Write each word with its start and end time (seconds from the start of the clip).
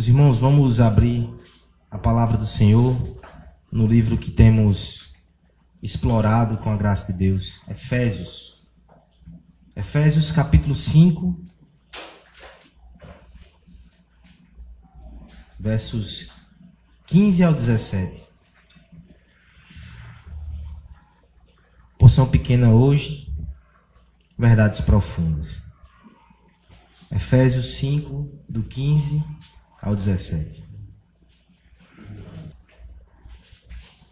Meus 0.00 0.08
irmãos, 0.08 0.38
vamos 0.38 0.80
abrir 0.80 1.30
a 1.90 1.98
palavra 1.98 2.38
do 2.38 2.46
Senhor 2.46 2.96
no 3.70 3.86
livro 3.86 4.16
que 4.16 4.30
temos 4.30 5.12
explorado 5.82 6.56
com 6.56 6.72
a 6.72 6.76
graça 6.78 7.12
de 7.12 7.18
Deus, 7.18 7.68
Efésios. 7.68 8.66
Efésios 9.76 10.32
capítulo 10.32 10.74
5, 10.74 11.38
versos 15.58 16.30
15 17.06 17.44
ao 17.44 17.52
17. 17.52 18.26
Porção 21.98 22.26
pequena 22.26 22.70
hoje, 22.70 23.30
verdades 24.38 24.80
profundas. 24.80 25.70
Efésios 27.12 27.74
5, 27.74 28.40
do 28.48 28.62
15 28.62 29.22
ao 29.82 29.94
17. 29.94 30.64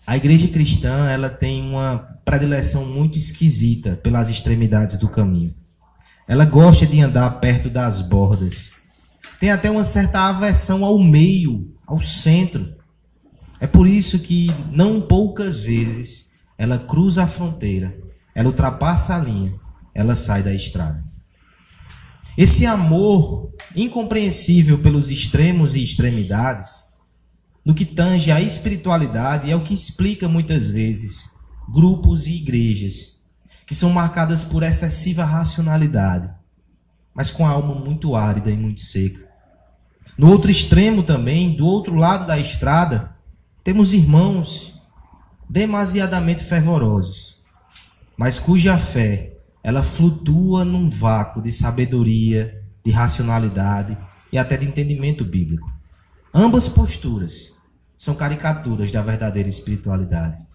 A 0.06 0.16
igreja 0.16 0.48
cristã, 0.48 1.06
ela 1.06 1.28
tem 1.28 1.60
uma 1.60 1.98
predileção 2.24 2.86
muito 2.86 3.18
esquisita 3.18 3.96
pelas 3.96 4.30
extremidades 4.30 4.98
do 4.98 5.08
caminho. 5.08 5.54
Ela 6.26 6.44
gosta 6.44 6.86
de 6.86 7.00
andar 7.00 7.40
perto 7.40 7.68
das 7.68 8.00
bordas. 8.02 8.72
Tem 9.38 9.50
até 9.50 9.70
uma 9.70 9.84
certa 9.84 10.20
aversão 10.28 10.84
ao 10.84 10.98
meio, 10.98 11.74
ao 11.86 12.02
centro. 12.02 12.74
É 13.60 13.66
por 13.66 13.86
isso 13.86 14.20
que 14.20 14.50
não 14.70 15.00
poucas 15.00 15.60
vezes 15.60 16.32
ela 16.56 16.78
cruza 16.78 17.22
a 17.22 17.26
fronteira, 17.26 17.96
ela 18.34 18.48
ultrapassa 18.48 19.14
a 19.14 19.18
linha, 19.18 19.54
ela 19.94 20.14
sai 20.14 20.42
da 20.42 20.52
estrada. 20.52 21.07
Esse 22.38 22.66
amor 22.66 23.52
incompreensível 23.74 24.78
pelos 24.78 25.10
extremos 25.10 25.74
e 25.74 25.82
extremidades, 25.82 26.94
no 27.64 27.74
que 27.74 27.84
tange 27.84 28.30
à 28.30 28.40
espiritualidade, 28.40 29.50
é 29.50 29.56
o 29.56 29.64
que 29.64 29.74
explica 29.74 30.28
muitas 30.28 30.70
vezes 30.70 31.32
grupos 31.68 32.28
e 32.28 32.36
igrejas 32.36 33.28
que 33.66 33.74
são 33.74 33.90
marcadas 33.90 34.44
por 34.44 34.62
excessiva 34.62 35.24
racionalidade, 35.24 36.32
mas 37.12 37.28
com 37.28 37.44
a 37.44 37.50
alma 37.50 37.74
muito 37.74 38.14
árida 38.14 38.52
e 38.52 38.56
muito 38.56 38.82
seca. 38.82 39.28
No 40.16 40.30
outro 40.30 40.48
extremo 40.48 41.02
também, 41.02 41.56
do 41.56 41.66
outro 41.66 41.96
lado 41.96 42.24
da 42.24 42.38
estrada, 42.38 43.16
temos 43.64 43.92
irmãos 43.92 44.80
demasiadamente 45.50 46.44
fervorosos, 46.44 47.42
mas 48.16 48.38
cuja 48.38 48.78
fé 48.78 49.27
ela 49.62 49.82
flutua 49.82 50.64
num 50.64 50.88
vácuo 50.88 51.42
de 51.42 51.52
sabedoria, 51.52 52.62
de 52.84 52.90
racionalidade 52.90 53.96
e 54.32 54.38
até 54.38 54.56
de 54.56 54.66
entendimento 54.66 55.24
bíblico. 55.24 55.70
Ambas 56.32 56.68
posturas 56.68 57.58
são 57.96 58.14
caricaturas 58.14 58.92
da 58.92 59.02
verdadeira 59.02 59.48
espiritualidade. 59.48 60.46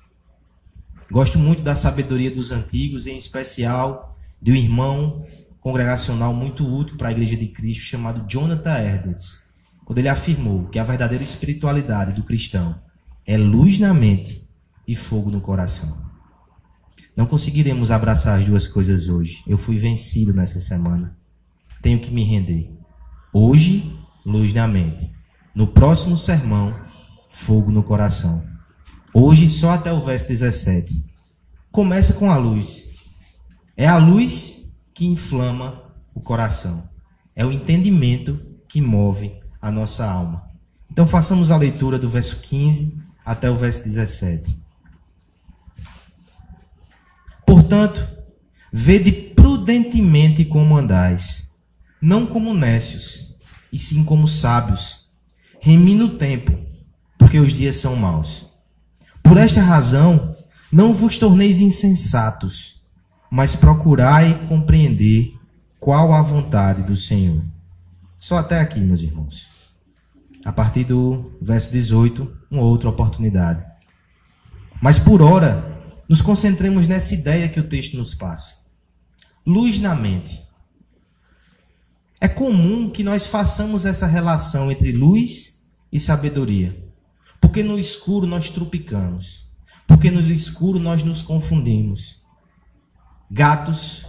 Gosto 1.11 1.37
muito 1.37 1.61
da 1.61 1.75
sabedoria 1.75 2.31
dos 2.31 2.51
antigos, 2.51 3.05
em 3.05 3.17
especial 3.17 4.17
de 4.41 4.51
um 4.51 4.55
irmão 4.55 5.21
congregacional 5.59 6.33
muito 6.33 6.65
útil 6.65 6.97
para 6.97 7.09
a 7.09 7.11
Igreja 7.11 7.38
de 7.38 7.47
Cristo 7.47 7.83
chamado 7.83 8.25
Jonathan 8.27 8.79
Edwards, 8.79 9.43
quando 9.85 9.99
ele 9.99 10.09
afirmou 10.09 10.67
que 10.67 10.79
a 10.79 10.83
verdadeira 10.83 11.23
espiritualidade 11.23 12.13
do 12.13 12.23
cristão 12.23 12.79
é 13.25 13.38
luz 13.38 13.79
na 13.79 13.93
mente 13.93 14.49
e 14.88 14.95
fogo 14.95 15.29
no 15.29 15.39
coração. 15.39 16.02
Não 17.16 17.25
conseguiremos 17.25 17.92
abraçar 17.92 18.39
as 18.39 18.45
duas 18.45 18.67
coisas 18.67 19.08
hoje. 19.08 19.44
Eu 19.47 19.58
fui 19.58 19.78
vencido 19.78 20.33
nessa 20.33 20.59
semana. 20.59 21.16
Tenho 21.81 22.00
que 22.00 22.11
me 22.11 22.23
render. 22.23 22.72
Hoje, 23.31 23.95
luz 24.25 24.53
na 24.53 24.67
mente. 24.67 25.11
No 25.53 25.67
próximo 25.67 26.17
sermão, 26.17 26.73
fogo 27.30 27.69
no 27.69 27.84
coração. 27.84 28.44
Hoje, 29.14 29.47
só 29.47 29.72
até 29.72 29.94
o 29.94 30.02
verso 30.02 30.28
17. 30.28 31.06
Começa 31.72 32.14
com 32.14 32.31
a 32.31 32.38
luz. 32.38 32.95
É 33.78 33.88
a 33.88 33.97
luz 33.97 34.79
que 34.94 35.06
inflama 35.06 35.84
o 36.16 36.22
coração. 36.22 36.90
É 37.35 37.46
o 37.46 37.52
entendimento 37.52 38.40
que 38.68 38.81
move 38.81 39.31
a 39.62 39.72
nossa 39.72 40.09
alma. 40.09 40.44
Então, 40.91 41.06
façamos 41.06 41.52
a 41.52 41.57
leitura 41.57 42.00
do 42.00 42.09
verso 42.09 42.41
15 42.41 42.97
até 43.23 43.52
o 43.52 43.56
verso 43.56 43.84
17. 43.84 44.62
Portanto, 47.73 48.07
vede 48.72 49.11
prudentemente 49.11 50.45
como 50.45 50.78
andais, 50.78 51.56
não 52.00 52.23
como 52.23 52.53
necios, 52.53 53.35
e 53.72 53.79
sim 53.79 54.06
como 54.06 54.28
sábios, 54.28 55.11
remindo 55.59 56.06
o 56.06 56.17
tempo, 56.17 56.56
porque 57.17 57.39
os 57.39 57.51
dias 57.51 57.78
são 57.78 57.95
maus. 57.95 58.51
Por 59.23 59.38
esta 59.38 59.59
razão, 59.59 60.35
não 60.72 60.94
vos 60.94 61.17
torneis 61.17 61.61
insensatos, 61.61 62.84
mas 63.28 63.56
procurai 63.56 64.45
compreender 64.47 65.34
qual 65.79 66.13
a 66.13 66.22
vontade 66.22 66.84
do 66.84 66.95
Senhor. 66.95 67.44
Só 68.19 68.38
até 68.38 68.59
aqui, 68.59 68.79
meus 68.79 69.01
irmãos. 69.01 69.47
A 70.45 70.51
partir 70.51 70.84
do 70.84 71.31
verso 71.41 71.72
18, 71.72 72.31
uma 72.51 72.61
outra 72.61 72.90
oportunidade. 72.90 73.66
Mas 74.79 75.00
por 75.00 75.23
hora, 75.23 75.72
nos 76.08 76.22
concentremos 76.22 76.88
nessa 76.88 77.14
ideia 77.14 77.50
que 77.50 77.59
o 77.59 77.68
texto 77.68 77.97
nos 77.97 78.14
passa. 78.14 78.66
Luz 79.46 79.80
na 79.80 79.96
mente. 79.96 80.41
É 82.19 82.28
comum 82.28 82.90
que 82.90 83.03
nós 83.03 83.28
façamos 83.28 83.86
essa 83.86 84.08
relação 84.08 84.72
entre 84.72 84.91
luz 84.91 85.69
e 85.91 86.00
sabedoria. 86.00 86.81
Porque 87.41 87.62
no 87.62 87.78
escuro 87.78 88.25
nós 88.25 88.50
trupicamos. 88.50 89.52
Porque 89.86 90.09
no 90.09 90.22
escuro 90.22 90.80
nós 90.80 91.03
nos 91.03 91.22
confundimos. 91.22 92.24
Gatos 93.30 94.08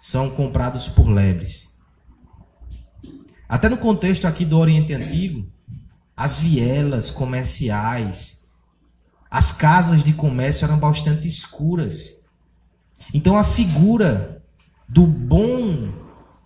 são 0.00 0.30
comprados 0.30 0.88
por 0.88 1.08
lebres. 1.08 1.78
Até 3.48 3.68
no 3.68 3.76
contexto 3.76 4.26
aqui 4.26 4.44
do 4.44 4.58
Oriente 4.58 4.92
Antigo, 4.92 5.46
as 6.16 6.40
vielas 6.40 7.10
comerciais, 7.10 8.41
as 9.32 9.50
casas 9.50 10.04
de 10.04 10.12
comércio 10.12 10.66
eram 10.66 10.78
bastante 10.78 11.26
escuras. 11.26 12.26
Então 13.14 13.34
a 13.34 13.42
figura 13.42 14.42
do 14.86 15.06
bom 15.06 15.90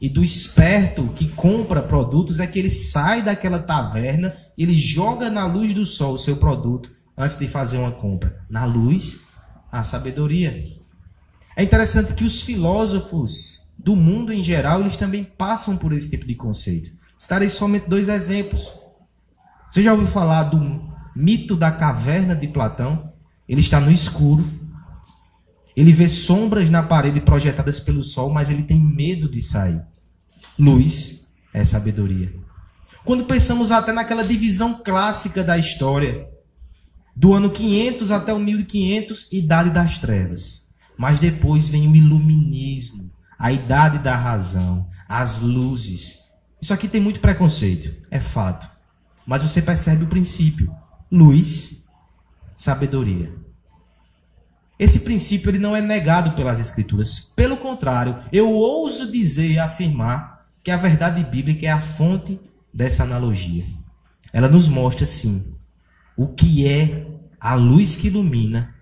e 0.00 0.08
do 0.08 0.22
esperto 0.22 1.08
que 1.08 1.26
compra 1.30 1.82
produtos 1.82 2.38
é 2.38 2.46
que 2.46 2.60
ele 2.60 2.70
sai 2.70 3.22
daquela 3.22 3.58
taverna, 3.58 4.36
ele 4.56 4.72
joga 4.72 5.28
na 5.28 5.44
luz 5.46 5.74
do 5.74 5.84
sol 5.84 6.14
o 6.14 6.18
seu 6.18 6.36
produto 6.36 6.92
antes 7.18 7.36
de 7.36 7.48
fazer 7.48 7.78
uma 7.78 7.90
compra. 7.90 8.38
Na 8.48 8.64
luz, 8.64 9.30
a 9.72 9.82
sabedoria. 9.82 10.64
É 11.56 11.64
interessante 11.64 12.14
que 12.14 12.22
os 12.22 12.42
filósofos 12.42 13.72
do 13.76 13.96
mundo 13.96 14.32
em 14.32 14.44
geral, 14.44 14.80
eles 14.80 14.96
também 14.96 15.24
passam 15.24 15.76
por 15.76 15.92
esse 15.92 16.10
tipo 16.10 16.24
de 16.24 16.36
conceito. 16.36 16.92
Citarei 17.16 17.48
somente 17.48 17.88
dois 17.88 18.08
exemplos. 18.08 18.80
Você 19.72 19.82
já 19.82 19.92
ouviu 19.92 20.06
falar 20.06 20.44
do 20.44 20.94
mito 21.16 21.56
da 21.56 21.72
caverna 21.72 22.36
de 22.36 22.46
Platão, 22.46 23.10
ele 23.48 23.62
está 23.62 23.80
no 23.80 23.90
escuro. 23.90 24.46
Ele 25.74 25.92
vê 25.92 26.08
sombras 26.08 26.68
na 26.68 26.82
parede 26.82 27.20
projetadas 27.20 27.80
pelo 27.80 28.04
sol, 28.04 28.30
mas 28.30 28.50
ele 28.50 28.62
tem 28.62 28.78
medo 28.78 29.28
de 29.28 29.42
sair. 29.42 29.82
Luz 30.58 31.32
é 31.52 31.64
sabedoria. 31.64 32.34
Quando 33.04 33.24
pensamos 33.24 33.70
até 33.70 33.92
naquela 33.92 34.24
divisão 34.24 34.82
clássica 34.82 35.42
da 35.42 35.56
história, 35.56 36.28
do 37.14 37.32
ano 37.32 37.50
500 37.50 38.10
até 38.10 38.32
o 38.32 38.38
1500, 38.38 39.32
idade 39.32 39.70
das 39.70 39.98
trevas. 39.98 40.68
Mas 40.98 41.20
depois 41.20 41.68
vem 41.68 41.88
o 41.88 41.96
iluminismo, 41.96 43.10
a 43.38 43.52
idade 43.52 43.98
da 43.98 44.16
razão, 44.16 44.88
as 45.08 45.40
luzes. 45.40 46.24
Isso 46.60 46.72
aqui 46.72 46.88
tem 46.88 47.00
muito 47.00 47.20
preconceito, 47.20 48.06
é 48.10 48.18
fato. 48.18 48.66
Mas 49.26 49.42
você 49.42 49.60
percebe 49.60 50.04
o 50.04 50.08
princípio 50.08 50.74
luz, 51.10 51.86
sabedoria. 52.54 53.32
Esse 54.78 55.00
princípio 55.00 55.50
ele 55.50 55.58
não 55.58 55.74
é 55.74 55.80
negado 55.80 56.32
pelas 56.32 56.60
escrituras. 56.60 57.32
Pelo 57.34 57.56
contrário, 57.56 58.18
eu 58.30 58.50
ouso 58.50 59.10
dizer 59.10 59.52
e 59.52 59.58
afirmar 59.58 60.46
que 60.62 60.70
a 60.70 60.76
verdade 60.76 61.22
bíblica 61.24 61.66
é 61.66 61.70
a 61.70 61.80
fonte 61.80 62.38
dessa 62.72 63.04
analogia. 63.04 63.64
Ela 64.32 64.48
nos 64.48 64.68
mostra 64.68 65.06
sim 65.06 65.54
o 66.16 66.28
que 66.28 66.66
é 66.68 67.06
a 67.40 67.54
luz 67.54 67.96
que 67.96 68.08
ilumina 68.08 68.74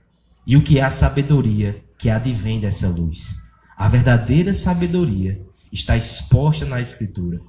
e 0.47 0.56
o 0.56 0.62
que 0.62 0.79
é 0.79 0.82
a 0.82 0.91
sabedoria 0.91 1.85
que 1.99 2.11
advém 2.11 2.59
dessa 2.59 2.88
luz. 2.88 3.37
A 3.77 3.88
verdadeira 3.88 4.53
sabedoria 4.53 5.41
está 5.73 5.97
exposta 5.97 6.65
na 6.65 6.81
escritura. 6.81 7.41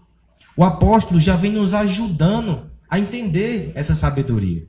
O 0.58 0.64
apóstolo 0.64 1.20
já 1.20 1.36
vem 1.36 1.52
nos 1.52 1.74
ajudando 1.74 2.70
a 2.90 3.00
entender 3.00 3.72
essa 3.76 3.96
sabedoria. 3.96 4.68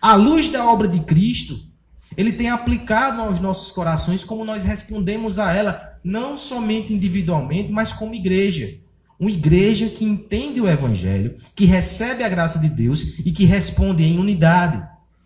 À 0.00 0.14
luz 0.14 0.48
da 0.48 0.64
obra 0.66 0.88
de 0.88 1.00
Cristo, 1.00 1.58
ele 2.16 2.32
tem 2.32 2.50
aplicado 2.50 3.20
aos 3.20 3.40
nossos 3.40 3.72
corações 3.72 4.24
como 4.24 4.44
nós 4.44 4.64
respondemos 4.64 5.38
a 5.38 5.52
ela, 5.52 5.98
não 6.02 6.38
somente 6.38 6.92
individualmente, 6.92 7.72
mas 7.72 7.92
como 7.92 8.14
igreja. 8.14 8.78
Uma 9.18 9.30
igreja 9.30 9.88
que 9.88 10.04
entende 10.04 10.60
o 10.60 10.68
evangelho, 10.68 11.34
que 11.54 11.64
recebe 11.64 12.22
a 12.22 12.28
graça 12.28 12.58
de 12.58 12.68
Deus 12.68 13.18
e 13.24 13.32
que 13.32 13.44
responde 13.44 14.04
em 14.04 14.18
unidade 14.18 14.82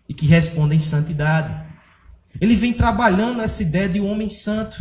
e 0.07 0.13
que 0.13 0.25
responde 0.25 0.75
em 0.75 0.79
santidade. 0.79 1.67
Ele 2.39 2.55
vem 2.55 2.73
trabalhando 2.73 3.41
essa 3.41 3.61
ideia 3.63 3.89
de 3.89 3.99
um 3.99 4.09
homem 4.09 4.29
santo. 4.29 4.77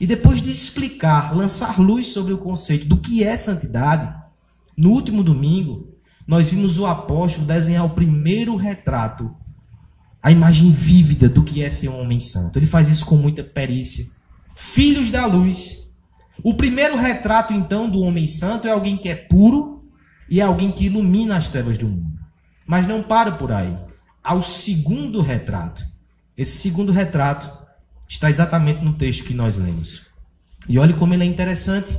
E 0.00 0.06
depois 0.06 0.42
de 0.42 0.50
explicar, 0.50 1.34
lançar 1.34 1.80
luz 1.80 2.08
sobre 2.08 2.32
o 2.32 2.38
conceito 2.38 2.86
do 2.86 2.98
que 2.98 3.24
é 3.24 3.36
santidade, 3.36 4.14
no 4.76 4.90
último 4.90 5.22
domingo, 5.22 5.95
nós 6.26 6.50
vimos 6.50 6.78
o 6.78 6.86
apóstolo 6.86 7.46
desenhar 7.46 7.84
o 7.84 7.90
primeiro 7.90 8.56
retrato, 8.56 9.34
a 10.20 10.32
imagem 10.32 10.72
vívida 10.72 11.28
do 11.28 11.44
que 11.44 11.62
é 11.62 11.70
ser 11.70 11.88
um 11.88 12.00
homem 12.00 12.18
santo. 12.18 12.58
Ele 12.58 12.66
faz 12.66 12.88
isso 12.88 13.06
com 13.06 13.16
muita 13.16 13.44
perícia. 13.44 14.04
Filhos 14.54 15.10
da 15.10 15.24
luz. 15.24 15.94
O 16.42 16.54
primeiro 16.54 16.96
retrato, 16.96 17.52
então, 17.52 17.88
do 17.88 18.00
homem 18.00 18.26
santo 18.26 18.66
é 18.66 18.72
alguém 18.72 18.96
que 18.96 19.08
é 19.08 19.14
puro 19.14 19.84
e 20.28 20.40
é 20.40 20.42
alguém 20.42 20.72
que 20.72 20.86
ilumina 20.86 21.36
as 21.36 21.48
trevas 21.48 21.78
do 21.78 21.86
mundo. 21.86 22.18
Mas 22.66 22.88
não 22.88 23.02
para 23.02 23.30
por 23.30 23.52
aí. 23.52 23.76
Há 24.22 24.34
o 24.34 24.42
segundo 24.42 25.20
retrato. 25.20 25.84
Esse 26.36 26.58
segundo 26.58 26.90
retrato 26.90 27.48
está 28.08 28.28
exatamente 28.28 28.82
no 28.82 28.94
texto 28.94 29.24
que 29.24 29.32
nós 29.32 29.56
lemos. 29.56 30.06
E 30.68 30.76
olhe 30.76 30.92
como 30.94 31.14
ele 31.14 31.22
é 31.22 31.26
interessante. 31.26 31.96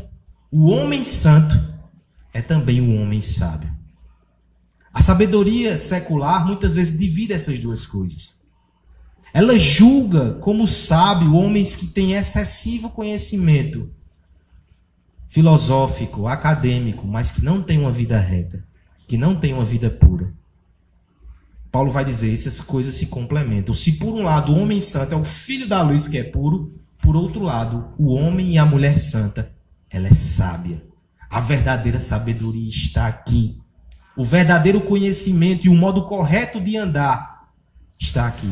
O 0.52 0.68
homem 0.68 1.06
santo 1.06 1.58
é 2.34 2.42
também 2.42 2.82
o 2.82 3.02
homem 3.02 3.22
sábio. 3.22 3.77
A 4.98 5.00
sabedoria 5.00 5.78
secular 5.78 6.44
muitas 6.44 6.74
vezes 6.74 6.98
divide 6.98 7.32
essas 7.32 7.60
duas 7.60 7.86
coisas. 7.86 8.38
Ela 9.32 9.60
julga 9.60 10.34
como 10.42 10.68
sábio 10.68 11.36
homens 11.36 11.76
que 11.76 11.86
têm 11.86 12.14
excessivo 12.14 12.90
conhecimento 12.90 13.92
filosófico, 15.28 16.26
acadêmico, 16.26 17.06
mas 17.06 17.30
que 17.30 17.46
não 17.46 17.62
têm 17.62 17.78
uma 17.78 17.92
vida 17.92 18.18
reta, 18.18 18.66
que 19.08 19.20
não 19.20 19.36
têm 19.36 19.54
uma 19.54 19.64
vida 19.64 19.88
pura. 19.88 20.34
Paulo 21.72 21.92
vai 21.92 22.04
dizer, 22.04 22.34
essas 22.34 22.60
coisas 22.60 22.96
se 22.96 23.06
complementam. 23.06 23.76
Se 23.76 24.00
por 24.00 24.16
um 24.16 24.24
lado 24.24 24.52
o 24.52 24.60
homem 24.60 24.82
santo 24.82 25.14
é 25.14 25.16
o 25.16 25.24
filho 25.24 25.68
da 25.68 25.84
luz 25.84 26.08
que 26.08 26.18
é 26.18 26.24
puro, 26.24 26.74
por 27.04 27.16
outro 27.16 27.44
lado, 27.44 27.94
o 28.00 28.16
homem 28.16 28.54
e 28.54 28.58
a 28.58 28.66
mulher 28.66 28.98
santa, 28.98 29.52
ela 29.92 30.08
é 30.08 30.14
sábia. 30.16 30.84
A 31.30 31.40
verdadeira 31.40 32.00
sabedoria 32.00 32.68
está 32.68 33.06
aqui. 33.06 33.62
O 34.18 34.24
verdadeiro 34.24 34.82
conhecimento 34.82 35.68
e 35.68 35.70
o 35.70 35.76
modo 35.76 36.08
correto 36.08 36.60
de 36.60 36.76
andar 36.76 37.52
está 38.00 38.26
aqui. 38.26 38.52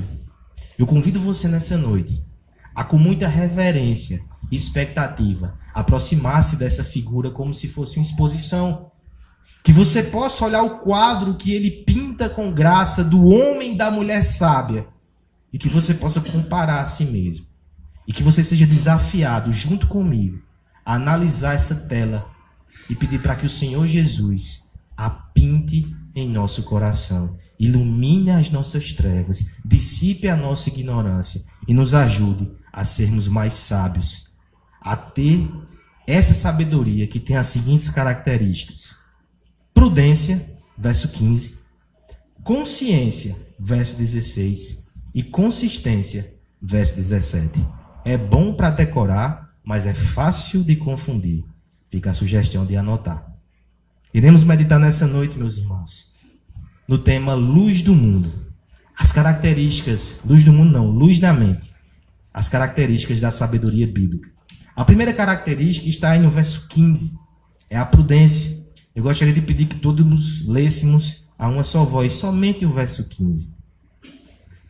Eu 0.77 0.85
convido 0.85 1.19
você 1.19 1.47
nessa 1.47 1.75
noite 1.75 2.23
a, 2.75 2.83
com 2.83 2.99
muita 2.99 3.27
reverência 3.27 4.23
e 4.51 4.55
expectativa, 4.55 5.57
aproximar-se 5.73 6.57
dessa 6.57 6.83
figura 6.83 7.31
como 7.31 7.51
se 7.51 7.67
fosse 7.67 7.97
uma 7.97 8.05
exposição. 8.05 8.91
Que 9.63 9.71
você 9.71 10.03
possa 10.03 10.45
olhar 10.45 10.61
o 10.61 10.77
quadro 10.77 11.33
que 11.33 11.51
ele 11.51 11.83
pinta 11.83 12.29
com 12.29 12.53
graça 12.53 13.03
do 13.03 13.25
homem 13.27 13.73
e 13.73 13.77
da 13.77 13.89
mulher 13.89 14.23
sábia. 14.23 14.87
E 15.51 15.57
que 15.57 15.67
você 15.67 15.95
possa 15.95 16.21
comparar 16.21 16.79
a 16.79 16.85
si 16.85 17.05
mesmo. 17.05 17.47
E 18.07 18.13
que 18.13 18.21
você 18.21 18.43
seja 18.43 18.67
desafiado, 18.67 19.51
junto 19.51 19.87
comigo, 19.87 20.39
a 20.85 20.93
analisar 20.93 21.55
essa 21.55 21.87
tela 21.87 22.29
e 22.87 22.95
pedir 22.95 23.19
para 23.19 23.35
que 23.35 23.47
o 23.47 23.49
Senhor 23.49 23.87
Jesus 23.87 24.64
a 24.97 25.09
pinte 25.09 25.95
em 26.15 26.29
nosso 26.29 26.63
coração, 26.63 27.37
ilumine 27.59 28.31
as 28.31 28.49
nossas 28.49 28.93
trevas, 28.93 29.57
dissipe 29.65 30.27
a 30.27 30.35
nossa 30.35 30.69
ignorância 30.69 31.43
e 31.67 31.73
nos 31.73 31.93
ajude 31.93 32.51
a 32.71 32.83
sermos 32.83 33.27
mais 33.27 33.53
sábios, 33.53 34.31
a 34.81 34.95
ter 34.95 35.49
essa 36.07 36.33
sabedoria 36.33 37.07
que 37.07 37.19
tem 37.19 37.35
as 37.35 37.47
seguintes 37.47 37.89
características: 37.89 39.05
prudência, 39.73 40.55
verso 40.77 41.09
15, 41.09 41.59
consciência, 42.43 43.35
verso 43.59 43.97
16 43.97 44.87
e 45.13 45.23
consistência, 45.23 46.33
verso 46.61 46.95
17. 46.95 47.65
É 48.05 48.17
bom 48.17 48.53
para 48.53 48.69
decorar, 48.69 49.53
mas 49.63 49.85
é 49.85 49.93
fácil 49.93 50.63
de 50.63 50.75
confundir. 50.75 51.43
Fica 51.89 52.11
a 52.11 52.13
sugestão 52.13 52.65
de 52.65 52.77
anotar. 52.77 53.34
Iremos 54.15 54.45
meditar 54.45 54.79
nessa 54.79 55.05
noite, 55.05 55.37
meus 55.37 55.57
irmãos, 55.57 56.13
no 56.87 56.97
tema 56.97 57.33
luz 57.33 57.81
do 57.81 57.93
mundo. 57.93 58.31
As 58.97 59.11
características, 59.11 60.21
luz 60.23 60.45
do 60.45 60.53
mundo 60.53 60.71
não, 60.71 60.89
luz 60.89 61.19
da 61.19 61.33
mente. 61.33 61.69
As 62.33 62.47
características 62.47 63.19
da 63.19 63.29
sabedoria 63.29 63.85
bíblica. 63.85 64.31
A 64.73 64.85
primeira 64.85 65.13
característica 65.13 65.89
está 65.89 66.11
aí 66.11 66.21
no 66.21 66.29
verso 66.29 66.69
15. 66.69 67.19
É 67.69 67.77
a 67.77 67.85
prudência. 67.85 68.65
Eu 68.95 69.03
gostaria 69.03 69.33
de 69.33 69.41
pedir 69.41 69.65
que 69.65 69.75
todos 69.75 70.47
lêssemos 70.47 71.29
a 71.37 71.49
uma 71.49 71.65
só 71.65 71.83
voz, 71.83 72.13
somente 72.13 72.65
o 72.65 72.71
verso 72.71 73.09
15. 73.09 73.53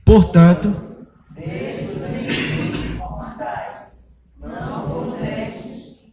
Portanto, 0.04 0.76
como 4.82 5.16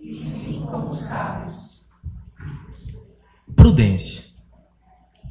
e 0.02 0.14
sim 0.14 0.66
como 0.70 0.94
sábios 0.94 1.72
prudência. 3.62 4.24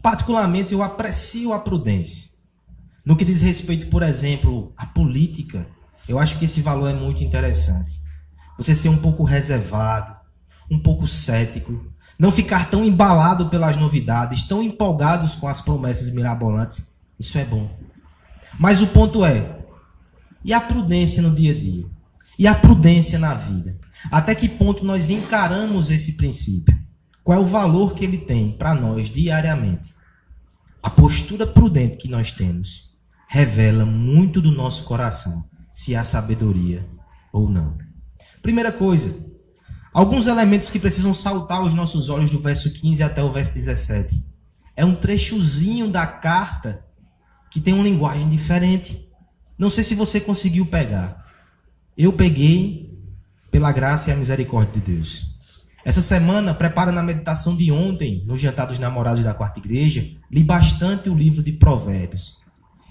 Particularmente, 0.01 0.71
eu 0.71 0.81
aprecio 0.81 1.51
a 1.51 1.59
prudência. 1.59 2.31
No 3.05 3.17
que 3.17 3.25
diz 3.25 3.41
respeito, 3.41 3.87
por 3.87 4.01
exemplo, 4.01 4.71
à 4.77 4.85
política, 4.85 5.67
eu 6.07 6.17
acho 6.17 6.39
que 6.39 6.45
esse 6.45 6.61
valor 6.61 6.89
é 6.89 6.93
muito 6.93 7.25
interessante. 7.25 7.99
Você 8.57 8.73
ser 8.73 8.87
um 8.87 8.99
pouco 8.99 9.25
reservado, 9.25 10.15
um 10.69 10.79
pouco 10.79 11.05
cético, 11.05 11.85
não 12.17 12.31
ficar 12.31 12.69
tão 12.69 12.85
embalado 12.85 13.47
pelas 13.47 13.75
novidades, 13.75 14.43
tão 14.43 14.63
empolgados 14.63 15.35
com 15.35 15.49
as 15.49 15.59
promessas 15.59 16.13
mirabolantes, 16.13 16.95
isso 17.19 17.37
é 17.37 17.43
bom. 17.43 17.69
Mas 18.57 18.79
o 18.79 18.87
ponto 18.87 19.25
é: 19.25 19.59
e 20.41 20.53
a 20.53 20.61
prudência 20.61 21.21
no 21.21 21.35
dia 21.35 21.51
a 21.51 21.59
dia? 21.59 21.85
E 22.39 22.47
a 22.47 22.55
prudência 22.55 23.19
na 23.19 23.33
vida? 23.33 23.77
Até 24.09 24.33
que 24.33 24.47
ponto 24.47 24.85
nós 24.85 25.09
encaramos 25.09 25.91
esse 25.91 26.15
princípio? 26.15 26.80
Qual 27.23 27.38
é 27.38 27.41
o 27.41 27.45
valor 27.45 27.94
que 27.94 28.03
ele 28.03 28.18
tem 28.18 28.51
para 28.51 28.73
nós 28.73 29.09
diariamente? 29.09 29.94
A 30.81 30.89
postura 30.89 31.45
prudente 31.45 31.97
que 31.97 32.09
nós 32.09 32.31
temos 32.31 32.97
revela 33.27 33.85
muito 33.85 34.41
do 34.41 34.51
nosso 34.51 34.83
coração, 34.83 35.47
se 35.73 35.95
há 35.95 36.03
sabedoria 36.03 36.88
ou 37.31 37.50
não. 37.50 37.77
Primeira 38.41 38.71
coisa, 38.71 39.25
alguns 39.94 40.25
elementos 40.25 40.69
que 40.71 40.79
precisam 40.79 41.13
saltar 41.13 41.59
aos 41.59 41.73
nossos 41.73 42.09
olhos 42.09 42.31
do 42.31 42.41
verso 42.41 42.73
15 42.73 43.03
até 43.03 43.24
o 43.24 43.31
verso 43.31 43.53
17. 43.53 44.25
É 44.75 44.83
um 44.83 44.95
trechozinho 44.95 45.89
da 45.89 46.07
carta 46.07 46.83
que 47.51 47.60
tem 47.60 47.74
uma 47.74 47.84
linguagem 47.84 48.27
diferente. 48.27 49.07
Não 49.57 49.69
sei 49.69 49.84
se 49.84 49.93
você 49.93 50.19
conseguiu 50.19 50.65
pegar. 50.65 51.24
Eu 51.95 52.13
peguei 52.13 53.00
pela 53.51 53.72
graça 53.72 54.10
e 54.10 54.13
a 54.13 54.15
misericórdia 54.15 54.81
de 54.81 54.93
Deus. 54.93 55.30
Essa 55.83 56.01
semana, 56.01 56.53
prepara 56.53 56.91
na 56.91 57.01
meditação 57.01 57.55
de 57.57 57.71
ontem, 57.71 58.23
no 58.25 58.38
jantar 58.38 58.67
dos 58.67 58.79
namorados 58.79 59.23
da 59.23 59.33
quarta 59.33 59.59
igreja, 59.59 60.05
li 60.31 60.43
bastante 60.43 61.09
o 61.09 61.15
livro 61.15 61.41
de 61.41 61.51
Provérbios. 61.53 62.38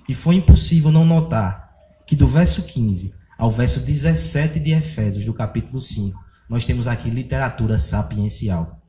E 0.09 0.14
foi 0.14 0.35
impossível 0.35 0.90
não 0.90 1.04
notar 1.04 1.70
que 2.06 2.16
do 2.16 2.26
verso 2.26 2.64
15 2.64 3.14
ao 3.38 3.50
verso 3.50 3.80
17 3.80 4.61
de 4.61 4.73
Efésios, 4.73 5.25
do 5.25 5.32
capítulo 5.32 5.80
5, 5.80 6.18
nós 6.49 6.64
temos 6.64 6.88
aqui 6.88 7.09
literatura 7.09 7.78
sapiencial. 7.78 8.82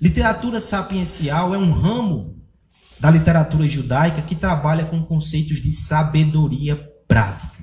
Literatura 0.00 0.60
sapiencial 0.60 1.54
é 1.54 1.58
um 1.58 1.70
ramo 1.70 2.40
da 2.98 3.10
literatura 3.10 3.68
judaica 3.68 4.22
que 4.22 4.34
trabalha 4.34 4.86
com 4.86 5.04
conceitos 5.04 5.58
de 5.58 5.70
sabedoria 5.72 6.76
prática. 7.06 7.62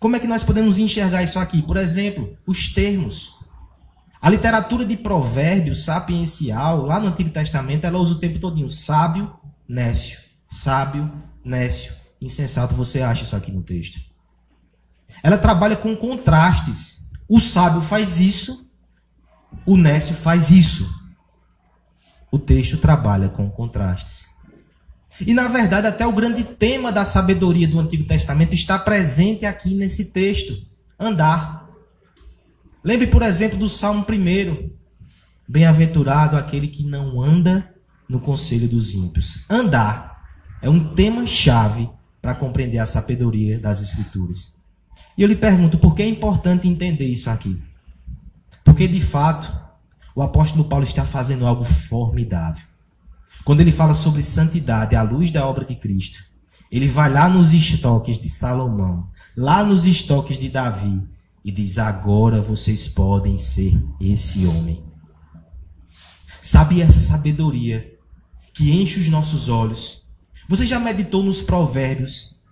Como 0.00 0.16
é 0.16 0.20
que 0.20 0.26
nós 0.26 0.42
podemos 0.42 0.78
enxergar 0.78 1.22
isso 1.22 1.38
aqui? 1.38 1.62
Por 1.62 1.76
exemplo, 1.76 2.36
os 2.46 2.72
termos. 2.72 3.43
A 4.24 4.30
literatura 4.30 4.86
de 4.86 4.96
provérbios 4.96 5.84
sapiencial, 5.84 6.86
lá 6.86 6.98
no 6.98 7.08
Antigo 7.08 7.28
Testamento, 7.28 7.84
ela 7.84 7.98
usa 7.98 8.14
o 8.14 8.18
tempo 8.18 8.38
todinho 8.38 8.70
sábio, 8.70 9.30
nécio, 9.68 10.18
sábio, 10.48 11.12
nécio, 11.44 11.94
insensato. 12.22 12.74
Você 12.74 13.02
acha 13.02 13.24
isso 13.24 13.36
aqui 13.36 13.52
no 13.52 13.62
texto? 13.62 14.00
Ela 15.22 15.36
trabalha 15.36 15.76
com 15.76 15.94
contrastes. 15.94 17.10
O 17.28 17.38
sábio 17.38 17.82
faz 17.82 18.18
isso, 18.18 18.66
o 19.66 19.76
nécio 19.76 20.16
faz 20.16 20.50
isso. 20.50 20.90
O 22.32 22.38
texto 22.38 22.78
trabalha 22.78 23.28
com 23.28 23.50
contrastes. 23.50 24.24
E 25.20 25.34
na 25.34 25.48
verdade, 25.48 25.86
até 25.86 26.06
o 26.06 26.12
grande 26.12 26.44
tema 26.44 26.90
da 26.90 27.04
sabedoria 27.04 27.68
do 27.68 27.78
Antigo 27.78 28.04
Testamento 28.04 28.54
está 28.54 28.78
presente 28.78 29.44
aqui 29.44 29.74
nesse 29.74 30.14
texto: 30.14 30.66
andar. 30.98 31.63
Lembre, 32.84 33.06
por 33.06 33.22
exemplo, 33.22 33.58
do 33.58 33.66
Salmo 33.66 34.04
1. 34.06 34.70
Bem-aventurado 35.48 36.36
aquele 36.36 36.68
que 36.68 36.84
não 36.84 37.22
anda 37.22 37.74
no 38.06 38.20
conselho 38.20 38.68
dos 38.68 38.92
ímpios. 38.92 39.46
Andar 39.48 40.22
é 40.60 40.68
um 40.68 40.92
tema-chave 40.94 41.88
para 42.20 42.34
compreender 42.34 42.78
a 42.78 42.84
sabedoria 42.84 43.58
das 43.58 43.80
Escrituras. 43.80 44.58
E 45.16 45.22
eu 45.22 45.28
lhe 45.28 45.34
pergunto, 45.34 45.78
por 45.78 45.94
que 45.94 46.02
é 46.02 46.06
importante 46.06 46.68
entender 46.68 47.06
isso 47.06 47.30
aqui? 47.30 47.58
Porque, 48.62 48.86
de 48.86 49.00
fato, 49.00 49.50
o 50.14 50.20
apóstolo 50.20 50.66
Paulo 50.66 50.84
está 50.84 51.06
fazendo 51.06 51.46
algo 51.46 51.64
formidável. 51.64 52.66
Quando 53.46 53.60
ele 53.60 53.72
fala 53.72 53.94
sobre 53.94 54.22
santidade 54.22 54.94
à 54.94 55.02
luz 55.02 55.32
da 55.32 55.46
obra 55.46 55.64
de 55.64 55.74
Cristo, 55.74 56.22
ele 56.70 56.88
vai 56.88 57.10
lá 57.10 57.30
nos 57.30 57.54
estoques 57.54 58.18
de 58.18 58.28
Salomão, 58.28 59.08
lá 59.34 59.64
nos 59.64 59.86
estoques 59.86 60.38
de 60.38 60.50
Davi, 60.50 61.02
e 61.44 61.52
diz: 61.52 61.78
Agora 61.78 62.40
vocês 62.40 62.88
podem 62.88 63.36
ser 63.36 63.78
esse 64.00 64.46
homem. 64.46 64.82
Sabe 66.40 66.80
essa 66.80 66.98
sabedoria 66.98 67.98
que 68.52 68.70
enche 68.70 69.00
os 69.00 69.08
nossos 69.08 69.48
olhos? 69.48 70.08
Você 70.48 70.64
já 70.64 70.78
meditou 70.80 71.22
nos 71.22 71.42
provérbios? 71.42 72.42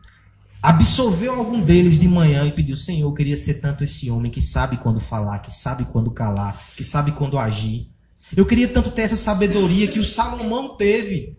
Absorveu 0.62 1.34
algum 1.34 1.60
deles 1.60 1.98
de 1.98 2.06
manhã 2.06 2.44
e 2.44 2.52
pediu: 2.52 2.76
Senhor, 2.76 3.08
eu 3.08 3.14
queria 3.14 3.36
ser 3.36 3.60
tanto 3.60 3.82
esse 3.82 4.10
homem 4.10 4.30
que 4.30 4.40
sabe 4.40 4.76
quando 4.76 5.00
falar, 5.00 5.40
que 5.40 5.54
sabe 5.54 5.84
quando 5.86 6.10
calar, 6.10 6.56
que 6.76 6.84
sabe 6.84 7.12
quando 7.12 7.38
agir. 7.38 7.90
Eu 8.36 8.46
queria 8.46 8.68
tanto 8.68 8.90
ter 8.90 9.02
essa 9.02 9.16
sabedoria 9.16 9.88
que 9.88 9.98
o 9.98 10.04
Salomão 10.04 10.76
teve. 10.76 11.36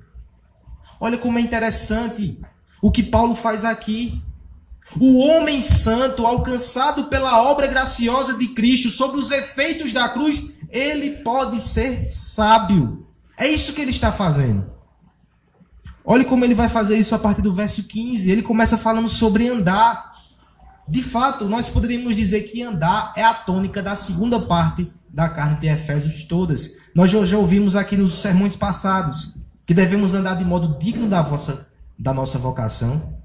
Olha 0.99 1.17
como 1.17 1.39
é 1.39 1.41
interessante 1.41 2.39
o 2.81 2.91
que 2.91 3.01
Paulo 3.01 3.33
faz 3.33 3.63
aqui. 3.63 4.21
O 4.99 5.19
homem 5.19 5.61
santo, 5.61 6.25
alcançado 6.25 7.05
pela 7.05 7.41
obra 7.41 7.67
graciosa 7.67 8.37
de 8.37 8.47
Cristo 8.49 8.89
sobre 8.89 9.19
os 9.19 9.31
efeitos 9.31 9.91
da 9.91 10.09
cruz, 10.09 10.59
ele 10.69 11.17
pode 11.23 11.59
ser 11.59 12.03
sábio. 12.03 13.07
É 13.37 13.47
isso 13.47 13.73
que 13.73 13.81
ele 13.81 13.91
está 13.91 14.11
fazendo. 14.11 14.71
Olhe 16.05 16.25
como 16.25 16.43
ele 16.43 16.53
vai 16.53 16.67
fazer 16.67 16.97
isso 16.97 17.15
a 17.15 17.19
partir 17.19 17.41
do 17.41 17.55
verso 17.55 17.87
15. 17.87 18.29
Ele 18.29 18.41
começa 18.41 18.77
falando 18.77 19.07
sobre 19.07 19.47
andar. 19.47 20.13
De 20.87 21.01
fato, 21.01 21.45
nós 21.45 21.69
poderíamos 21.69 22.15
dizer 22.15 22.41
que 22.41 22.61
andar 22.61 23.13
é 23.15 23.23
a 23.23 23.33
tônica 23.33 23.81
da 23.81 23.95
segunda 23.95 24.39
parte 24.39 24.91
da 25.09 25.29
carne 25.29 25.59
de 25.59 25.67
Efésios 25.67 26.25
todas. 26.25 26.77
Nós 26.93 27.09
já 27.09 27.37
ouvimos 27.37 27.75
aqui 27.75 27.95
nos 27.95 28.21
sermões 28.21 28.55
passados 28.55 29.37
que 29.65 29.73
devemos 29.73 30.13
andar 30.13 30.35
de 30.35 30.43
modo 30.43 30.77
digno 30.77 31.07
da, 31.07 31.21
vossa, 31.21 31.67
da 31.97 32.13
nossa 32.13 32.37
vocação, 32.37 33.17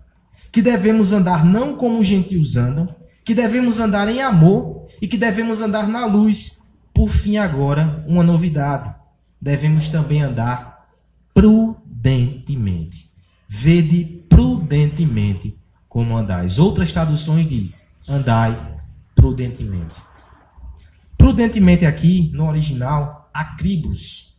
que 0.50 0.62
devemos 0.62 1.12
andar 1.12 1.44
não 1.44 1.76
como 1.76 2.00
os 2.00 2.06
gentios 2.06 2.56
andam, 2.56 2.94
que 3.24 3.34
devemos 3.34 3.78
andar 3.78 4.08
em 4.08 4.22
amor 4.22 4.86
e 5.02 5.06
que 5.06 5.18
devemos 5.18 5.60
andar 5.60 5.86
na 5.86 6.06
luz. 6.06 6.62
Por 6.94 7.08
fim, 7.08 7.36
agora, 7.36 8.04
uma 8.08 8.22
novidade. 8.22 8.94
Devemos 9.40 9.88
também 9.88 10.22
andar 10.22 10.88
prudentemente. 11.34 13.10
Vede 13.46 14.24
prudentemente 14.28 15.58
como 15.88 16.16
andais. 16.16 16.58
Outras 16.58 16.90
traduções 16.90 17.46
diz: 17.46 17.94
andai 18.08 18.80
prudentemente. 19.14 20.00
Prudentemente 21.16 21.84
aqui, 21.84 22.30
no 22.32 22.48
original, 22.48 23.30
acribos. 23.32 24.38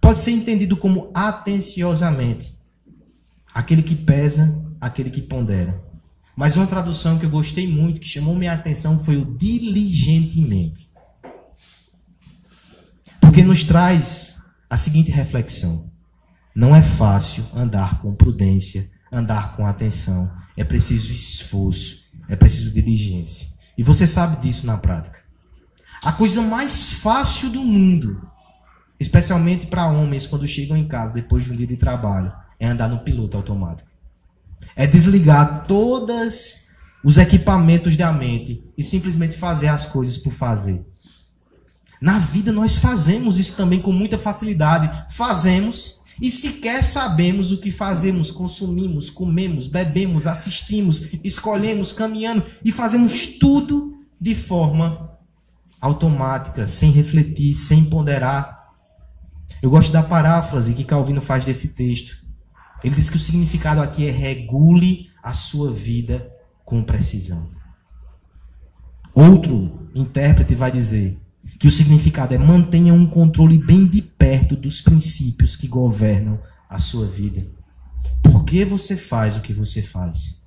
Pode 0.00 0.18
ser 0.18 0.32
entendido 0.32 0.76
como 0.76 1.10
atenciosamente. 1.14 2.58
Aquele 3.54 3.82
que 3.82 3.94
pesa 3.94 4.71
aquele 4.82 5.10
que 5.10 5.22
pondera. 5.22 5.80
Mas 6.34 6.56
uma 6.56 6.66
tradução 6.66 7.16
que 7.16 7.24
eu 7.24 7.30
gostei 7.30 7.68
muito, 7.68 8.00
que 8.00 8.08
chamou 8.08 8.34
minha 8.34 8.52
atenção, 8.52 8.98
foi 8.98 9.16
o 9.16 9.24
diligentemente. 9.24 10.88
Porque 13.20 13.44
nos 13.44 13.62
traz 13.62 14.42
a 14.68 14.76
seguinte 14.76 15.12
reflexão: 15.12 15.88
não 16.52 16.74
é 16.74 16.82
fácil 16.82 17.46
andar 17.54 18.00
com 18.00 18.12
prudência, 18.12 18.90
andar 19.12 19.54
com 19.54 19.64
atenção. 19.64 20.28
É 20.56 20.64
preciso 20.64 21.12
esforço, 21.12 22.10
é 22.28 22.34
preciso 22.34 22.74
diligência. 22.74 23.46
E 23.78 23.82
você 23.82 24.06
sabe 24.06 24.42
disso 24.42 24.66
na 24.66 24.76
prática. 24.76 25.22
A 26.02 26.12
coisa 26.12 26.42
mais 26.42 26.94
fácil 26.94 27.50
do 27.50 27.60
mundo, 27.60 28.20
especialmente 28.98 29.66
para 29.66 29.86
homens 29.86 30.26
quando 30.26 30.48
chegam 30.48 30.76
em 30.76 30.88
casa 30.88 31.14
depois 31.14 31.44
de 31.44 31.52
um 31.52 31.56
dia 31.56 31.66
de 31.66 31.76
trabalho, 31.76 32.32
é 32.58 32.66
andar 32.66 32.88
no 32.88 32.98
piloto 32.98 33.36
automático. 33.36 33.91
É 34.74 34.86
desligar 34.86 35.66
todos 35.66 36.62
os 37.04 37.18
equipamentos 37.18 37.96
da 37.96 38.12
mente 38.12 38.64
e 38.76 38.82
simplesmente 38.82 39.36
fazer 39.36 39.68
as 39.68 39.86
coisas 39.86 40.18
por 40.18 40.32
fazer. 40.32 40.84
Na 42.00 42.18
vida 42.18 42.52
nós 42.52 42.78
fazemos 42.78 43.38
isso 43.38 43.56
também 43.56 43.80
com 43.80 43.92
muita 43.92 44.18
facilidade. 44.18 44.90
Fazemos 45.14 46.02
e 46.20 46.30
sequer 46.30 46.82
sabemos 46.82 47.52
o 47.52 47.58
que 47.58 47.70
fazemos, 47.70 48.30
consumimos, 48.30 49.08
comemos, 49.08 49.66
bebemos, 49.66 50.26
assistimos, 50.26 51.14
escolhemos, 51.24 51.92
caminhando 51.92 52.44
e 52.64 52.70
fazemos 52.70 53.38
tudo 53.38 54.04
de 54.20 54.34
forma 54.34 55.10
automática, 55.80 56.66
sem 56.66 56.90
refletir, 56.90 57.54
sem 57.54 57.84
ponderar. 57.86 58.62
Eu 59.60 59.70
gosto 59.70 59.92
da 59.92 60.02
paráfrase 60.02 60.74
que 60.74 60.84
Calvino 60.84 61.20
faz 61.20 61.44
desse 61.44 61.74
texto. 61.74 62.22
Ele 62.82 62.94
diz 62.94 63.08
que 63.08 63.16
o 63.16 63.20
significado 63.20 63.80
aqui 63.80 64.06
é 64.06 64.10
regule 64.10 65.10
a 65.22 65.32
sua 65.32 65.72
vida 65.72 66.30
com 66.64 66.82
precisão. 66.82 67.50
Outro 69.14 69.88
intérprete 69.94 70.54
vai 70.54 70.72
dizer 70.72 71.20
que 71.58 71.66
o 71.66 71.70
significado 71.70 72.34
é 72.34 72.38
mantenha 72.38 72.94
um 72.94 73.06
controle 73.06 73.58
bem 73.58 73.86
de 73.86 74.00
perto 74.00 74.56
dos 74.56 74.80
princípios 74.80 75.54
que 75.54 75.68
governam 75.68 76.40
a 76.68 76.78
sua 76.78 77.06
vida. 77.06 77.46
Por 78.22 78.44
que 78.44 78.64
você 78.64 78.96
faz 78.96 79.36
o 79.36 79.40
que 79.40 79.52
você 79.52 79.82
faz? 79.82 80.42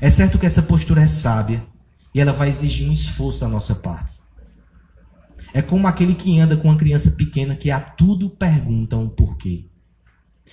É 0.00 0.10
certo 0.10 0.38
que 0.38 0.46
essa 0.46 0.62
postura 0.62 1.02
é 1.02 1.08
sábia 1.08 1.64
e 2.14 2.20
ela 2.20 2.32
vai 2.32 2.48
exigir 2.48 2.88
um 2.88 2.92
esforço 2.92 3.40
da 3.40 3.48
nossa 3.48 3.76
parte. 3.76 4.18
É 5.54 5.62
como 5.62 5.86
aquele 5.86 6.14
que 6.14 6.38
anda 6.38 6.56
com 6.56 6.68
uma 6.68 6.76
criança 6.76 7.12
pequena 7.12 7.54
que 7.54 7.70
a 7.70 7.80
tudo 7.80 8.28
pergunta 8.28 8.96
um 8.96 9.08
porquê. 9.08 9.67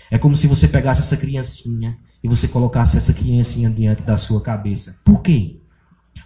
É 0.09 0.17
como 0.17 0.37
se 0.37 0.47
você 0.47 0.67
pegasse 0.67 1.01
essa 1.01 1.17
criancinha 1.17 1.97
e 2.23 2.27
você 2.27 2.47
colocasse 2.47 2.97
essa 2.97 3.13
criancinha 3.13 3.69
diante 3.69 4.03
da 4.03 4.17
sua 4.17 4.41
cabeça. 4.41 5.01
Por 5.03 5.21
quê? 5.21 5.59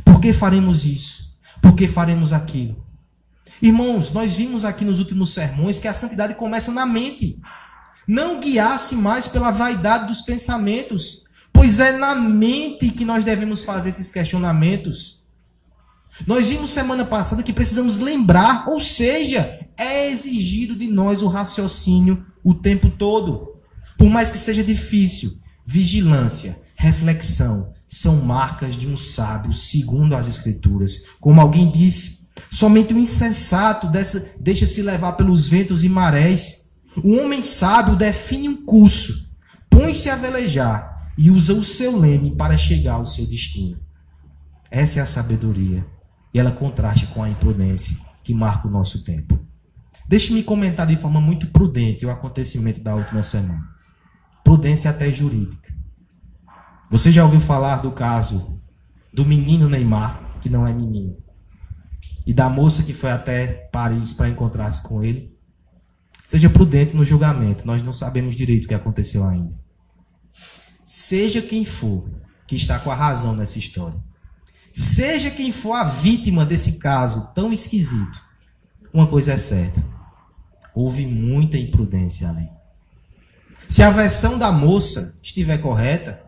Por 0.03 0.19
que 0.19 0.33
faremos 0.33 0.85
isso? 0.85 1.37
Por 1.61 1.73
que 1.75 1.87
faremos 1.87 2.33
aquilo? 2.33 2.83
Irmãos, 3.61 4.13
nós 4.13 4.37
vimos 4.37 4.63
aqui 4.63 4.85
nos 4.85 4.99
últimos 4.99 5.33
sermões 5.33 5.79
que 5.79 5.87
a 5.87 5.93
santidade 5.93 6.35
começa 6.35 6.71
na 6.71 6.85
mente. 6.85 7.39
Não 8.07 8.39
guiar-se 8.39 8.95
mais 8.95 9.27
pela 9.27 9.51
vaidade 9.51 10.07
dos 10.07 10.21
pensamentos, 10.21 11.25
pois 11.51 11.79
é 11.79 11.97
na 11.97 12.15
mente 12.15 12.89
que 12.89 13.03
nós 13.03 13.23
devemos 13.23 13.63
fazer 13.63 13.89
esses 13.89 14.11
questionamentos. 14.11 15.25
Nós 16.25 16.47
vimos 16.49 16.69
semana 16.69 17.05
passada 17.05 17.43
que 17.43 17.53
precisamos 17.53 17.99
lembrar, 17.99 18.65
ou 18.67 18.79
seja, 18.79 19.59
é 19.77 20.09
exigido 20.09 20.75
de 20.75 20.87
nós 20.87 21.21
o 21.21 21.27
raciocínio 21.27 22.25
o 22.43 22.53
tempo 22.53 22.89
todo. 22.89 23.58
Por 23.99 24.09
mais 24.09 24.31
que 24.31 24.37
seja 24.37 24.63
difícil, 24.63 25.41
vigilância, 25.65 26.57
reflexão 26.77 27.73
são 27.85 28.15
marcas 28.21 28.75
de 28.75 28.87
um 28.87 28.95
sábio, 28.95 29.53
segundo 29.53 30.15
as 30.15 30.25
Escrituras. 30.29 31.01
Como 31.19 31.41
alguém 31.41 31.69
disse, 31.69 32.29
somente 32.49 32.93
o 32.93 32.97
insensato 32.97 33.91
deixa-se 34.39 34.81
levar 34.83 35.11
pelos 35.13 35.49
ventos 35.49 35.83
e 35.83 35.89
marés. 35.89 36.75
O 37.03 37.17
homem 37.17 37.43
sábio 37.43 37.97
define 37.97 38.47
um 38.47 38.65
curso, 38.65 39.35
põe-se 39.69 40.09
a 40.09 40.15
velejar 40.15 41.11
e 41.17 41.29
usa 41.29 41.53
o 41.53 41.61
seu 41.61 41.99
leme 41.99 42.31
para 42.31 42.55
chegar 42.55 42.93
ao 42.93 43.05
seu 43.05 43.25
destino. 43.25 43.77
Essa 44.71 45.01
é 45.01 45.03
a 45.03 45.05
sabedoria. 45.05 45.85
E 46.33 46.39
ela 46.39 46.51
contraste 46.51 47.07
com 47.07 47.21
a 47.21 47.29
imprudência 47.29 47.97
que 48.23 48.33
marca 48.33 48.65
o 48.65 48.71
nosso 48.71 49.03
tempo. 49.03 49.37
Deixe-me 50.07 50.41
comentar 50.41 50.87
de 50.87 50.95
forma 50.95 51.19
muito 51.19 51.47
prudente 51.47 52.05
o 52.05 52.09
acontecimento 52.09 52.79
da 52.79 52.95
última 52.95 53.21
semana 53.21 53.77
prudência 54.49 54.89
até 54.89 55.11
jurídica. 55.11 55.71
Você 56.89 57.11
já 57.11 57.23
ouviu 57.23 57.39
falar 57.39 57.83
do 57.83 57.91
caso 57.91 58.59
do 59.13 59.23
menino 59.23 59.69
Neymar, 59.69 60.39
que 60.41 60.49
não 60.49 60.65
é 60.65 60.73
menino, 60.73 61.15
e 62.25 62.33
da 62.33 62.49
moça 62.49 62.81
que 62.81 62.91
foi 62.91 63.11
até 63.11 63.45
Paris 63.71 64.11
para 64.11 64.27
encontrar-se 64.27 64.81
com 64.81 65.03
ele? 65.03 65.37
Seja 66.25 66.49
prudente 66.49 66.95
no 66.95 67.05
julgamento, 67.05 67.67
nós 67.67 67.83
não 67.83 67.91
sabemos 67.91 68.35
direito 68.35 68.65
o 68.65 68.67
que 68.67 68.73
aconteceu 68.73 69.23
ainda. 69.23 69.53
Seja 70.83 71.43
quem 71.43 71.63
for 71.63 72.09
que 72.47 72.55
está 72.55 72.79
com 72.79 72.89
a 72.89 72.95
razão 72.95 73.35
nessa 73.35 73.59
história, 73.59 74.03
seja 74.73 75.29
quem 75.29 75.51
for 75.51 75.73
a 75.73 75.83
vítima 75.83 76.43
desse 76.43 76.79
caso 76.79 77.29
tão 77.35 77.53
esquisito, 77.53 78.19
uma 78.91 79.05
coisa 79.05 79.33
é 79.33 79.37
certa: 79.37 79.79
houve 80.73 81.05
muita 81.05 81.55
imprudência 81.55 82.27
ali. 82.27 82.49
Se 83.69 83.83
a 83.83 83.91
versão 83.91 84.39
da 84.39 84.51
moça 84.51 85.19
estiver 85.21 85.59
correta, 85.59 86.23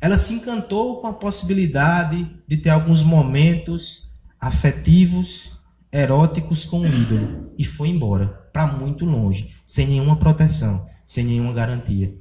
ela 0.00 0.16
se 0.16 0.34
encantou 0.34 1.00
com 1.00 1.08
a 1.08 1.12
possibilidade 1.12 2.24
de 2.46 2.56
ter 2.58 2.70
alguns 2.70 3.02
momentos 3.02 4.14
afetivos, 4.40 5.64
eróticos 5.90 6.64
com 6.64 6.82
o 6.82 6.86
ídolo 6.86 7.52
e 7.58 7.64
foi 7.64 7.88
embora 7.88 8.28
para 8.52 8.68
muito 8.68 9.04
longe, 9.04 9.52
sem 9.66 9.88
nenhuma 9.88 10.16
proteção, 10.16 10.88
sem 11.04 11.24
nenhuma 11.24 11.52
garantia. 11.52 12.16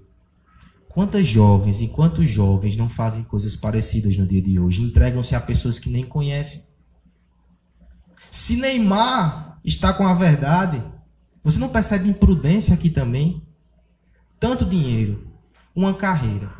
Quantas 0.89 1.27
jovens 1.27 1.79
e 1.79 1.87
quantos 1.87 2.27
jovens 2.27 2.75
não 2.75 2.89
fazem 2.89 3.23
coisas 3.23 3.55
parecidas 3.55 4.17
no 4.17 4.25
dia 4.25 4.41
de 4.41 4.59
hoje? 4.59 4.81
Entregam-se 4.81 5.35
a 5.35 5.39
pessoas 5.39 5.77
que 5.77 5.91
nem 5.91 6.03
conhecem. 6.03 6.63
Se 8.31 8.57
Neymar 8.57 9.59
está 9.63 9.93
com 9.93 10.07
a 10.07 10.15
verdade. 10.15 10.81
Você 11.43 11.59
não 11.59 11.69
percebe 11.69 12.09
imprudência 12.09 12.73
aqui 12.73 12.89
também? 12.89 13.46
Tanto 14.39 14.65
dinheiro, 14.65 15.31
uma 15.75 15.93
carreira. 15.93 16.51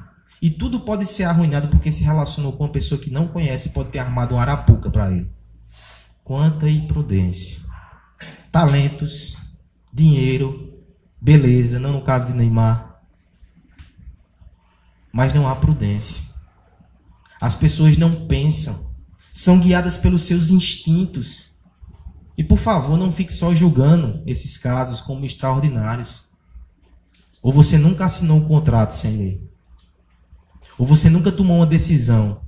E 0.42 0.50
tudo 0.50 0.82
pode 0.82 1.06
ser 1.06 1.24
arruinado 1.24 1.68
porque 1.68 1.92
se 1.92 2.04
relacionou 2.04 2.54
com 2.54 2.64
uma 2.64 2.72
pessoa 2.72 3.00
que 3.00 3.10
não 3.10 3.28
conhece 3.28 3.70
e 3.70 3.72
pode 3.72 3.90
ter 3.90 4.00
armado 4.00 4.36
uma 4.36 4.42
arapuca 4.42 4.90
para 4.90 5.12
ele. 5.12 5.32
Quanta 6.24 6.70
imprudência. 6.70 7.62
Talentos, 8.52 9.38
dinheiro, 9.94 10.84
beleza, 11.20 11.80
não 11.80 11.94
no 11.94 12.02
caso 12.02 12.28
de 12.28 12.34
Neymar. 12.34 13.02
Mas 15.12 15.34
não 15.34 15.48
há 15.48 15.56
prudência. 15.56 16.24
As 17.40 17.56
pessoas 17.56 17.98
não 17.98 18.28
pensam, 18.28 18.96
são 19.34 19.60
guiadas 19.60 19.98
pelos 19.98 20.24
seus 20.24 20.50
instintos. 20.50 21.58
E 22.38 22.44
por 22.44 22.58
favor, 22.58 22.98
não 22.98 23.12
fique 23.12 23.34
só 23.34 23.54
julgando 23.54 24.22
esses 24.26 24.58
casos 24.58 25.02
como 25.02 25.26
extraordinários. 25.26 26.27
Ou 27.42 27.52
você 27.52 27.78
nunca 27.78 28.06
assinou 28.06 28.38
um 28.38 28.48
contrato 28.48 28.92
sem 28.92 29.16
ler. 29.16 29.52
Ou 30.78 30.86
você 30.86 31.10
nunca 31.10 31.32
tomou 31.32 31.58
uma 31.58 31.66
decisão 31.66 32.42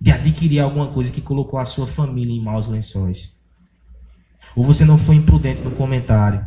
de 0.00 0.10
adquirir 0.10 0.60
alguma 0.60 0.88
coisa 0.88 1.12
que 1.12 1.20
colocou 1.20 1.58
a 1.58 1.64
sua 1.64 1.86
família 1.86 2.34
em 2.34 2.42
maus 2.42 2.68
lençóis. 2.68 3.40
Ou 4.54 4.62
você 4.62 4.84
não 4.84 4.96
foi 4.96 5.16
imprudente 5.16 5.62
no 5.62 5.72
comentário. 5.72 6.46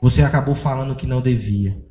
Você 0.00 0.22
acabou 0.22 0.54
falando 0.54 0.92
o 0.92 0.96
que 0.96 1.06
não 1.06 1.20
devia. 1.20 1.82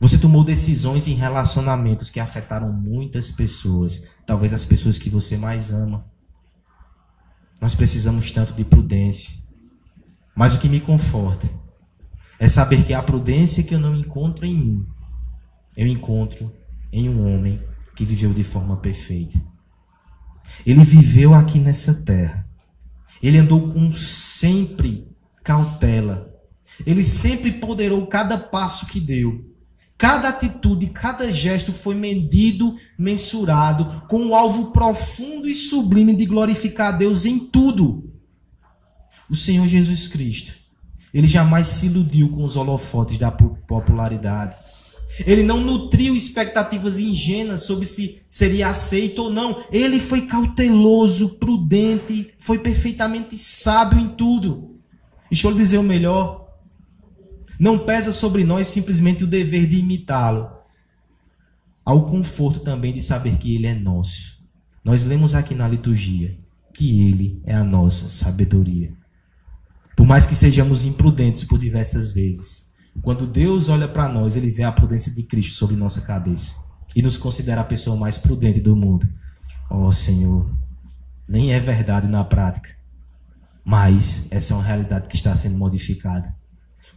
Você 0.00 0.18
tomou 0.18 0.44
decisões 0.44 1.08
em 1.08 1.14
relacionamentos 1.14 2.10
que 2.10 2.20
afetaram 2.20 2.72
muitas 2.72 3.30
pessoas, 3.30 4.04
talvez 4.26 4.52
as 4.52 4.64
pessoas 4.64 4.98
que 4.98 5.08
você 5.08 5.36
mais 5.36 5.72
ama. 5.72 6.04
Nós 7.60 7.74
precisamos 7.74 8.30
tanto 8.30 8.52
de 8.52 8.64
prudência. 8.64 9.42
Mas 10.36 10.54
o 10.54 10.58
que 10.58 10.68
me 10.68 10.80
conforta 10.80 11.48
é 12.38 12.48
saber 12.48 12.84
que 12.84 12.92
a 12.92 13.02
prudência 13.02 13.62
que 13.62 13.74
eu 13.74 13.80
não 13.80 13.94
encontro 13.94 14.44
em 14.44 14.54
mim, 14.54 14.86
eu 15.76 15.86
encontro 15.86 16.52
em 16.92 17.08
um 17.08 17.34
homem 17.34 17.62
que 17.94 18.04
viveu 18.04 18.32
de 18.32 18.44
forma 18.44 18.76
perfeita. 18.76 19.40
Ele 20.66 20.84
viveu 20.84 21.34
aqui 21.34 21.58
nessa 21.58 22.02
terra. 22.02 22.46
Ele 23.22 23.38
andou 23.38 23.72
com 23.72 23.92
sempre 23.94 25.08
cautela. 25.42 26.32
Ele 26.86 27.02
sempre 27.02 27.52
ponderou 27.52 28.06
cada 28.06 28.36
passo 28.36 28.86
que 28.86 29.00
deu. 29.00 29.54
Cada 29.96 30.28
atitude, 30.28 30.88
cada 30.88 31.32
gesto 31.32 31.72
foi 31.72 31.94
medido, 31.94 32.76
mensurado, 32.98 34.06
com 34.08 34.18
um 34.18 34.34
alvo 34.34 34.72
profundo 34.72 35.48
e 35.48 35.54
sublime 35.54 36.14
de 36.14 36.26
glorificar 36.26 36.94
a 36.94 36.96
Deus 36.96 37.24
em 37.24 37.38
tudo. 37.38 38.12
O 39.30 39.36
Senhor 39.36 39.66
Jesus 39.66 40.08
Cristo, 40.08 40.52
ele 41.14 41.28
jamais 41.28 41.68
se 41.68 41.86
iludiu 41.86 42.28
com 42.30 42.44
os 42.44 42.56
holofotes 42.56 43.18
da 43.18 43.30
popularidade. 43.30 44.56
Ele 45.24 45.44
não 45.44 45.60
nutriu 45.60 46.16
expectativas 46.16 46.98
ingênuas 46.98 47.62
sobre 47.62 47.86
se 47.86 48.22
seria 48.28 48.68
aceito 48.68 49.22
ou 49.22 49.30
não. 49.30 49.64
Ele 49.70 50.00
foi 50.00 50.22
cauteloso, 50.26 51.38
prudente, 51.38 52.34
foi 52.36 52.58
perfeitamente 52.58 53.38
sábio 53.38 54.00
em 54.00 54.08
tudo. 54.08 54.80
Deixa 55.30 55.46
eu 55.46 55.54
dizer 55.54 55.78
o 55.78 55.84
melhor. 55.84 56.48
Não 57.60 57.78
pesa 57.78 58.10
sobre 58.10 58.42
nós 58.42 58.66
simplesmente 58.66 59.22
o 59.22 59.28
dever 59.28 59.68
de 59.68 59.76
imitá-lo. 59.76 60.50
Há 61.84 61.94
o 61.94 62.06
conforto 62.06 62.58
também 62.58 62.92
de 62.92 63.00
saber 63.00 63.38
que 63.38 63.54
ele 63.54 63.68
é 63.68 63.74
nosso. 63.74 64.48
Nós 64.84 65.04
lemos 65.04 65.36
aqui 65.36 65.54
na 65.54 65.68
liturgia 65.68 66.36
que 66.74 67.06
ele 67.06 67.40
é 67.44 67.54
a 67.54 67.62
nossa 67.62 68.08
sabedoria. 68.08 69.03
Por 69.96 70.06
mais 70.06 70.26
que 70.26 70.34
sejamos 70.34 70.84
imprudentes 70.84 71.44
por 71.44 71.58
diversas 71.58 72.12
vezes, 72.12 72.72
quando 73.02 73.26
Deus 73.26 73.68
olha 73.68 73.88
para 73.88 74.08
nós, 74.08 74.36
ele 74.36 74.50
vê 74.50 74.62
a 74.62 74.72
prudência 74.72 75.12
de 75.12 75.22
Cristo 75.24 75.54
sobre 75.54 75.76
nossa 75.76 76.00
cabeça 76.02 76.64
e 76.94 77.02
nos 77.02 77.16
considera 77.16 77.60
a 77.60 77.64
pessoa 77.64 77.96
mais 77.96 78.18
prudente 78.18 78.60
do 78.60 78.76
mundo. 78.76 79.08
Oh, 79.70 79.90
Senhor, 79.92 80.48
nem 81.28 81.52
é 81.52 81.58
verdade 81.58 82.06
na 82.06 82.24
prática, 82.24 82.70
mas 83.64 84.28
essa 84.30 84.52
é 84.52 84.56
uma 84.56 84.62
realidade 84.62 85.08
que 85.08 85.16
está 85.16 85.34
sendo 85.34 85.58
modificada. 85.58 86.34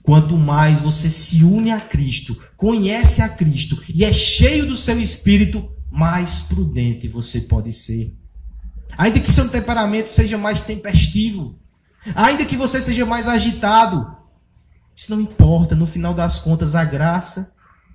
Quanto 0.04 0.38
mais 0.38 0.82
você 0.82 1.10
se 1.10 1.44
une 1.44 1.72
a 1.72 1.82
Cristo, 1.82 2.38
conhece 2.56 3.22
a 3.22 3.30
Cristo 3.30 3.82
e 3.94 4.06
é 4.06 4.14
cheio 4.14 4.68
do 4.68 4.76
seu 4.76 5.02
espírito, 5.02 5.70
mais 5.92 6.44
prudente 6.44 7.08
você 7.08 7.42
pode 7.42 7.74
ser. 7.74 8.16
Ainda 8.98 9.20
que 9.20 9.30
seu 9.30 9.50
temperamento 9.50 10.10
seja 10.10 10.38
mais 10.38 10.62
tempestivo, 10.62 11.60
ainda 12.16 12.46
que 12.46 12.58
você 12.58 12.82
seja 12.82 13.06
mais 13.06 13.28
agitado, 13.28 14.16
isso 14.96 15.12
não 15.12 15.22
importa, 15.22 15.76
no 15.76 15.86
final 15.86 16.14
das 16.14 16.40
contas, 16.40 16.76
a 16.76 16.84
graça 16.84 17.54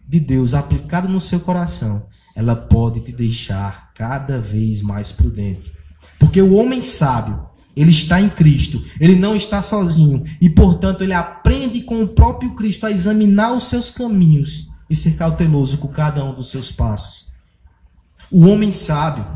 de 0.08 0.20
Deus 0.20 0.54
aplicada 0.54 1.08
no 1.08 1.20
seu 1.20 1.40
coração, 1.40 2.06
ela 2.34 2.54
pode 2.54 3.00
te 3.00 3.12
deixar 3.12 3.92
cada 3.94 4.38
vez 4.38 4.82
mais 4.82 5.12
prudente. 5.12 5.72
Porque 6.18 6.40
o 6.40 6.54
homem 6.54 6.80
sábio, 6.80 7.48
ele 7.74 7.90
está 7.90 8.20
em 8.20 8.28
Cristo, 8.28 8.84
ele 9.00 9.16
não 9.16 9.34
está 9.34 9.62
sozinho, 9.62 10.22
e 10.40 10.48
portanto 10.50 11.02
ele 11.02 11.12
aprende 11.12 11.82
com 11.82 12.02
o 12.02 12.08
próprio 12.08 12.54
Cristo 12.54 12.86
a 12.86 12.90
examinar 12.90 13.52
os 13.52 13.64
seus 13.64 13.90
caminhos 13.90 14.68
e 14.88 14.94
ser 14.94 15.16
cauteloso 15.16 15.78
com 15.78 15.88
cada 15.88 16.24
um 16.24 16.34
dos 16.34 16.50
seus 16.50 16.70
passos. 16.70 17.32
O 18.30 18.46
homem 18.46 18.72
sábio, 18.72 19.26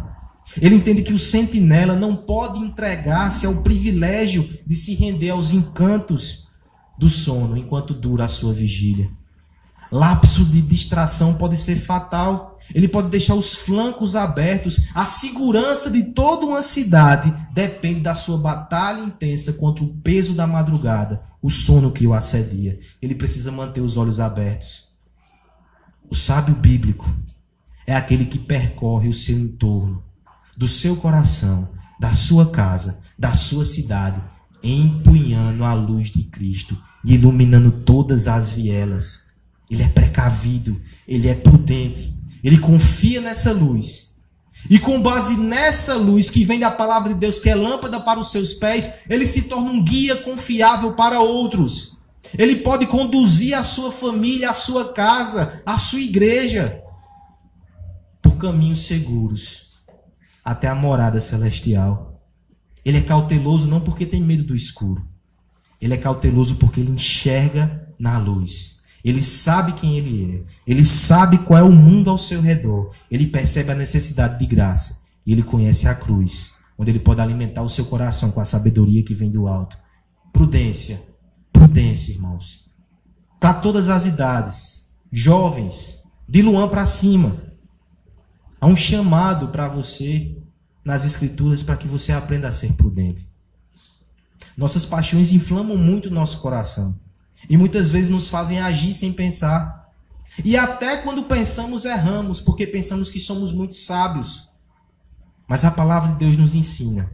ele 0.61 0.75
entende 0.75 1.03
que 1.03 1.13
o 1.13 1.19
sentinela 1.19 1.95
não 1.95 2.17
pode 2.17 2.61
entregar-se 2.61 3.47
ao 3.47 3.63
privilégio 3.63 4.49
de 4.67 4.75
se 4.75 4.95
render 4.95 5.31
aos 5.31 5.53
encantos 5.53 6.49
do 6.99 7.09
sono 7.09 7.57
enquanto 7.57 7.93
dura 7.95 8.25
a 8.25 8.29
sua 8.29 8.53
vigília. 8.53 9.11
Lapso 9.91 10.45
de 10.45 10.63
distração 10.63 11.35
pode 11.35 11.57
ser 11.57 11.77
fatal. 11.77 12.59
Ele 12.75 12.89
pode 12.89 13.09
deixar 13.09 13.35
os 13.35 13.55
flancos 13.55 14.17
abertos. 14.17 14.89
A 14.95 15.05
segurança 15.05 15.91
de 15.91 16.13
toda 16.13 16.47
uma 16.47 16.63
cidade 16.63 17.33
depende 17.53 18.01
da 18.01 18.15
sua 18.15 18.39
batalha 18.39 19.01
intensa 19.01 19.53
contra 19.55 19.85
o 19.85 19.95
peso 19.99 20.35
da 20.35 20.47
madrugada, 20.47 21.23
o 21.41 21.49
sono 21.49 21.93
que 21.93 22.07
o 22.07 22.15
assedia. 22.15 22.79
Ele 23.01 23.15
precisa 23.15 23.53
manter 23.53 23.81
os 23.81 23.97
olhos 23.97 24.19
abertos. 24.19 24.87
O 26.11 26.15
sábio 26.15 26.55
bíblico 26.55 27.09
é 27.87 27.95
aquele 27.95 28.25
que 28.25 28.39
percorre 28.39 29.09
o 29.09 29.15
seu 29.15 29.39
entorno, 29.39 30.03
do 30.57 30.69
seu 30.69 30.97
coração, 30.97 31.69
da 32.01 32.13
sua 32.13 32.51
casa, 32.51 33.03
da 33.19 33.33
sua 33.35 33.65
cidade 33.65 34.23
empunhando 34.63 35.65
a 35.65 35.75
luz 35.75 36.11
de 36.11 36.25
Cristo 36.25 36.77
e 37.05 37.15
iluminando 37.15 37.71
todas 37.71 38.27
as 38.27 38.51
vielas. 38.51 39.27
Ele 39.71 39.83
é 39.83 39.89
precavido, 39.89 40.81
ele 41.07 41.29
é 41.29 41.35
prudente, 41.35 42.15
ele 42.43 42.59
confia 42.59 43.21
nessa 43.21 43.53
luz. 43.53 44.17
E 44.69 44.79
com 44.79 45.01
base 45.01 45.37
nessa 45.37 45.95
luz 45.95 46.31
que 46.31 46.45
vem 46.45 46.59
da 46.59 46.71
palavra 46.71 47.13
de 47.13 47.21
Deus, 47.21 47.39
que 47.39 47.49
é 47.49 47.55
lâmpada 47.55 48.01
para 48.01 48.19
os 48.19 48.31
seus 48.31 48.55
pés, 48.55 49.03
ele 49.09 49.27
se 49.27 49.43
torna 49.43 49.71
um 49.71 49.85
guia 49.85 50.17
confiável 50.17 50.95
para 50.95 51.21
outros. 51.21 52.03
Ele 52.37 52.57
pode 52.57 52.87
conduzir 52.87 53.55
a 53.55 53.63
sua 53.63 53.93
família, 53.93 54.51
a 54.51 54.55
sua 54.55 54.93
casa, 54.93 55.63
a 55.65 55.77
sua 55.79 56.01
igreja 56.01 56.83
por 58.21 58.37
caminhos 58.37 58.87
seguros 58.87 59.66
até 60.47 60.69
a 60.69 60.77
morada 60.77 61.21
celestial. 61.21 62.23
Ele 62.85 62.99
é 62.99 63.03
cauteloso 63.03 63.67
não 63.67 63.81
porque 63.81 64.07
tem 64.07 64.23
medo 64.23 64.45
do 64.45 64.55
escuro. 64.55 65.05
Ele 65.81 65.93
é 65.93 65.97
cauteloso 65.97 66.55
porque 66.55 66.79
ele 66.79 66.93
enxerga 66.93 67.93
na 67.99 68.17
luz. 68.17 68.77
Ele 69.05 69.25
sabe 69.25 69.73
quem 69.73 69.99
ele 69.99 70.37
é. 70.37 70.45
Ele 70.65 70.85
sabe 70.85 71.39
qual 71.39 71.59
é 71.59 71.63
o 71.65 71.73
mundo 71.73 72.11
ao 72.11 72.17
seu 72.17 72.41
redor. 72.41 72.93
Ele 73.11 73.27
percebe 73.27 73.73
a 73.73 73.75
necessidade 73.75 74.39
de 74.39 74.47
graça. 74.47 75.07
E 75.27 75.33
ele 75.33 75.43
conhece 75.43 75.89
a 75.89 75.95
cruz, 75.97 76.53
onde 76.79 76.93
ele 76.93 77.01
pode 77.01 77.21
alimentar 77.21 77.63
o 77.63 77.69
seu 77.69 77.87
coração 77.87 78.31
com 78.31 78.41
a 78.41 78.45
sabedoria 78.45 79.03
que 79.03 79.15
vem 79.15 79.33
do 79.33 79.49
alto. 79.49 79.77
Prudência. 80.33 81.03
Prudência, 81.53 82.13
irmãos. 82.13 82.71
Para 83.41 83.55
todas 83.55 83.89
as 83.89 84.07
idades. 84.07 84.93
Jovens. 85.11 86.03
De 86.29 86.41
Luan 86.41 86.69
para 86.69 86.87
cima. 86.87 87.46
Há 88.67 88.69
um 88.69 88.77
chamado 88.77 89.47
para 89.53 89.69
você 89.69 90.37
nas 90.85 91.05
Escrituras 91.05 91.63
para 91.63 91.77
que 91.77 91.87
você 91.87 92.11
aprenda 92.11 92.49
a 92.49 92.53
ser 92.53 92.73
prudente. 92.73 93.25
Nossas 94.57 94.85
paixões 94.85 95.31
inflamam 95.31 95.77
muito 95.77 96.07
o 96.07 96.13
nosso 96.13 96.41
coração 96.41 96.99
e 97.49 97.57
muitas 97.57 97.93
vezes 97.93 98.11
nos 98.11 98.29
fazem 98.29 98.59
agir 98.59 98.93
sem 98.93 99.13
pensar. 99.13 99.89
E 100.45 100.57
até 100.57 100.97
quando 100.97 101.23
pensamos, 101.23 101.85
erramos, 101.85 102.41
porque 102.41 102.67
pensamos 102.67 103.09
que 103.09 103.21
somos 103.21 103.53
muito 103.53 103.77
sábios. 103.77 104.51
Mas 105.47 105.65
a 105.65 105.71
palavra 105.71 106.15
de 106.15 106.19
Deus 106.19 106.37
nos 106.37 106.57
ensina 106.57 107.09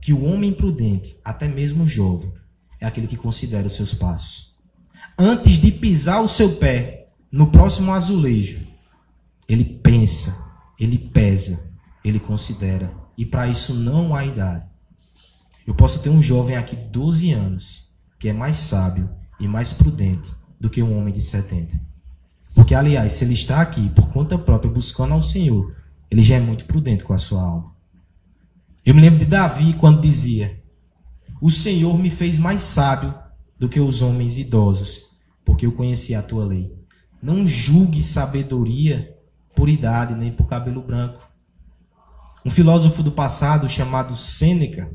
que 0.00 0.14
o 0.14 0.24
homem 0.24 0.54
prudente, 0.54 1.18
até 1.22 1.46
mesmo 1.46 1.86
jovem, 1.86 2.32
é 2.80 2.86
aquele 2.86 3.06
que 3.06 3.16
considera 3.18 3.66
os 3.66 3.76
seus 3.76 3.92
passos. 3.92 4.56
Antes 5.18 5.58
de 5.58 5.70
pisar 5.70 6.22
o 6.22 6.28
seu 6.28 6.56
pé 6.56 7.10
no 7.30 7.50
próximo 7.50 7.92
azulejo, 7.92 8.66
ele 9.46 9.66
pensa, 9.66 10.47
ele 10.78 10.98
pesa, 10.98 11.72
ele 12.04 12.20
considera. 12.20 12.92
E 13.16 13.26
para 13.26 13.48
isso 13.48 13.74
não 13.74 14.14
há 14.14 14.24
idade. 14.24 14.66
Eu 15.66 15.74
posso 15.74 16.02
ter 16.02 16.08
um 16.08 16.22
jovem 16.22 16.56
aqui 16.56 16.76
de 16.76 16.84
12 16.84 17.32
anos 17.32 17.92
que 18.18 18.28
é 18.28 18.32
mais 18.32 18.56
sábio 18.56 19.10
e 19.38 19.46
mais 19.46 19.72
prudente 19.72 20.32
do 20.60 20.70
que 20.70 20.82
um 20.82 20.98
homem 20.98 21.12
de 21.12 21.20
70. 21.20 21.78
Porque, 22.54 22.74
aliás, 22.74 23.12
se 23.12 23.24
ele 23.24 23.34
está 23.34 23.60
aqui 23.60 23.88
por 23.90 24.08
conta 24.08 24.38
própria 24.38 24.70
buscando 24.70 25.14
ao 25.14 25.22
Senhor, 25.22 25.76
ele 26.10 26.22
já 26.22 26.36
é 26.36 26.40
muito 26.40 26.64
prudente 26.64 27.04
com 27.04 27.12
a 27.12 27.18
sua 27.18 27.42
alma. 27.42 27.72
Eu 28.84 28.94
me 28.94 29.00
lembro 29.00 29.18
de 29.18 29.26
Davi 29.26 29.74
quando 29.74 30.00
dizia: 30.00 30.62
O 31.40 31.50
Senhor 31.50 31.96
me 31.98 32.08
fez 32.10 32.38
mais 32.38 32.62
sábio 32.62 33.14
do 33.58 33.68
que 33.68 33.78
os 33.78 34.02
homens 34.02 34.38
idosos, 34.38 35.18
porque 35.44 35.66
eu 35.66 35.72
conheci 35.72 36.14
a 36.14 36.22
tua 36.22 36.44
lei. 36.44 36.74
Não 37.22 37.46
julgue 37.46 38.02
sabedoria 38.02 39.17
por 39.58 39.68
idade 39.68 40.14
nem 40.14 40.30
por 40.30 40.46
cabelo 40.46 40.80
branco. 40.80 41.18
Um 42.46 42.50
filósofo 42.50 43.02
do 43.02 43.10
passado 43.10 43.68
chamado 43.68 44.14
Sêneca, 44.14 44.88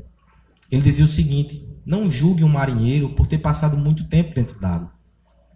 ele 0.70 0.80
dizia 0.80 1.04
o 1.04 1.08
seguinte: 1.08 1.68
não 1.84 2.10
julgue 2.10 2.42
um 2.42 2.48
marinheiro 2.48 3.10
por 3.10 3.26
ter 3.26 3.36
passado 3.36 3.76
muito 3.76 4.08
tempo 4.08 4.34
dentro 4.34 4.58
d'água. 4.58 4.90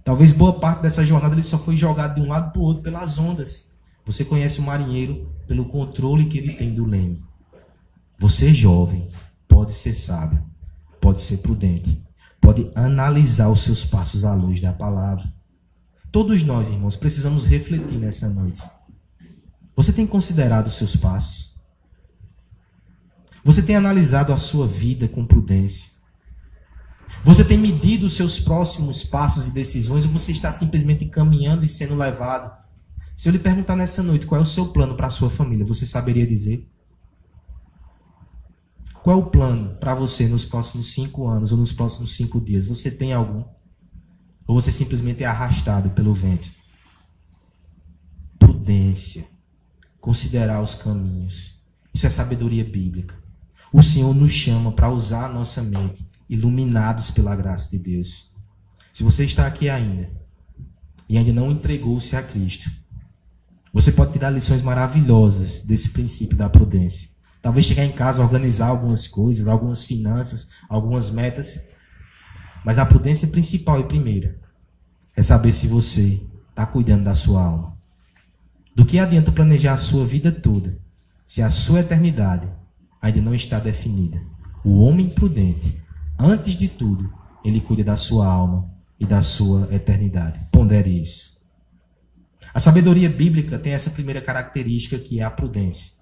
Talvez 0.04 0.32
boa 0.32 0.60
parte 0.60 0.82
dessa 0.82 1.06
jornada 1.06 1.34
ele 1.34 1.42
só 1.42 1.58
foi 1.58 1.74
jogado 1.74 2.16
de 2.16 2.20
um 2.20 2.28
lado 2.28 2.52
para 2.52 2.60
o 2.60 2.64
outro 2.64 2.82
pelas 2.82 3.18
ondas. 3.18 3.72
Você 4.04 4.26
conhece 4.26 4.60
o 4.60 4.62
marinheiro 4.62 5.32
pelo 5.46 5.64
controle 5.64 6.26
que 6.26 6.36
ele 6.36 6.52
tem 6.52 6.74
do 6.74 6.84
leme. 6.84 7.24
Você, 8.18 8.52
jovem, 8.52 9.08
pode 9.46 9.72
ser 9.72 9.94
sábio, 9.94 10.42
pode 11.00 11.22
ser 11.22 11.38
prudente, 11.38 12.06
pode 12.40 12.70
analisar 12.74 13.48
os 13.48 13.60
seus 13.60 13.86
passos 13.86 14.24
à 14.24 14.34
luz 14.34 14.60
da 14.60 14.72
palavra. 14.72 15.32
Todos 16.12 16.42
nós, 16.42 16.68
irmãos, 16.68 16.96
precisamos 16.96 17.46
refletir 17.46 17.98
nessa 17.98 18.28
noite. 18.28 18.62
Você 19.78 19.92
tem 19.92 20.08
considerado 20.08 20.66
os 20.66 20.74
seus 20.74 20.96
passos? 20.96 21.56
Você 23.44 23.62
tem 23.62 23.76
analisado 23.76 24.32
a 24.32 24.36
sua 24.36 24.66
vida 24.66 25.06
com 25.06 25.24
prudência? 25.24 25.92
Você 27.22 27.44
tem 27.44 27.56
medido 27.56 28.06
os 28.06 28.14
seus 28.14 28.40
próximos 28.40 29.04
passos 29.04 29.46
e 29.46 29.52
decisões 29.52 30.04
ou 30.04 30.10
você 30.10 30.32
está 30.32 30.50
simplesmente 30.50 31.06
caminhando 31.06 31.64
e 31.64 31.68
sendo 31.68 31.94
levado? 31.94 32.52
Se 33.16 33.28
eu 33.28 33.32
lhe 33.32 33.38
perguntar 33.38 33.76
nessa 33.76 34.02
noite 34.02 34.26
qual 34.26 34.40
é 34.40 34.42
o 34.42 34.44
seu 34.44 34.66
plano 34.72 34.96
para 34.96 35.06
a 35.06 35.10
sua 35.10 35.30
família, 35.30 35.64
você 35.64 35.86
saberia 35.86 36.26
dizer? 36.26 36.68
Qual 38.94 39.16
é 39.16 39.22
o 39.22 39.30
plano 39.30 39.76
para 39.76 39.94
você 39.94 40.26
nos 40.26 40.44
próximos 40.44 40.92
cinco 40.92 41.28
anos 41.28 41.52
ou 41.52 41.58
nos 41.58 41.72
próximos 41.72 42.16
cinco 42.16 42.40
dias? 42.40 42.66
Você 42.66 42.90
tem 42.90 43.12
algum? 43.12 43.44
Ou 44.44 44.60
você 44.60 44.72
simplesmente 44.72 45.22
é 45.22 45.26
arrastado 45.26 45.90
pelo 45.90 46.12
vento? 46.12 46.50
Prudência. 48.40 49.37
Considerar 50.08 50.62
os 50.62 50.74
caminhos. 50.74 51.60
Isso 51.92 52.06
é 52.06 52.08
sabedoria 52.08 52.64
bíblica. 52.64 53.14
O 53.70 53.82
Senhor 53.82 54.14
nos 54.14 54.32
chama 54.32 54.72
para 54.72 54.90
usar 54.90 55.26
a 55.26 55.28
nossa 55.28 55.62
mente 55.62 56.02
iluminados 56.30 57.10
pela 57.10 57.36
graça 57.36 57.76
de 57.76 57.82
Deus. 57.82 58.32
Se 58.90 59.04
você 59.04 59.26
está 59.26 59.46
aqui 59.46 59.68
ainda 59.68 60.10
e 61.10 61.18
ainda 61.18 61.30
não 61.34 61.50
entregou-se 61.50 62.16
a 62.16 62.22
Cristo, 62.22 62.70
você 63.70 63.92
pode 63.92 64.14
tirar 64.14 64.30
lições 64.30 64.62
maravilhosas 64.62 65.60
desse 65.66 65.90
princípio 65.90 66.38
da 66.38 66.48
prudência. 66.48 67.10
Talvez 67.42 67.66
chegar 67.66 67.84
em 67.84 67.92
casa, 67.92 68.22
organizar 68.22 68.68
algumas 68.68 69.06
coisas, 69.06 69.46
algumas 69.46 69.84
finanças, 69.84 70.52
algumas 70.70 71.10
metas. 71.10 71.72
Mas 72.64 72.78
a 72.78 72.86
prudência 72.86 73.28
principal 73.28 73.78
e 73.78 73.84
primeira 73.84 74.40
é 75.14 75.20
saber 75.20 75.52
se 75.52 75.66
você 75.66 76.18
está 76.48 76.64
cuidando 76.64 77.04
da 77.04 77.14
sua 77.14 77.42
alma. 77.44 77.77
Do 78.78 78.86
que 78.86 78.98
adianta 78.98 79.30
planejar 79.30 79.74
a 79.74 79.76
sua 79.76 80.06
vida 80.06 80.32
toda 80.32 80.78
se 81.26 81.42
a 81.42 81.50
sua 81.50 81.80
eternidade 81.80 82.48
ainda 83.02 83.20
não 83.20 83.34
está 83.34 83.58
definida? 83.58 84.22
O 84.64 84.80
homem 84.80 85.10
prudente 85.10 85.86
Antes 86.18 86.56
de 86.56 86.66
tudo, 86.66 87.12
ele 87.44 87.60
cuida 87.60 87.84
da 87.84 87.94
sua 87.94 88.26
alma 88.26 88.68
e 88.98 89.06
da 89.06 89.22
sua 89.22 89.68
eternidade. 89.70 90.40
Pondere 90.50 91.00
isso. 91.00 91.38
A 92.52 92.58
sabedoria 92.58 93.08
bíblica 93.08 93.56
tem 93.56 93.72
essa 93.72 93.90
primeira 93.90 94.20
característica 94.20 94.98
que 94.98 95.20
é 95.20 95.22
a 95.22 95.30
prudência. 95.30 95.92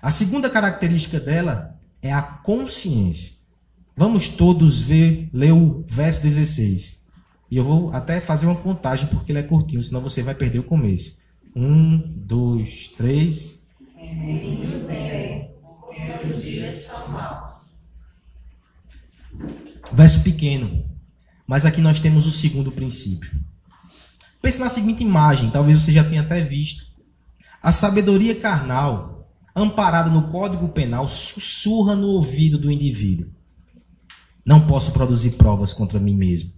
A 0.00 0.12
segunda 0.12 0.48
característica 0.48 1.18
dela 1.18 1.76
é 2.00 2.12
a 2.12 2.22
consciência. 2.22 3.32
Vamos 3.96 4.28
todos 4.28 4.82
ver, 4.82 5.28
ler 5.32 5.52
o 5.52 5.84
verso 5.88 6.22
16. 6.22 7.08
E 7.50 7.56
eu 7.56 7.64
vou 7.64 7.92
até 7.92 8.20
fazer 8.20 8.46
uma 8.46 8.54
contagem 8.54 9.08
porque 9.08 9.32
ele 9.32 9.40
é 9.40 9.42
curtinho, 9.42 9.82
senão 9.82 10.00
você 10.00 10.22
vai 10.22 10.36
perder 10.36 10.60
o 10.60 10.64
começo. 10.64 11.21
Um, 11.54 11.98
dois, 11.98 12.88
três. 12.96 13.68
Muito 13.96 14.86
bem, 14.86 15.50
dias 16.42 16.76
são 16.76 17.08
maus. 17.08 17.70
Verso 19.92 20.22
pequeno. 20.22 20.90
Mas 21.46 21.66
aqui 21.66 21.80
nós 21.80 22.00
temos 22.00 22.26
o 22.26 22.30
segundo 22.30 22.72
princípio. 22.72 23.30
Pense 24.40 24.58
na 24.58 24.70
seguinte 24.70 25.04
imagem, 25.04 25.50
talvez 25.50 25.80
você 25.80 25.92
já 25.92 26.02
tenha 26.02 26.22
até 26.22 26.40
visto. 26.40 26.92
A 27.62 27.70
sabedoria 27.70 28.34
carnal, 28.34 29.30
amparada 29.54 30.10
no 30.10 30.28
Código 30.28 30.68
Penal, 30.70 31.06
sussurra 31.06 31.94
no 31.94 32.08
ouvido 32.08 32.58
do 32.58 32.70
indivíduo. 32.70 33.30
Não 34.44 34.66
posso 34.66 34.92
produzir 34.92 35.32
provas 35.32 35.72
contra 35.72 36.00
mim 36.00 36.14
mesmo. 36.16 36.52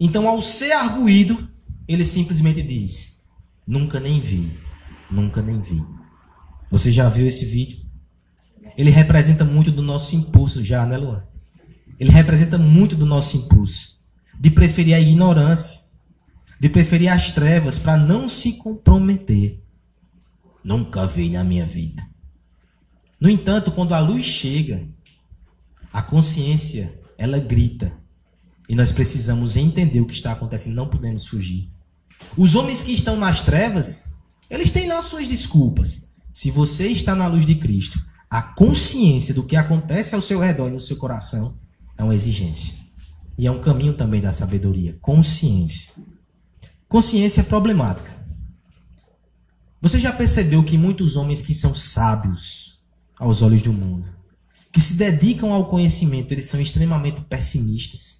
Então, 0.00 0.28
ao 0.28 0.40
ser 0.40 0.72
arguído, 0.72 1.48
ele 1.86 2.04
simplesmente 2.04 2.62
diz: 2.62 3.17
Nunca 3.68 4.00
nem 4.00 4.18
vi, 4.18 4.58
nunca 5.10 5.42
nem 5.42 5.60
vi. 5.60 5.84
Você 6.70 6.90
já 6.90 7.08
viu 7.08 7.28
esse 7.28 7.44
vídeo? 7.44 7.78
Ele 8.76 8.90
representa 8.90 9.44
muito 9.44 9.70
do 9.70 9.82
nosso 9.82 10.16
impulso 10.16 10.64
já, 10.64 10.84
né, 10.86 10.96
Luan? 10.96 11.22
ele 11.98 12.10
representa 12.10 12.56
muito 12.56 12.94
do 12.94 13.04
nosso 13.04 13.36
impulso 13.36 14.04
de 14.38 14.50
preferir 14.50 14.94
a 14.94 15.00
ignorância, 15.00 15.88
de 16.60 16.68
preferir 16.68 17.08
as 17.08 17.32
trevas 17.32 17.78
para 17.78 17.96
não 17.96 18.28
se 18.28 18.58
comprometer. 18.58 19.60
Nunca 20.62 21.06
vi 21.06 21.30
na 21.30 21.42
minha 21.42 21.66
vida. 21.66 22.02
No 23.20 23.28
entanto, 23.28 23.72
quando 23.72 23.94
a 23.94 24.00
luz 24.00 24.24
chega, 24.24 24.86
a 25.92 26.00
consciência, 26.02 27.02
ela 27.16 27.40
grita. 27.40 27.92
E 28.68 28.76
nós 28.76 28.92
precisamos 28.92 29.56
entender 29.56 30.00
o 30.00 30.06
que 30.06 30.14
está 30.14 30.32
acontecendo, 30.32 30.76
não 30.76 30.86
podemos 30.86 31.26
fugir. 31.26 31.68
Os 32.36 32.54
homens 32.54 32.82
que 32.82 32.92
estão 32.92 33.16
nas 33.16 33.42
trevas, 33.42 34.14
eles 34.48 34.70
têm 34.70 34.88
lá 34.88 35.00
suas 35.02 35.26
desculpas. 35.28 36.12
Se 36.32 36.50
você 36.50 36.88
está 36.88 37.14
na 37.14 37.26
luz 37.26 37.44
de 37.44 37.54
Cristo, 37.54 38.00
a 38.30 38.42
consciência 38.42 39.34
do 39.34 39.42
que 39.42 39.56
acontece 39.56 40.14
ao 40.14 40.22
seu 40.22 40.38
redor 40.38 40.68
e 40.68 40.72
no 40.72 40.80
seu 40.80 40.96
coração 40.96 41.56
é 41.96 42.04
uma 42.04 42.14
exigência. 42.14 42.74
E 43.36 43.46
é 43.46 43.50
um 43.50 43.60
caminho 43.60 43.94
também 43.94 44.20
da 44.20 44.32
sabedoria. 44.32 44.98
Consciência. 45.00 45.92
Consciência 46.88 47.40
é 47.40 47.44
problemática. 47.44 48.10
Você 49.80 50.00
já 50.00 50.12
percebeu 50.12 50.64
que 50.64 50.76
muitos 50.76 51.14
homens 51.14 51.40
que 51.40 51.54
são 51.54 51.74
sábios 51.74 52.82
aos 53.16 53.42
olhos 53.42 53.62
do 53.62 53.72
mundo, 53.72 54.08
que 54.72 54.80
se 54.80 54.94
dedicam 54.94 55.52
ao 55.52 55.68
conhecimento, 55.68 56.32
eles 56.32 56.46
são 56.46 56.60
extremamente 56.60 57.22
pessimistas? 57.22 58.17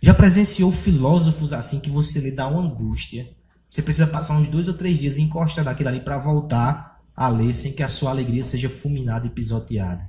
Já 0.00 0.14
presenciou 0.14 0.70
filósofos 0.70 1.52
assim 1.52 1.80
que 1.80 1.90
você 1.90 2.20
lhe 2.20 2.30
dá 2.30 2.46
uma 2.46 2.62
angústia? 2.62 3.28
Você 3.68 3.82
precisa 3.82 4.06
passar 4.06 4.38
uns 4.38 4.48
dois 4.48 4.68
ou 4.68 4.74
três 4.74 4.98
dias 4.98 5.18
encostado 5.18 5.64
daquilo 5.64 5.88
ali 5.88 6.00
para 6.00 6.18
voltar 6.18 7.02
a 7.14 7.28
ler 7.28 7.52
sem 7.52 7.72
que 7.72 7.82
a 7.82 7.88
sua 7.88 8.10
alegria 8.10 8.44
seja 8.44 8.68
fulminada 8.68 9.26
e 9.26 9.30
pisoteada. 9.30 10.08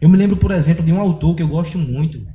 Eu 0.00 0.08
me 0.08 0.16
lembro, 0.16 0.38
por 0.38 0.50
exemplo, 0.50 0.84
de 0.84 0.90
um 0.90 1.00
autor 1.00 1.36
que 1.36 1.42
eu 1.42 1.48
gosto 1.48 1.78
muito. 1.78 2.26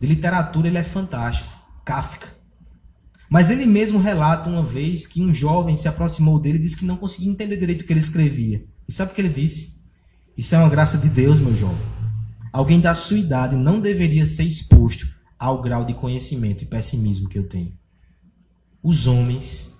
De 0.00 0.06
literatura, 0.06 0.68
ele 0.68 0.78
é 0.78 0.84
fantástico. 0.84 1.52
Kafka. 1.84 2.28
Mas 3.28 3.50
ele 3.50 3.66
mesmo 3.66 3.98
relata 3.98 4.48
uma 4.48 4.62
vez 4.62 5.06
que 5.06 5.20
um 5.20 5.34
jovem 5.34 5.76
se 5.76 5.88
aproximou 5.88 6.38
dele 6.38 6.58
e 6.58 6.62
disse 6.62 6.76
que 6.76 6.84
não 6.84 6.96
conseguia 6.96 7.30
entender 7.30 7.56
direito 7.56 7.82
o 7.82 7.84
que 7.84 7.92
ele 7.92 8.00
escrevia. 8.00 8.64
E 8.88 8.92
sabe 8.92 9.10
o 9.10 9.14
que 9.14 9.20
ele 9.20 9.28
disse? 9.28 9.82
Isso 10.36 10.54
é 10.54 10.58
uma 10.58 10.70
graça 10.70 10.96
de 10.96 11.08
Deus, 11.08 11.40
meu 11.40 11.54
jovem. 11.54 11.76
Alguém 12.52 12.80
da 12.80 12.94
sua 12.94 13.18
idade 13.18 13.56
não 13.56 13.80
deveria 13.80 14.24
ser 14.24 14.44
exposto 14.44 15.21
ao 15.42 15.60
grau 15.60 15.84
de 15.84 15.92
conhecimento 15.92 16.62
e 16.62 16.66
pessimismo 16.66 17.28
que 17.28 17.36
eu 17.36 17.48
tenho. 17.48 17.76
Os 18.80 19.08
homens, 19.08 19.78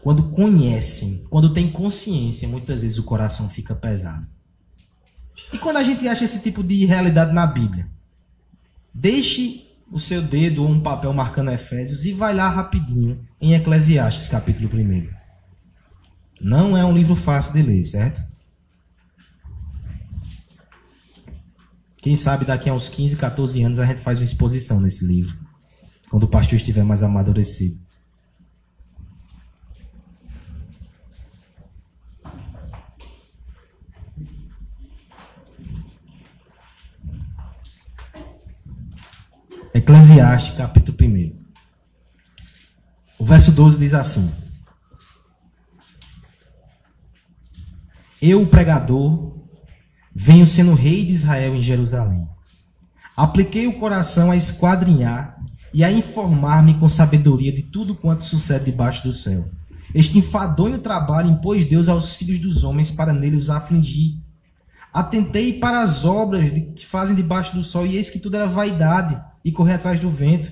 quando 0.00 0.30
conhecem, 0.30 1.26
quando 1.28 1.52
têm 1.52 1.70
consciência, 1.70 2.48
muitas 2.48 2.80
vezes 2.80 2.96
o 2.96 3.04
coração 3.04 3.50
fica 3.50 3.74
pesado. 3.74 4.26
E 5.52 5.58
quando 5.58 5.76
a 5.76 5.82
gente 5.82 6.08
acha 6.08 6.24
esse 6.24 6.40
tipo 6.40 6.64
de 6.64 6.86
realidade 6.86 7.34
na 7.34 7.46
Bíblia? 7.46 7.86
Deixe 8.94 9.70
o 9.92 10.00
seu 10.00 10.22
dedo 10.22 10.62
ou 10.62 10.70
um 10.70 10.80
papel 10.80 11.12
marcando 11.12 11.50
Efésios 11.50 12.06
e 12.06 12.14
vai 12.14 12.34
lá 12.34 12.48
rapidinho 12.48 13.28
em 13.38 13.52
Eclesiastes, 13.52 14.26
capítulo 14.26 14.70
1. 14.74 15.06
Não 16.40 16.74
é 16.74 16.82
um 16.82 16.94
livro 16.94 17.14
fácil 17.14 17.52
de 17.52 17.60
ler, 17.60 17.84
certo? 17.84 18.22
Quem 22.06 22.14
sabe 22.14 22.44
daqui 22.44 22.70
a 22.70 22.72
uns 22.72 22.88
15, 22.88 23.16
14 23.16 23.64
anos 23.64 23.80
a 23.80 23.84
gente 23.84 24.00
faz 24.00 24.20
uma 24.20 24.24
exposição 24.24 24.80
nesse 24.80 25.04
livro. 25.04 25.36
Quando 26.08 26.22
o 26.22 26.28
pastor 26.28 26.54
estiver 26.54 26.84
mais 26.84 27.02
amadurecido. 27.02 27.80
Eclesiastes, 39.74 40.56
capítulo 40.56 40.96
1. 41.02 41.36
O 43.18 43.24
verso 43.24 43.50
12 43.50 43.80
diz 43.80 43.94
assim: 43.94 44.32
Eu, 48.22 48.46
pregador, 48.46 49.35
venho 50.18 50.46
sendo 50.46 50.72
rei 50.72 51.04
de 51.04 51.12
Israel 51.12 51.54
em 51.54 51.60
Jerusalém. 51.60 52.26
Apliquei 53.14 53.66
o 53.66 53.78
coração 53.78 54.30
a 54.30 54.36
esquadrinhar 54.36 55.38
e 55.74 55.84
a 55.84 55.92
informar-me 55.92 56.72
com 56.74 56.88
sabedoria 56.88 57.52
de 57.52 57.62
tudo 57.62 57.94
quanto 57.94 58.24
sucede 58.24 58.64
debaixo 58.64 59.06
do 59.06 59.12
céu. 59.12 59.46
Este 59.94 60.18
enfadonho 60.18 60.78
trabalho 60.78 61.30
impôs 61.30 61.66
Deus 61.66 61.86
aos 61.86 62.14
filhos 62.14 62.38
dos 62.38 62.64
homens 62.64 62.90
para 62.90 63.12
nele 63.12 63.36
os 63.36 63.50
afligir. 63.50 64.16
Atentei 64.90 65.52
para 65.58 65.82
as 65.82 66.06
obras 66.06 66.50
que 66.50 66.86
fazem 66.86 67.14
debaixo 67.14 67.54
do 67.54 67.62
sol, 67.62 67.86
e 67.86 67.96
eis 67.96 68.08
que 68.08 68.18
tudo 68.18 68.36
era 68.36 68.46
vaidade 68.46 69.22
e 69.44 69.52
correr 69.52 69.74
atrás 69.74 70.00
do 70.00 70.08
vento. 70.08 70.50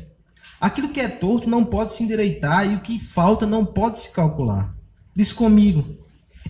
Aquilo 0.61 0.91
que 0.91 1.01
é 1.01 1.09
torto 1.09 1.49
não 1.49 1.65
pode 1.65 1.95
se 1.95 2.05
endireitar, 2.05 2.71
e 2.71 2.75
o 2.75 2.81
que 2.81 3.01
falta 3.01 3.47
não 3.47 3.65
pode 3.65 3.99
se 3.99 4.13
calcular. 4.13 4.75
Diz 5.17 5.33
comigo: 5.33 6.04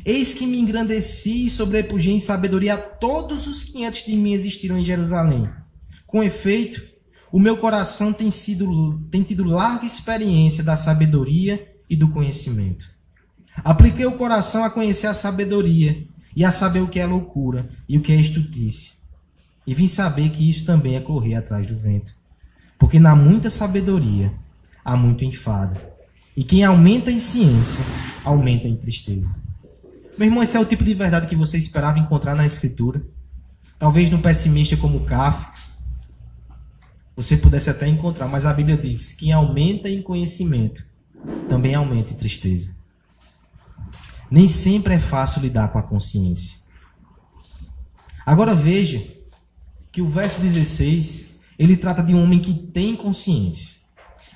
Eis 0.04 0.34
que 0.34 0.46
me 0.46 0.58
engrandeci 0.58 1.46
e 1.46 1.50
sobrepujei 1.50 2.12
em 2.12 2.20
sabedoria 2.20 2.74
a 2.74 2.78
todos 2.78 3.46
os 3.46 3.64
que 3.64 3.84
antes 3.84 4.04
de 4.04 4.14
mim 4.16 4.34
existiram 4.34 4.78
em 4.78 4.84
Jerusalém. 4.84 5.48
Com 6.06 6.22
efeito, 6.22 6.82
o 7.32 7.38
meu 7.38 7.56
coração 7.56 8.12
tem, 8.12 8.30
sido, 8.30 8.98
tem 9.10 9.22
tido 9.22 9.44
larga 9.44 9.86
experiência 9.86 10.62
da 10.62 10.76
sabedoria 10.76 11.74
e 11.88 11.96
do 11.96 12.10
conhecimento. 12.10 12.86
Apliquei 13.64 14.04
o 14.04 14.16
coração 14.16 14.62
a 14.62 14.70
conhecer 14.70 15.06
a 15.06 15.14
sabedoria 15.14 16.06
e 16.36 16.44
a 16.44 16.50
saber 16.50 16.80
o 16.80 16.88
que 16.88 17.00
é 17.00 17.06
loucura 17.06 17.70
e 17.88 17.96
o 17.96 18.02
que 18.02 18.12
é 18.12 18.16
estutice. 18.16 18.98
E 19.66 19.74
vim 19.74 19.88
saber 19.88 20.30
que 20.30 20.48
isso 20.48 20.66
também 20.66 20.96
é 20.96 21.00
correr 21.00 21.34
atrás 21.34 21.66
do 21.66 21.78
vento. 21.78 22.14
Porque 22.78 23.00
na 23.00 23.16
muita 23.16 23.48
sabedoria 23.48 24.34
há 24.84 24.96
muito 24.96 25.24
enfado. 25.24 25.80
E 26.36 26.44
quem 26.44 26.62
aumenta 26.62 27.10
em 27.10 27.20
ciência, 27.20 27.84
aumenta 28.24 28.68
em 28.68 28.76
tristeza. 28.76 29.43
Meu 30.16 30.28
irmão, 30.28 30.42
esse 30.42 30.56
é 30.56 30.60
o 30.60 30.64
tipo 30.64 30.84
de 30.84 30.94
verdade 30.94 31.26
que 31.26 31.34
você 31.34 31.58
esperava 31.58 31.98
encontrar 31.98 32.36
na 32.36 32.46
Escritura. 32.46 33.02
Talvez 33.78 34.10
no 34.10 34.20
pessimista 34.20 34.76
como 34.76 35.04
Kafka, 35.04 35.60
você 37.16 37.36
pudesse 37.36 37.68
até 37.68 37.88
encontrar, 37.88 38.28
mas 38.28 38.46
a 38.46 38.52
Bíblia 38.52 38.76
diz: 38.76 39.12
quem 39.12 39.32
aumenta 39.32 39.88
em 39.88 40.02
conhecimento 40.02 40.86
também 41.48 41.74
aumenta 41.74 42.12
em 42.12 42.16
tristeza. 42.16 42.76
Nem 44.30 44.48
sempre 44.48 44.94
é 44.94 44.98
fácil 44.98 45.42
lidar 45.42 45.68
com 45.68 45.78
a 45.78 45.82
consciência. 45.82 46.58
Agora 48.24 48.54
veja 48.54 49.02
que 49.92 50.00
o 50.00 50.08
verso 50.08 50.40
16, 50.40 51.40
ele 51.58 51.76
trata 51.76 52.02
de 52.02 52.14
um 52.14 52.22
homem 52.22 52.40
que 52.40 52.54
tem 52.54 52.96
consciência. 52.96 53.82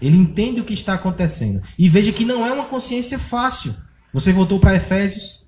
Ele 0.01 0.17
entende 0.17 0.61
o 0.61 0.65
que 0.65 0.75
está 0.75 0.95
acontecendo. 0.95 1.63
E 1.79 1.89
veja 1.89 2.13
que 2.13 2.25
não 2.25 2.47
é 2.47 2.53
uma 2.53 2.67
consciência 2.67 3.19
fácil. 3.19 3.75
Você 4.13 4.33
voltou 4.33 4.61
para 4.61 4.77
Efésios? 4.77 5.48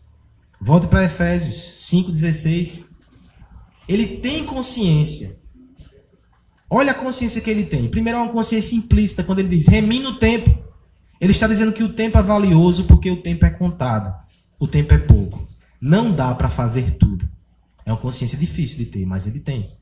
Volte 0.60 0.88
para 0.88 1.04
Efésios 1.04 1.78
5,16. 1.80 2.90
Ele 3.88 4.18
tem 4.18 4.44
consciência. 4.44 5.40
Olha 6.68 6.92
a 6.92 6.94
consciência 6.94 7.40
que 7.40 7.50
ele 7.50 7.64
tem. 7.64 7.88
Primeiro 7.88 8.18
é 8.18 8.22
uma 8.22 8.32
consciência 8.32 8.76
implícita, 8.76 9.24
quando 9.24 9.40
ele 9.40 9.48
diz, 9.48 9.66
remina 9.66 10.10
o 10.10 10.18
tempo. 10.18 10.56
Ele 11.20 11.32
está 11.32 11.48
dizendo 11.48 11.72
que 11.72 11.82
o 11.82 11.92
tempo 11.92 12.16
é 12.16 12.22
valioso 12.22 12.84
porque 12.84 13.10
o 13.10 13.20
tempo 13.20 13.44
é 13.44 13.50
contado. 13.50 14.14
O 14.58 14.68
tempo 14.68 14.94
é 14.94 14.98
pouco. 14.98 15.48
Não 15.80 16.12
dá 16.12 16.34
para 16.34 16.48
fazer 16.48 16.92
tudo. 16.92 17.28
É 17.84 17.92
uma 17.92 17.98
consciência 17.98 18.38
difícil 18.38 18.78
de 18.78 18.86
ter, 18.86 19.04
mas 19.04 19.26
ele 19.26 19.40
tem. 19.40 19.76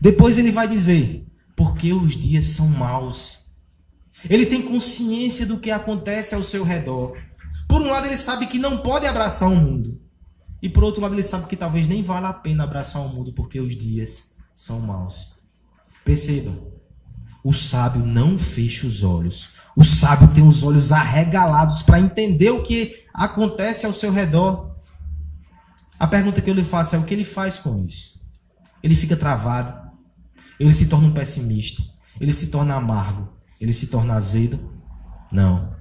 Depois 0.00 0.38
ele 0.38 0.50
vai 0.50 0.66
dizer, 0.66 1.26
porque 1.54 1.92
os 1.92 2.16
dias 2.16 2.46
são 2.46 2.68
maus. 2.68 3.56
Ele 4.28 4.46
tem 4.46 4.62
consciência 4.62 5.46
do 5.46 5.58
que 5.58 5.70
acontece 5.70 6.34
ao 6.34 6.42
seu 6.42 6.64
redor. 6.64 7.16
Por 7.68 7.80
um 7.80 7.90
lado, 7.90 8.06
ele 8.06 8.16
sabe 8.16 8.46
que 8.46 8.58
não 8.58 8.78
pode 8.78 9.06
abraçar 9.06 9.50
o 9.50 9.56
mundo. 9.56 10.00
E 10.62 10.68
por 10.68 10.84
outro 10.84 11.00
lado, 11.00 11.14
ele 11.14 11.22
sabe 11.22 11.46
que 11.46 11.56
talvez 11.56 11.86
nem 11.86 12.02
vale 12.02 12.26
a 12.26 12.32
pena 12.32 12.64
abraçar 12.64 13.02
o 13.02 13.08
mundo 13.08 13.32
porque 13.32 13.60
os 13.60 13.76
dias 13.76 14.36
são 14.54 14.80
maus. 14.80 15.32
Perceba, 16.04 16.56
o 17.44 17.52
sábio 17.52 18.04
não 18.04 18.38
fecha 18.38 18.86
os 18.86 19.02
olhos. 19.02 19.50
O 19.76 19.84
sábio 19.84 20.28
tem 20.34 20.46
os 20.46 20.62
olhos 20.62 20.90
arregalados 20.90 21.82
para 21.82 22.00
entender 22.00 22.50
o 22.50 22.62
que 22.62 23.04
acontece 23.12 23.86
ao 23.86 23.92
seu 23.92 24.10
redor. 24.10 24.74
A 25.98 26.06
pergunta 26.06 26.40
que 26.40 26.50
eu 26.50 26.54
lhe 26.54 26.64
faço 26.64 26.96
é: 26.96 26.98
o 26.98 27.04
que 27.04 27.14
ele 27.14 27.24
faz 27.24 27.58
com 27.58 27.84
isso? 27.84 28.20
Ele 28.82 28.94
fica 28.94 29.16
travado, 29.16 29.90
ele 30.58 30.72
se 30.72 30.88
torna 30.88 31.08
um 31.08 31.12
pessimista, 31.12 31.82
ele 32.20 32.32
se 32.32 32.50
torna 32.50 32.74
amargo, 32.74 33.28
ele 33.60 33.72
se 33.72 33.88
torna 33.88 34.14
azedo? 34.14 34.72
Não. 35.30 35.75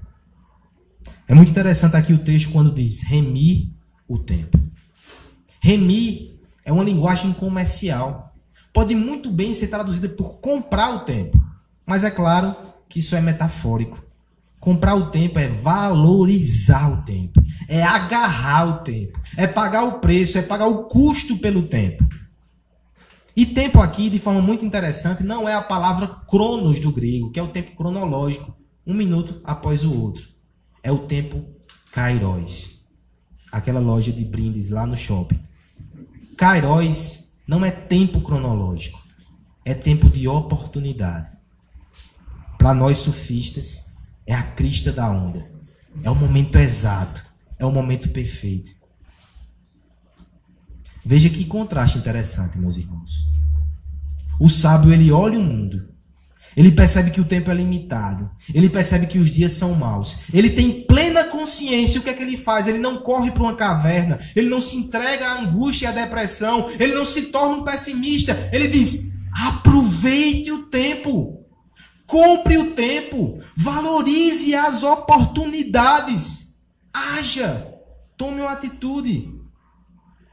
É 1.27 1.33
muito 1.33 1.49
interessante 1.49 1.95
aqui 1.95 2.13
o 2.13 2.19
texto 2.19 2.51
quando 2.51 2.71
diz 2.71 3.01
remir 3.01 3.71
o 4.07 4.19
tempo. 4.19 4.59
Remir 5.59 6.35
é 6.63 6.71
uma 6.71 6.83
linguagem 6.83 7.33
comercial. 7.33 8.35
Pode 8.71 8.93
muito 8.93 9.31
bem 9.31 9.53
ser 9.53 9.67
traduzida 9.67 10.07
por 10.09 10.39
comprar 10.39 10.93
o 10.93 10.99
tempo. 10.99 11.41
Mas 11.85 12.03
é 12.03 12.11
claro 12.11 12.55
que 12.87 12.99
isso 12.99 13.15
é 13.15 13.21
metafórico. 13.21 14.03
Comprar 14.59 14.95
o 14.95 15.07
tempo 15.07 15.39
é 15.39 15.47
valorizar 15.47 16.91
o 16.91 17.03
tempo, 17.03 17.39
é 17.67 17.83
agarrar 17.83 18.67
o 18.67 18.73
tempo, 18.79 19.21
é 19.37 19.45
pagar 19.45 19.83
o 19.83 19.99
preço, 19.99 20.39
é 20.39 20.41
pagar 20.41 20.65
o 20.65 20.85
custo 20.85 21.37
pelo 21.37 21.67
tempo. 21.67 22.03
E 23.37 23.45
tempo 23.45 23.79
aqui, 23.79 24.09
de 24.09 24.19
forma 24.19 24.41
muito 24.41 24.65
interessante, 24.65 25.23
não 25.23 25.47
é 25.47 25.53
a 25.53 25.61
palavra 25.61 26.07
cronos 26.07 26.79
do 26.79 26.91
grego, 26.91 27.29
que 27.29 27.39
é 27.39 27.43
o 27.43 27.47
tempo 27.47 27.75
cronológico, 27.75 28.57
um 28.87 28.93
minuto 28.95 29.39
após 29.43 29.83
o 29.83 30.01
outro 30.01 30.34
é 30.85 30.91
o 30.91 30.99
tempo 30.99 31.43
Kairos. 31.91 32.87
Aquela 33.51 33.79
loja 33.79 34.11
de 34.11 34.23
brindes 34.23 34.69
lá 34.69 34.85
no 34.85 34.95
shopping. 34.95 35.39
Kairos 36.37 37.33
não 37.47 37.65
é 37.65 37.71
tempo 37.71 38.21
cronológico, 38.21 39.01
é 39.65 39.73
tempo 39.73 40.07
de 40.07 40.27
oportunidade. 40.27 41.35
Para 42.59 42.75
nós 42.75 42.99
sufistas, 42.99 43.95
é 44.27 44.35
a 44.35 44.43
crista 44.43 44.91
da 44.91 45.09
onda. 45.09 45.51
É 46.03 46.11
o 46.11 46.15
momento 46.15 46.57
exato, 46.57 47.25
é 47.57 47.65
o 47.65 47.71
momento 47.71 48.09
perfeito. 48.09 48.71
Veja 51.03 51.31
que 51.31 51.45
contraste 51.45 51.97
interessante, 51.97 52.59
meus 52.59 52.77
irmãos. 52.77 53.25
O 54.39 54.49
sábio 54.49 54.93
ele 54.93 55.11
olha 55.11 55.39
o 55.39 55.43
mundo 55.43 55.94
ele 56.55 56.71
percebe 56.71 57.11
que 57.11 57.19
o 57.19 57.25
tempo 57.25 57.51
é 57.51 57.53
limitado. 57.53 58.31
Ele 58.53 58.69
percebe 58.69 59.07
que 59.07 59.19
os 59.19 59.29
dias 59.29 59.51
são 59.53 59.75
maus. 59.75 60.19
Ele 60.33 60.49
tem 60.49 60.83
plena 60.83 61.25
consciência. 61.25 61.99
O 61.99 62.03
que 62.03 62.09
é 62.09 62.13
que 62.13 62.23
ele 62.23 62.37
faz? 62.37 62.67
Ele 62.67 62.77
não 62.77 62.97
corre 62.97 63.31
para 63.31 63.43
uma 63.43 63.55
caverna. 63.55 64.19
Ele 64.35 64.47
não 64.47 64.61
se 64.61 64.77
entrega 64.77 65.27
à 65.27 65.41
angústia 65.41 65.87
e 65.87 65.89
à 65.89 65.91
depressão. 65.91 66.69
Ele 66.79 66.93
não 66.93 67.05
se 67.05 67.23
torna 67.23 67.57
um 67.57 67.63
pessimista. 67.63 68.49
Ele 68.53 68.69
diz: 68.69 69.11
aproveite 69.47 70.51
o 70.51 70.63
tempo. 70.63 71.45
Compre 72.07 72.57
o 72.57 72.71
tempo. 72.71 73.37
Valorize 73.57 74.55
as 74.55 74.81
oportunidades. 74.83 76.59
Haja. 76.93 77.73
Tome 78.15 78.39
uma 78.39 78.51
atitude. 78.51 79.29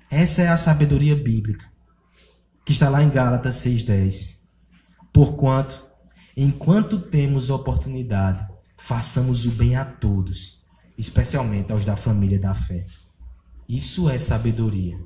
Essa 0.08 0.42
é 0.42 0.48
a 0.48 0.56
sabedoria 0.56 1.16
bíblica. 1.16 1.64
Que 2.64 2.70
está 2.70 2.88
lá 2.88 3.02
em 3.02 3.10
Gálatas 3.10 3.56
6,10. 3.56 4.42
Porquanto 5.12 5.91
Enquanto 6.36 6.98
temos 6.98 7.50
oportunidade, 7.50 8.46
façamos 8.76 9.44
o 9.44 9.50
bem 9.50 9.76
a 9.76 9.84
todos, 9.84 10.62
especialmente 10.96 11.72
aos 11.72 11.84
da 11.84 11.96
família 11.96 12.38
da 12.38 12.54
fé. 12.54 12.86
Isso 13.68 14.08
é 14.08 14.18
sabedoria. 14.18 14.98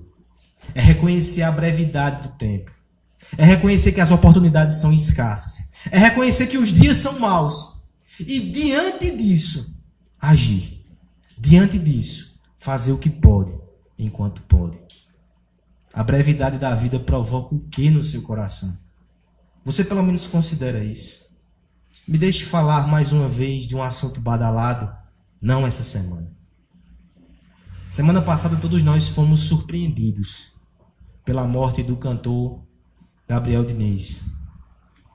É 0.74 0.80
reconhecer 0.80 1.42
a 1.42 1.52
brevidade 1.52 2.28
do 2.28 2.34
tempo. 2.36 2.70
É 3.36 3.44
reconhecer 3.44 3.92
que 3.92 4.00
as 4.00 4.10
oportunidades 4.10 4.76
são 4.76 4.92
escassas. 4.92 5.72
É 5.90 5.98
reconhecer 5.98 6.46
que 6.46 6.58
os 6.58 6.72
dias 6.72 6.98
são 6.98 7.18
maus. 7.18 7.80
E 8.20 8.40
diante 8.40 9.16
disso, 9.16 9.76
agir. 10.20 10.84
Diante 11.38 11.78
disso, 11.78 12.40
fazer 12.56 12.92
o 12.92 12.98
que 12.98 13.10
pode 13.10 13.54
enquanto 13.98 14.42
pode. 14.42 14.78
A 15.92 16.02
brevidade 16.02 16.58
da 16.58 16.74
vida 16.74 16.98
provoca 16.98 17.54
o 17.54 17.60
que 17.60 17.90
no 17.90 18.02
seu 18.02 18.22
coração? 18.22 18.76
Você 19.66 19.82
pelo 19.82 20.00
menos 20.00 20.28
considera 20.28 20.84
isso. 20.84 21.26
Me 22.06 22.16
deixe 22.16 22.44
falar 22.44 22.86
mais 22.86 23.10
uma 23.10 23.28
vez 23.28 23.66
de 23.66 23.74
um 23.74 23.82
assunto 23.82 24.20
badalado, 24.20 24.88
não 25.42 25.66
essa 25.66 25.82
semana. 25.82 26.30
Semana 27.88 28.22
passada 28.22 28.54
todos 28.54 28.84
nós 28.84 29.08
fomos 29.08 29.40
surpreendidos 29.40 30.52
pela 31.24 31.48
morte 31.48 31.82
do 31.82 31.96
cantor 31.96 32.62
Gabriel 33.28 33.64
Diniz. 33.64 34.26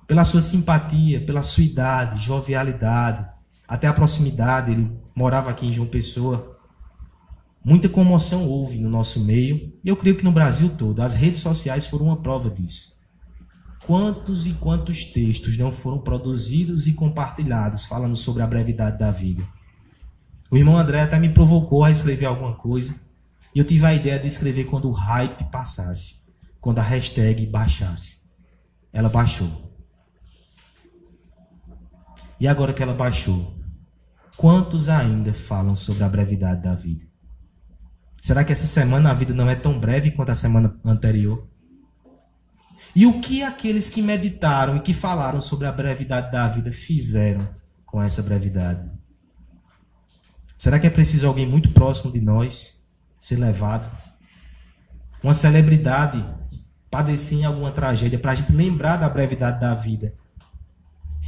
Pela 0.06 0.26
sua 0.26 0.42
simpatia, 0.42 1.22
pela 1.22 1.44
sua 1.44 1.64
idade, 1.64 2.22
jovialidade, 2.22 3.26
até 3.66 3.88
a 3.88 3.94
proximidade, 3.94 4.72
ele 4.72 4.92
morava 5.16 5.50
aqui 5.50 5.66
em 5.66 5.72
João 5.72 5.88
Pessoa. 5.88 6.60
Muita 7.64 7.88
comoção 7.88 8.46
houve 8.50 8.82
no 8.82 8.90
nosso 8.90 9.24
meio, 9.24 9.72
e 9.82 9.88
eu 9.88 9.96
creio 9.96 10.18
que 10.18 10.26
no 10.26 10.32
Brasil 10.34 10.76
todo. 10.78 11.02
As 11.02 11.16
redes 11.16 11.40
sociais 11.40 11.88
foram 11.88 12.08
uma 12.08 12.22
prova 12.22 12.50
disso. 12.50 12.91
Quantos 13.86 14.46
e 14.46 14.54
quantos 14.54 15.06
textos 15.06 15.58
não 15.58 15.72
foram 15.72 16.00
produzidos 16.00 16.88
e 16.88 16.94
compartilhados 16.94 17.86
falando 17.86 18.16
sobre 18.16 18.44
a 18.44 18.48
brevidade 18.48 18.98
da 18.98 19.12
vida? 19.12 19.44
O 20.52 20.58
irmão 20.58 20.78
André 20.78 21.02
até 21.02 21.18
me 21.18 21.30
provocou 21.30 21.84
a 21.84 21.90
escrever 21.92 22.26
alguma 22.26 22.54
coisa. 22.54 22.96
E 23.56 23.60
eu 23.60 23.66
tive 23.66 23.86
a 23.86 23.94
ideia 23.94 24.20
de 24.20 24.28
escrever 24.28 24.66
quando 24.66 24.90
o 24.90 24.94
hype 24.94 25.50
passasse. 25.52 26.32
Quando 26.60 26.80
a 26.80 26.84
hashtag 26.84 27.46
baixasse. 27.48 28.32
Ela 28.94 29.10
baixou. 29.10 29.72
E 32.40 32.48
agora 32.48 32.74
que 32.74 32.82
ela 32.84 32.94
baixou, 32.94 33.56
quantos 34.36 34.90
ainda 34.90 35.32
falam 35.32 35.76
sobre 35.76 36.04
a 36.04 36.10
brevidade 36.10 36.62
da 36.62 36.76
vida? 36.76 37.06
Será 38.20 38.44
que 38.44 38.52
essa 38.52 38.68
semana 38.68 39.12
a 39.12 39.14
vida 39.14 39.34
não 39.34 39.50
é 39.50 39.56
tão 39.56 39.80
breve 39.80 40.12
quanto 40.12 40.32
a 40.32 40.36
semana 40.36 40.80
anterior? 40.86 41.51
E 42.96 43.06
o 43.06 43.22
que 43.22 43.42
aqueles 43.42 43.90
que 43.90 44.02
meditaram 44.02 44.76
e 44.76 44.82
que 44.82 44.94
falaram 44.94 45.40
sobre 45.40 45.66
a 45.66 45.72
brevidade 45.72 46.32
da 46.32 46.48
vida 46.48 46.72
fizeram 46.72 47.48
com 47.86 48.02
essa 48.02 48.22
brevidade? 48.22 48.90
Será 50.58 50.78
que 50.80 50.88
é 50.88 50.90
preciso 50.90 51.26
alguém 51.26 51.48
muito 51.48 51.72
próximo 51.72 52.12
de 52.12 52.20
nós 52.20 52.86
ser 53.18 53.38
levado? 53.38 53.90
Uma 55.24 55.34
celebridade 55.34 56.24
padecer 56.90 57.40
em 57.40 57.46
alguma 57.46 57.72
tragédia 57.72 58.20
para 58.20 58.34
a 58.34 58.36
gente 58.36 58.52
lembrar 58.52 58.98
da 58.98 59.08
brevidade 59.08 59.60
da 59.60 59.74
vida? 59.74 60.14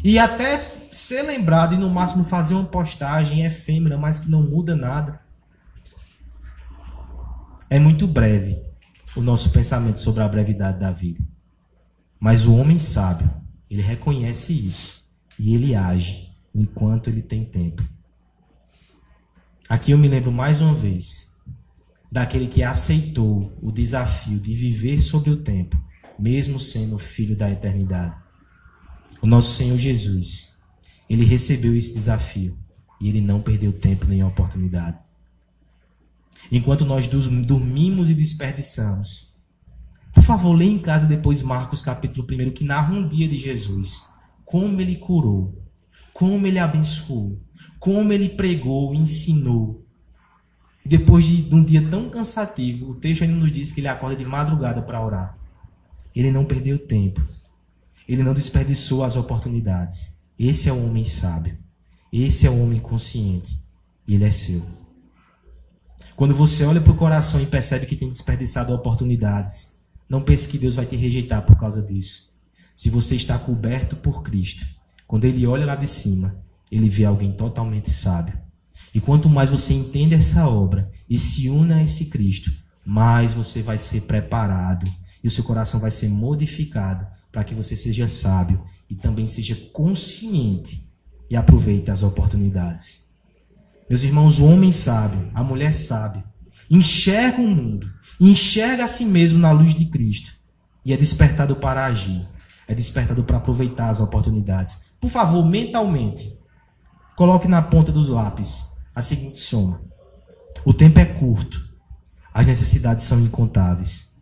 E 0.04 0.19
até 0.19 0.58
ser 0.91 1.23
lembrado 1.23 1.73
e 1.73 1.78
no 1.78 1.89
máximo 1.89 2.26
fazer 2.26 2.56
uma 2.56 2.65
postagem 2.65 3.45
efêmera, 3.45 3.97
mas 3.97 4.19
que 4.19 4.30
não 4.30 4.43
muda 4.43 4.76
nada. 4.76 5.21
É 7.69 7.80
muito 7.80 8.06
breve 8.06 8.62
o 9.15 9.21
nosso 9.21 9.52
pensamento 9.52 9.99
sobre 9.99 10.21
a 10.21 10.28
brevidade 10.28 10.80
da 10.80 10.91
vida. 10.91 11.33
Mas 12.23 12.45
o 12.45 12.55
homem 12.55 12.79
sábio, 12.79 13.29
ele 13.69 13.81
reconhece 13.81 14.53
isso 14.53 15.09
e 15.38 15.53
ele 15.53 15.75
age 15.75 16.31
enquanto 16.55 17.09
ele 17.09 17.21
tem 17.21 17.43
tempo. 17.43 17.83
Aqui 19.67 19.91
eu 19.91 19.97
me 19.97 20.07
lembro 20.07 20.31
mais 20.31 20.62
uma 20.62 20.73
vez 20.73 21.36
daquele 22.09 22.47
que 22.47 22.63
aceitou 22.63 23.51
o 23.62 23.73
desafio 23.73 24.39
de 24.39 24.55
viver 24.55 25.01
sobre 25.01 25.31
o 25.31 25.43
tempo, 25.43 25.77
mesmo 26.17 26.62
sendo 26.62 26.97
filho 26.97 27.36
da 27.36 27.51
eternidade. 27.51 28.15
O 29.21 29.27
nosso 29.27 29.57
Senhor 29.57 29.77
Jesus 29.77 30.63
ele 31.09 31.25
recebeu 31.25 31.75
esse 31.75 31.93
desafio 31.93 32.57
e 33.01 33.09
ele 33.09 33.19
não 33.19 33.41
perdeu 33.41 33.73
tempo 33.73 34.05
nem 34.05 34.23
oportunidade. 34.23 34.97
Enquanto 36.49 36.86
nós 36.86 37.05
dormimos 37.05 38.09
e 38.09 38.15
desperdiçamos, 38.15 39.33
por 40.13 40.23
favor, 40.23 40.54
leia 40.54 40.71
em 40.71 40.80
casa 40.80 41.08
depois 41.08 41.41
Marcos 41.41 41.82
capítulo 41.82 42.26
1, 42.30 42.52
que 42.52 42.63
narra 42.63 42.93
um 42.93 43.08
dia 43.08 43.28
de 43.28 43.38
Jesus. 43.38 44.08
Como 44.45 44.80
ele 44.80 44.97
curou, 44.97 45.62
como 46.13 46.45
ele 46.45 46.60
abençoou, 46.60 47.41
como 47.80 48.13
ele 48.13 48.30
pregou, 48.30 48.93
ensinou. 48.93 49.84
E 50.86 50.89
depois 50.89 51.26
de, 51.26 51.54
um 51.54 51.63
dia 51.63 51.89
tão 51.89 52.10
cansativo, 52.10 52.91
o 52.91 52.95
texto 52.95 53.23
ainda 53.23 53.36
nos 53.36 53.52
diz 53.52 53.71
que 53.71 53.82
ele 53.82 53.88
acorda 53.88 54.15
de 54.15 54.26
madrugada 54.26 54.82
para 54.82 55.04
orar. 55.04 55.38
Ele 56.15 56.30
não 56.30 56.45
perdeu 56.45 56.78
tempo. 56.78 57.21
Ele 58.08 58.21
não 58.21 58.34
desperdiçou 58.34 59.04
as 59.04 59.15
oportunidades. 59.15 60.23
Esse 60.38 60.69
é 60.69 60.73
o 60.73 60.86
homem 60.86 61.06
sábio. 61.06 61.58
Esse 62.12 62.45
é 62.45 62.49
o 62.49 62.62
homem 62.62 62.80
consciente. 62.80 63.63
E 64.08 64.13
ele 64.13 64.26
é 64.26 64.32
seu. 64.32 64.62
Quando 66.15 66.36
você 66.36 66.63
olha 66.65 66.82
para 66.82 66.91
o 66.91 66.97
coração 66.97 67.41
e 67.41 67.45
percebe 67.47 67.88
que 67.88 67.95
tem 67.95 68.10
desperdiçado 68.10 68.73
oportunidades, 68.73 69.72
não 70.09 70.21
pense 70.21 70.47
que 70.47 70.57
Deus 70.57 70.75
vai 70.75 70.85
te 70.85 70.95
rejeitar 70.95 71.45
por 71.45 71.57
causa 71.57 71.81
disso. 71.81 72.33
Se 72.75 72.89
você 72.89 73.15
está 73.15 73.37
coberto 73.37 73.95
por 73.95 74.23
Cristo, 74.23 74.65
quando 75.07 75.25
ele 75.25 75.45
olha 75.45 75.65
lá 75.65 75.75
de 75.75 75.87
cima, 75.87 76.37
ele 76.71 76.89
vê 76.89 77.05
alguém 77.05 77.31
totalmente 77.31 77.89
sábio. 77.89 78.37
E 78.93 78.99
quanto 78.99 79.29
mais 79.29 79.49
você 79.49 79.73
entende 79.73 80.15
essa 80.15 80.47
obra 80.47 80.91
e 81.09 81.17
se 81.17 81.49
une 81.49 81.73
a 81.73 81.83
esse 81.83 82.05
Cristo, 82.05 82.51
mais 82.85 83.33
você 83.33 83.61
vai 83.61 83.77
ser 83.77 84.01
preparado 84.01 84.91
e 85.23 85.27
o 85.27 85.31
seu 85.31 85.43
coração 85.43 85.79
vai 85.79 85.91
ser 85.91 86.09
modificado 86.09 87.05
para 87.31 87.43
que 87.43 87.55
você 87.55 87.75
seja 87.75 88.07
sábio 88.07 88.63
e 88.89 88.95
também 88.95 89.27
seja 89.27 89.55
consciente 89.71 90.91
e 91.29 91.35
aproveite 91.35 91.89
as 91.89 92.03
oportunidades. 92.03 93.13
Meus 93.89 94.03
irmãos, 94.03 94.39
o 94.39 94.45
homem 94.45 94.71
sábio, 94.71 95.29
a 95.33 95.43
mulher 95.43 95.73
sábia, 95.73 96.23
enxerga 96.69 97.41
o 97.41 97.47
mundo, 97.47 97.91
enxerga 98.19 98.86
a 98.86 98.88
si 98.88 99.06
mesmo 99.06 99.39
na 99.39 99.52
luz 99.52 99.76
de 99.76 99.86
Cristo 99.86 100.32
e 100.86 100.93
é 100.93 100.97
despertado 100.97 101.56
para 101.56 101.86
agir, 101.86 102.28
é 102.67 102.73
despertado 102.73 103.23
para 103.23 103.38
aproveitar 103.38 103.89
as 103.89 103.99
oportunidades. 103.99 104.93
Por 104.99 105.10
favor, 105.10 105.45
mentalmente, 105.45 106.39
coloque 107.15 107.47
na 107.47 107.62
ponta 107.62 107.91
dos 107.91 108.10
lápis 108.10 108.73
a 108.95 109.02
seguinte 109.02 109.39
soma: 109.39 109.82
o 110.65 110.73
tempo 110.73 110.99
é 110.99 111.06
curto, 111.06 111.69
as 112.34 112.47
necessidades 112.47 113.06
são 113.06 113.19
incontáveis. 113.19 114.13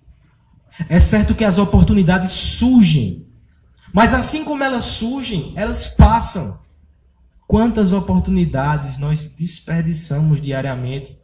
É 0.89 0.99
certo 0.99 1.35
que 1.35 1.43
as 1.43 1.57
oportunidades 1.57 2.31
surgem, 2.31 3.27
mas 3.93 4.13
assim 4.13 4.43
como 4.45 4.63
elas 4.63 4.83
surgem, 4.83 5.53
elas 5.55 5.95
passam. 5.95 6.59
Quantas 7.45 7.91
oportunidades 7.91 8.97
nós 8.97 9.35
desperdiçamos 9.35 10.41
diariamente 10.41 11.20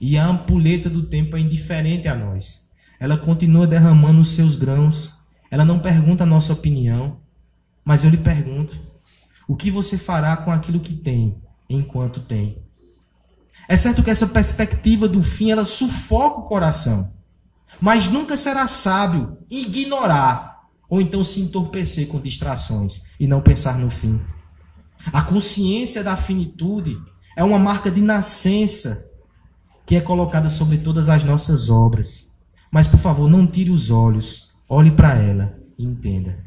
e 0.00 0.16
a 0.16 0.26
ampulheta 0.26 0.88
do 0.88 1.02
tempo 1.02 1.36
é 1.36 1.40
indiferente 1.40 2.08
a 2.08 2.16
nós. 2.16 2.70
Ela 2.98 3.18
continua 3.18 3.66
derramando 3.66 4.20
os 4.20 4.34
seus 4.34 4.56
grãos. 4.56 5.14
Ela 5.50 5.64
não 5.64 5.78
pergunta 5.78 6.24
a 6.24 6.26
nossa 6.26 6.52
opinião, 6.52 7.18
mas 7.84 8.04
eu 8.04 8.10
lhe 8.10 8.16
pergunto: 8.16 8.80
o 9.46 9.54
que 9.54 9.70
você 9.70 9.98
fará 9.98 10.36
com 10.38 10.50
aquilo 10.50 10.80
que 10.80 10.94
tem 10.94 11.42
enquanto 11.68 12.20
tem? 12.20 12.62
É 13.68 13.76
certo 13.76 14.02
que 14.02 14.10
essa 14.10 14.28
perspectiva 14.28 15.06
do 15.06 15.22
fim 15.22 15.50
ela 15.50 15.64
sufoca 15.64 16.40
o 16.40 16.44
coração. 16.44 17.14
Mas 17.80 18.08
nunca 18.08 18.36
será 18.36 18.66
sábio 18.66 19.38
ignorar 19.50 20.60
ou 20.88 21.00
então 21.00 21.22
se 21.22 21.40
entorpecer 21.40 22.08
com 22.08 22.20
distrações 22.20 23.02
e 23.18 23.26
não 23.26 23.40
pensar 23.40 23.78
no 23.78 23.90
fim. 23.90 24.20
A 25.12 25.22
consciência 25.22 26.02
da 26.02 26.16
finitude 26.16 27.00
é 27.36 27.44
uma 27.44 27.58
marca 27.58 27.90
de 27.90 28.00
nascença 28.00 29.09
que 29.90 29.96
é 29.96 30.00
colocada 30.00 30.48
sobre 30.48 30.78
todas 30.78 31.08
as 31.08 31.24
nossas 31.24 31.68
obras. 31.68 32.36
Mas, 32.70 32.86
por 32.86 33.00
favor, 33.00 33.28
não 33.28 33.44
tire 33.44 33.72
os 33.72 33.90
olhos, 33.90 34.50
olhe 34.68 34.92
para 34.92 35.16
ela 35.16 35.58
e 35.76 35.84
entenda. 35.84 36.38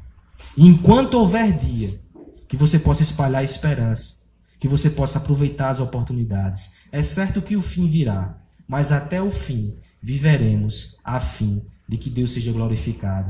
enquanto 0.58 1.16
houver 1.16 1.52
dia, 1.52 2.00
que 2.48 2.56
você 2.56 2.80
possa 2.80 3.04
espalhar 3.04 3.44
esperança, 3.44 4.28
que 4.62 4.66
você 4.66 4.90
possa 4.90 5.18
aproveitar 5.18 5.72
as 5.72 5.82
oportunidades. 5.82 6.76
É 6.90 7.04
certo 7.04 7.42
que 7.42 7.58
o 7.58 7.62
fim 7.62 7.90
virá, 7.90 8.38
mas 8.66 8.94
até 8.94 9.22
o 9.22 9.30
fim 9.30 9.76
viveremos 10.02 11.00
a 11.04 11.20
fim 11.20 11.62
de 11.86 11.98
que 11.98 12.10
Deus 12.10 12.32
seja 12.32 12.54
glorificado. 12.54 13.30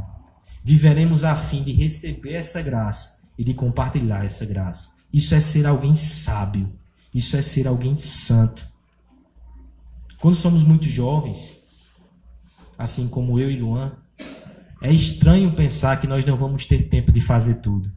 Viveremos 0.64 1.24
a 1.24 1.36
fim 1.36 1.64
de 1.64 1.72
receber 1.72 2.34
essa 2.34 2.62
graça 2.62 3.22
e 3.36 3.44
de 3.44 3.56
compartilhar 3.56 4.24
essa 4.24 4.46
graça. 4.46 4.98
Isso 5.12 5.34
é 5.34 5.40
ser 5.40 5.66
alguém 5.66 5.96
sábio. 5.96 6.72
Isso 7.12 7.36
é 7.36 7.42
ser 7.42 7.68
alguém 7.68 7.98
santo. 7.98 8.73
Quando 10.24 10.38
somos 10.38 10.64
muito 10.64 10.86
jovens, 10.86 11.68
assim 12.78 13.10
como 13.10 13.38
eu 13.38 13.52
e 13.52 13.60
Luan, 13.60 13.92
é 14.82 14.90
estranho 14.90 15.52
pensar 15.52 16.00
que 16.00 16.08
nós 16.08 16.24
não 16.24 16.38
vamos 16.38 16.66
ter 16.66 16.88
tempo 16.88 17.12
de 17.12 17.20
fazer 17.20 17.56
tudo. 17.56 17.92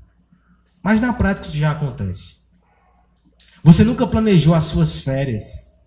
Mas 0.82 1.00
na 1.00 1.12
prática 1.12 1.46
isso 1.46 1.56
já 1.56 1.70
acontece. 1.70 2.48
Você 3.62 3.84
nunca 3.84 4.08
planejou 4.08 4.56
as 4.56 4.64
suas 4.64 5.02
férias 5.02 5.78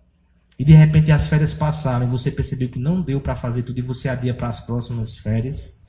e 0.58 0.64
de 0.64 0.72
repente 0.72 1.12
as 1.12 1.28
férias 1.28 1.52
passaram 1.52 2.06
e 2.06 2.10
você 2.10 2.30
percebeu 2.30 2.70
que 2.70 2.78
não 2.78 3.02
deu 3.02 3.20
para 3.20 3.36
fazer 3.36 3.62
tudo 3.62 3.78
e 3.78 3.82
você 3.82 4.08
adia 4.08 4.32
para 4.32 4.48
as 4.48 4.60
próximas 4.60 5.18
férias. 5.18 5.82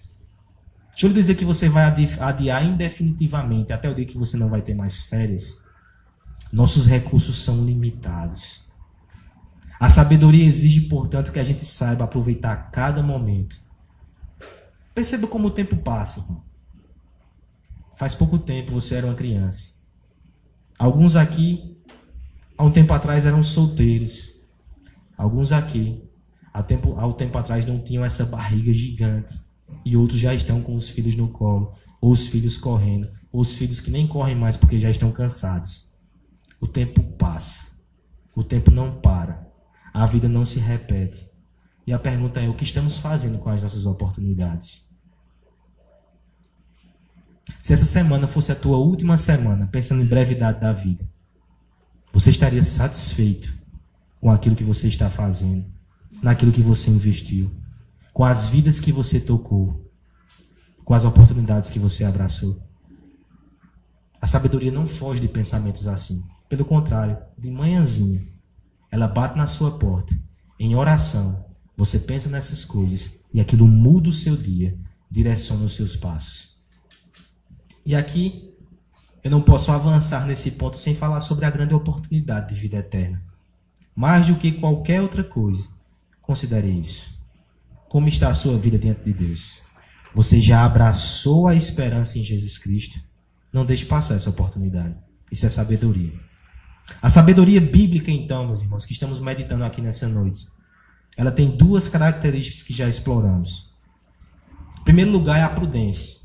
Deixa 0.89 1.05
eu 1.05 1.11
lhe 1.11 1.15
dizer 1.15 1.35
que 1.35 1.45
você 1.45 1.69
vai 1.69 1.85
adiar 2.19 2.65
indefinitivamente 2.65 3.71
até 3.71 3.89
o 3.89 3.95
dia 3.95 4.05
que 4.05 4.17
você 4.17 4.35
não 4.35 4.49
vai 4.49 4.61
ter 4.61 4.73
mais 4.73 5.03
férias. 5.03 5.63
Nossos 6.51 6.87
recursos 6.87 7.41
são 7.41 7.63
limitados. 7.63 8.69
A 9.81 9.89
sabedoria 9.89 10.45
exige, 10.45 10.81
portanto, 10.81 11.31
que 11.31 11.39
a 11.39 11.43
gente 11.43 11.65
saiba 11.65 12.03
aproveitar 12.03 12.69
cada 12.69 13.01
momento. 13.01 13.57
Perceba 14.93 15.25
como 15.25 15.47
o 15.47 15.51
tempo 15.51 15.75
passa. 15.75 16.23
Faz 17.97 18.13
pouco 18.13 18.37
tempo 18.37 18.73
você 18.73 18.93
era 18.93 19.07
uma 19.07 19.15
criança. 19.15 19.81
Alguns 20.77 21.15
aqui, 21.15 21.81
há 22.55 22.63
um 22.63 22.69
tempo 22.69 22.93
atrás, 22.93 23.25
eram 23.25 23.43
solteiros. 23.43 24.39
Alguns 25.17 25.51
aqui, 25.51 26.07
há 26.53 26.61
tempo, 26.61 26.93
há 26.95 27.07
um 27.07 27.13
tempo 27.13 27.35
atrás, 27.39 27.65
não 27.65 27.79
tinham 27.79 28.05
essa 28.05 28.23
barriga 28.27 28.71
gigante. 28.71 29.33
E 29.83 29.97
outros 29.97 30.19
já 30.19 30.31
estão 30.31 30.61
com 30.61 30.75
os 30.75 30.91
filhos 30.91 31.15
no 31.15 31.29
colo, 31.29 31.73
ou 31.99 32.11
os 32.11 32.27
filhos 32.27 32.55
correndo, 32.55 33.09
ou 33.31 33.41
os 33.41 33.53
filhos 33.53 33.79
que 33.79 33.89
nem 33.89 34.05
correm 34.05 34.35
mais 34.35 34.55
porque 34.55 34.79
já 34.79 34.91
estão 34.91 35.11
cansados. 35.11 35.91
O 36.59 36.67
tempo 36.67 37.01
passa. 37.17 37.71
O 38.35 38.43
tempo 38.43 38.69
não 38.69 39.01
para. 39.01 39.49
A 39.93 40.05
vida 40.05 40.29
não 40.29 40.45
se 40.45 40.59
repete. 40.59 41.29
E 41.85 41.93
a 41.93 41.99
pergunta 41.99 42.39
é: 42.39 42.47
o 42.47 42.53
que 42.53 42.63
estamos 42.63 42.97
fazendo 42.97 43.39
com 43.39 43.49
as 43.49 43.61
nossas 43.61 43.85
oportunidades? 43.85 44.91
Se 47.61 47.73
essa 47.73 47.85
semana 47.85 48.27
fosse 48.27 48.51
a 48.51 48.55
tua 48.55 48.77
última 48.77 49.17
semana, 49.17 49.67
pensando 49.67 50.01
em 50.01 50.05
brevidade 50.05 50.59
da 50.59 50.71
vida, 50.71 51.07
você 52.13 52.29
estaria 52.29 52.63
satisfeito 52.63 53.53
com 54.19 54.31
aquilo 54.31 54.55
que 54.55 54.63
você 54.63 54.87
está 54.87 55.09
fazendo, 55.09 55.65
naquilo 56.21 56.51
que 56.51 56.61
você 56.61 56.89
investiu, 56.91 57.51
com 58.13 58.23
as 58.23 58.49
vidas 58.49 58.79
que 58.79 58.91
você 58.91 59.19
tocou, 59.19 59.91
com 60.83 60.93
as 60.93 61.03
oportunidades 61.03 61.69
que 61.69 61.79
você 61.79 62.03
abraçou. 62.03 62.61
A 64.19 64.27
sabedoria 64.27 64.71
não 64.71 64.85
foge 64.85 65.19
de 65.19 65.27
pensamentos 65.27 65.87
assim. 65.87 66.23
Pelo 66.47 66.65
contrário, 66.65 67.17
de 67.37 67.49
manhãzinha, 67.49 68.21
ela 68.91 69.07
bate 69.07 69.37
na 69.37 69.47
sua 69.47 69.79
porta, 69.79 70.13
em 70.59 70.75
oração. 70.75 71.45
Você 71.77 71.99
pensa 71.99 72.29
nessas 72.29 72.65
coisas 72.65 73.23
e 73.33 73.39
aquilo 73.39 73.67
muda 73.67 74.09
o 74.09 74.13
seu 74.13 74.35
dia, 74.35 74.77
direciona 75.09 75.63
os 75.63 75.75
seus 75.75 75.95
passos. 75.95 76.57
E 77.85 77.95
aqui 77.95 78.53
eu 79.23 79.31
não 79.31 79.41
posso 79.41 79.71
avançar 79.71 80.27
nesse 80.27 80.51
ponto 80.51 80.77
sem 80.77 80.93
falar 80.93 81.21
sobre 81.21 81.45
a 81.45 81.49
grande 81.49 81.73
oportunidade 81.73 82.53
de 82.53 82.59
vida 82.59 82.77
eterna. 82.77 83.23
Mais 83.95 84.27
do 84.27 84.35
que 84.35 84.51
qualquer 84.51 85.01
outra 85.01 85.23
coisa, 85.23 85.67
considere 86.21 86.67
isso. 86.67 87.21
Como 87.89 88.07
está 88.07 88.29
a 88.29 88.33
sua 88.33 88.57
vida 88.57 88.77
diante 88.77 89.03
de 89.03 89.13
Deus? 89.13 89.61
Você 90.13 90.41
já 90.41 90.65
abraçou 90.65 91.47
a 91.47 91.55
esperança 91.55 92.19
em 92.19 92.23
Jesus 92.23 92.57
Cristo? 92.57 92.99
Não 93.51 93.65
deixe 93.65 93.85
passar 93.85 94.15
essa 94.15 94.29
oportunidade. 94.29 94.95
Isso 95.31 95.45
é 95.45 95.49
sabedoria. 95.49 96.13
A 97.01 97.09
sabedoria 97.09 97.59
bíblica, 97.59 98.11
então, 98.11 98.47
meus 98.47 98.61
irmãos, 98.61 98.85
que 98.85 98.93
estamos 98.93 99.19
meditando 99.19 99.63
aqui 99.63 99.81
nessa 99.81 100.07
noite, 100.07 100.47
ela 101.17 101.31
tem 101.31 101.49
duas 101.49 101.87
características 101.87 102.63
que 102.63 102.73
já 102.73 102.87
exploramos. 102.87 103.71
Em 104.79 104.83
primeiro 104.83 105.11
lugar 105.11 105.39
é 105.39 105.43
a 105.43 105.49
prudência. 105.49 106.21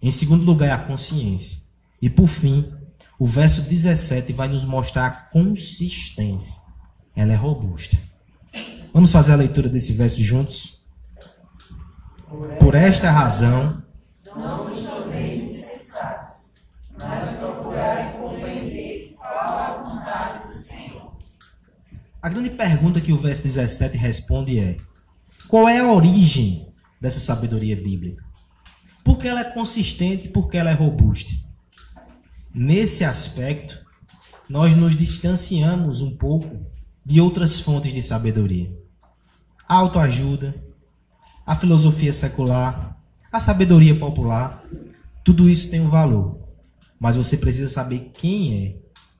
Em 0.00 0.10
segundo 0.10 0.44
lugar 0.44 0.68
é 0.68 0.72
a 0.72 0.78
consciência. 0.78 1.62
E 2.00 2.10
por 2.10 2.26
fim, 2.26 2.72
o 3.18 3.26
verso 3.26 3.62
17 3.62 4.32
vai 4.32 4.48
nos 4.48 4.64
mostrar 4.64 5.06
a 5.06 5.10
consistência. 5.10 6.62
Ela 7.14 7.32
é 7.32 7.36
robusta. 7.36 7.96
Vamos 8.92 9.12
fazer 9.12 9.32
a 9.32 9.36
leitura 9.36 9.68
desse 9.68 9.92
verso 9.92 10.22
juntos? 10.22 10.84
Por 12.58 12.74
esta 12.74 13.10
razão, 13.10 13.82
não 14.34 14.91
A 22.22 22.28
grande 22.28 22.50
pergunta 22.50 23.00
que 23.00 23.12
o 23.12 23.18
verso 23.18 23.42
17 23.42 23.96
responde 23.96 24.56
é: 24.56 24.76
qual 25.48 25.68
é 25.68 25.80
a 25.80 25.92
origem 25.92 26.68
dessa 27.00 27.18
sabedoria 27.18 27.74
bíblica? 27.74 28.24
Porque 29.02 29.26
ela 29.26 29.40
é 29.40 29.50
consistente, 29.50 30.28
porque 30.28 30.56
ela 30.56 30.70
é 30.70 30.72
robusta. 30.72 31.32
Nesse 32.54 33.04
aspecto, 33.04 33.84
nós 34.48 34.76
nos 34.76 34.94
distanciamos 34.94 36.00
um 36.00 36.16
pouco 36.16 36.64
de 37.04 37.20
outras 37.20 37.58
fontes 37.58 37.92
de 37.92 38.00
sabedoria. 38.00 38.72
A 39.68 39.74
autoajuda, 39.74 40.54
a 41.44 41.56
filosofia 41.56 42.12
secular, 42.12 42.96
a 43.32 43.40
sabedoria 43.40 43.96
popular, 43.96 44.62
tudo 45.24 45.50
isso 45.50 45.72
tem 45.72 45.80
um 45.80 45.88
valor. 45.88 46.38
Mas 47.00 47.16
você 47.16 47.36
precisa 47.36 47.68
saber 47.68 48.12
quem 48.14 48.64
é, 48.64 48.76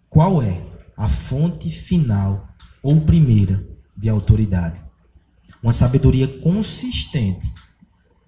qual 0.08 0.40
é 0.40 0.60
a 0.96 1.08
fonte 1.08 1.68
final 1.68 2.51
ou 2.82 3.00
primeira 3.02 3.64
de 3.96 4.08
autoridade. 4.08 4.80
Uma 5.62 5.72
sabedoria 5.72 6.26
consistente, 6.26 7.52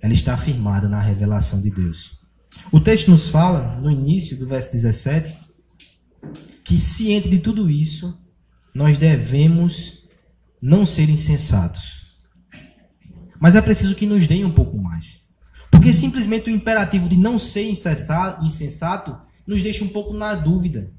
ela 0.01 0.13
está 0.13 0.35
afirmada 0.35 0.89
na 0.89 1.01
revelação 1.01 1.61
de 1.61 1.71
Deus. 1.71 2.23
O 2.71 2.81
texto 2.81 3.11
nos 3.11 3.29
fala, 3.29 3.81
no 3.81 3.91
início 3.91 4.39
do 4.39 4.47
verso 4.47 4.71
17, 4.73 5.37
que 6.65 6.81
ciente 6.81 7.29
de 7.29 7.41
tudo 7.41 7.69
isso, 7.69 8.19
nós 8.75 8.97
devemos 8.97 10.09
não 10.63 10.87
ser 10.87 11.11
insensatos 11.11 12.05
mas 13.45 13.55
é 13.55 13.61
preciso 13.61 13.95
que 13.95 14.07
nos 14.07 14.27
deem 14.27 14.43
um 14.43 14.51
pouco 14.51 14.79
mais. 14.79 15.29
Porque 15.71 15.93
simplesmente 15.93 16.49
o 16.49 16.55
imperativo 16.55 17.11
de 17.11 17.19
não 17.19 17.39
ser 17.39 17.69
insensato 17.69 19.19
nos 19.47 19.63
deixa 19.63 19.85
um 19.85 19.89
pouco 19.89 20.15
na 20.15 20.35
dúvida. 20.35 20.91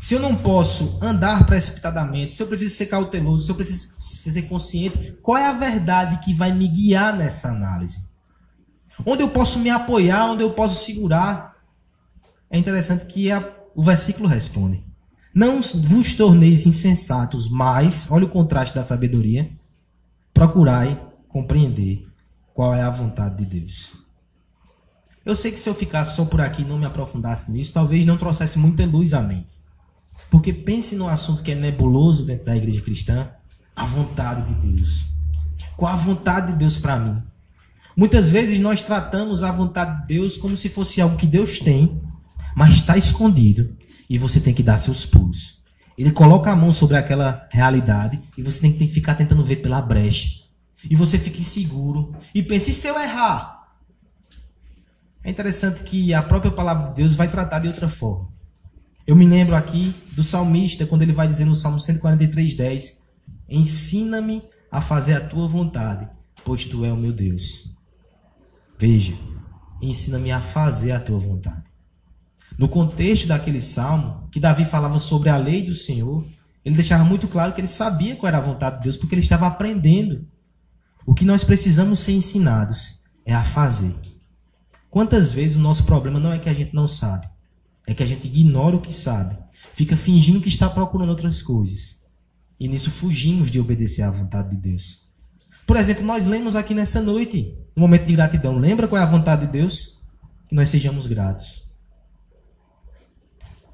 Se 0.00 0.14
eu 0.14 0.20
não 0.20 0.34
posso 0.34 0.98
andar 1.02 1.44
precipitadamente, 1.44 2.32
se 2.32 2.42
eu 2.42 2.46
preciso 2.46 2.74
ser 2.74 2.86
cauteloso, 2.86 3.44
se 3.44 3.50
eu 3.50 3.54
preciso 3.54 4.00
ser 4.00 4.42
consciente, 4.48 5.12
qual 5.22 5.36
é 5.36 5.46
a 5.46 5.52
verdade 5.52 6.24
que 6.24 6.32
vai 6.32 6.52
me 6.52 6.66
guiar 6.66 7.14
nessa 7.14 7.50
análise? 7.50 8.08
Onde 9.04 9.22
eu 9.22 9.28
posso 9.28 9.58
me 9.58 9.68
apoiar, 9.68 10.30
onde 10.30 10.42
eu 10.42 10.52
posso 10.52 10.86
segurar? 10.86 11.54
É 12.48 12.56
interessante 12.56 13.04
que 13.04 13.30
a, 13.30 13.46
o 13.76 13.84
versículo 13.84 14.26
responde: 14.26 14.82
Não 15.34 15.60
vos 15.60 16.14
torneis 16.14 16.64
insensatos, 16.64 17.50
mas, 17.50 18.10
olha 18.10 18.24
o 18.24 18.30
contraste 18.30 18.74
da 18.74 18.82
sabedoria, 18.82 19.50
procurai 20.32 20.98
compreender 21.28 22.08
qual 22.54 22.74
é 22.74 22.80
a 22.80 22.90
vontade 22.90 23.44
de 23.44 23.60
Deus. 23.60 23.92
Eu 25.26 25.36
sei 25.36 25.52
que 25.52 25.60
se 25.60 25.68
eu 25.68 25.74
ficasse 25.74 26.16
só 26.16 26.24
por 26.24 26.40
aqui 26.40 26.62
e 26.62 26.64
não 26.64 26.78
me 26.78 26.86
aprofundasse 26.86 27.52
nisso, 27.52 27.74
talvez 27.74 28.06
não 28.06 28.16
trouxesse 28.16 28.58
muita 28.58 28.86
luz 28.86 29.12
à 29.12 29.20
mente. 29.20 29.68
Porque 30.28 30.52
pense 30.52 30.96
num 30.96 31.08
assunto 31.08 31.42
que 31.42 31.52
é 31.52 31.54
nebuloso 31.54 32.26
dentro 32.26 32.46
da 32.46 32.56
igreja 32.56 32.80
cristã, 32.80 33.28
a 33.74 33.84
vontade 33.84 34.54
de 34.54 34.74
Deus. 34.74 35.06
Qual 35.76 35.92
a 35.92 35.96
vontade 35.96 36.52
de 36.52 36.58
Deus 36.58 36.78
para 36.78 36.98
mim? 36.98 37.22
Muitas 37.96 38.30
vezes 38.30 38.60
nós 38.60 38.82
tratamos 38.82 39.42
a 39.42 39.50
vontade 39.50 40.02
de 40.02 40.14
Deus 40.14 40.38
como 40.38 40.56
se 40.56 40.68
fosse 40.68 41.00
algo 41.00 41.16
que 41.16 41.26
Deus 41.26 41.58
tem, 41.58 42.00
mas 42.54 42.74
está 42.74 42.96
escondido 42.96 43.76
e 44.08 44.18
você 44.18 44.40
tem 44.40 44.54
que 44.54 44.62
dar 44.62 44.78
seus 44.78 45.06
pulos. 45.06 45.62
Ele 45.96 46.10
coloca 46.10 46.50
a 46.50 46.56
mão 46.56 46.72
sobre 46.72 46.96
aquela 46.96 47.46
realidade 47.50 48.20
e 48.36 48.42
você 48.42 48.60
tem 48.60 48.72
que 48.72 48.86
ficar 48.86 49.14
tentando 49.14 49.44
ver 49.44 49.56
pela 49.56 49.82
brecha 49.82 50.40
e 50.88 50.96
você 50.96 51.18
fica 51.18 51.40
inseguro 51.40 52.14
e 52.34 52.42
pensa: 52.42 52.70
e 52.70 52.72
se 52.72 52.86
eu 52.86 52.98
errar? 52.98 53.60
É 55.22 55.30
interessante 55.30 55.84
que 55.84 56.14
a 56.14 56.22
própria 56.22 56.50
palavra 56.50 56.88
de 56.88 56.96
Deus 56.96 57.14
vai 57.14 57.28
tratar 57.28 57.58
de 57.58 57.68
outra 57.68 57.88
forma. 57.88 58.28
Eu 59.06 59.16
me 59.16 59.26
lembro 59.26 59.56
aqui 59.56 59.94
do 60.12 60.22
salmista, 60.22 60.86
quando 60.86 61.02
ele 61.02 61.12
vai 61.12 61.26
dizer 61.26 61.44
no 61.44 61.56
Salmo 61.56 61.80
143, 61.80 62.54
10: 62.54 63.08
Ensina-me 63.48 64.42
a 64.70 64.80
fazer 64.80 65.14
a 65.14 65.20
tua 65.20 65.48
vontade, 65.48 66.08
pois 66.44 66.64
tu 66.64 66.84
é 66.84 66.92
o 66.92 66.96
meu 66.96 67.12
Deus. 67.12 67.74
Veja, 68.78 69.14
ensina-me 69.82 70.30
a 70.30 70.40
fazer 70.40 70.92
a 70.92 71.00
tua 71.00 71.18
vontade. 71.18 71.64
No 72.56 72.68
contexto 72.68 73.26
daquele 73.26 73.60
salmo, 73.60 74.28
que 74.30 74.40
Davi 74.40 74.64
falava 74.64 74.98
sobre 74.98 75.28
a 75.28 75.36
lei 75.36 75.62
do 75.62 75.74
Senhor, 75.74 76.24
ele 76.64 76.74
deixava 76.74 77.04
muito 77.04 77.26
claro 77.26 77.52
que 77.52 77.60
ele 77.60 77.68
sabia 77.68 78.16
qual 78.16 78.28
era 78.28 78.38
a 78.38 78.42
vontade 78.42 78.76
de 78.76 78.82
Deus, 78.82 78.96
porque 78.96 79.14
ele 79.14 79.22
estava 79.22 79.46
aprendendo. 79.46 80.26
O 81.06 81.14
que 81.14 81.24
nós 81.24 81.42
precisamos 81.42 82.00
ser 82.00 82.12
ensinados 82.12 83.02
é 83.24 83.34
a 83.34 83.42
fazer. 83.42 83.96
Quantas 84.90 85.32
vezes 85.32 85.56
o 85.56 85.60
nosso 85.60 85.84
problema 85.84 86.20
não 86.20 86.32
é 86.32 86.38
que 86.38 86.48
a 86.48 86.54
gente 86.54 86.74
não 86.74 86.86
sabe, 86.86 87.28
é 87.86 87.94
que 87.94 88.02
a 88.02 88.06
gente 88.06 88.26
ignora 88.26 88.76
o 88.76 88.80
que 88.80 88.92
sabe, 88.92 89.36
fica 89.74 89.96
fingindo 89.96 90.40
que 90.40 90.48
está 90.48 90.68
procurando 90.68 91.10
outras 91.10 91.42
coisas. 91.42 92.06
E 92.58 92.68
nisso 92.68 92.90
fugimos 92.90 93.50
de 93.50 93.58
obedecer 93.58 94.02
à 94.02 94.10
vontade 94.10 94.50
de 94.50 94.56
Deus. 94.56 95.10
Por 95.66 95.76
exemplo, 95.76 96.04
nós 96.04 96.26
lemos 96.26 96.56
aqui 96.56 96.74
nessa 96.74 97.00
noite, 97.00 97.56
no 97.74 97.82
momento 97.82 98.06
de 98.06 98.12
gratidão, 98.12 98.58
lembra 98.58 98.86
qual 98.86 99.00
é 99.00 99.04
a 99.04 99.08
vontade 99.10 99.46
de 99.46 99.52
Deus? 99.52 100.02
Que 100.48 100.54
nós 100.54 100.68
sejamos 100.68 101.06
gratos. 101.06 101.70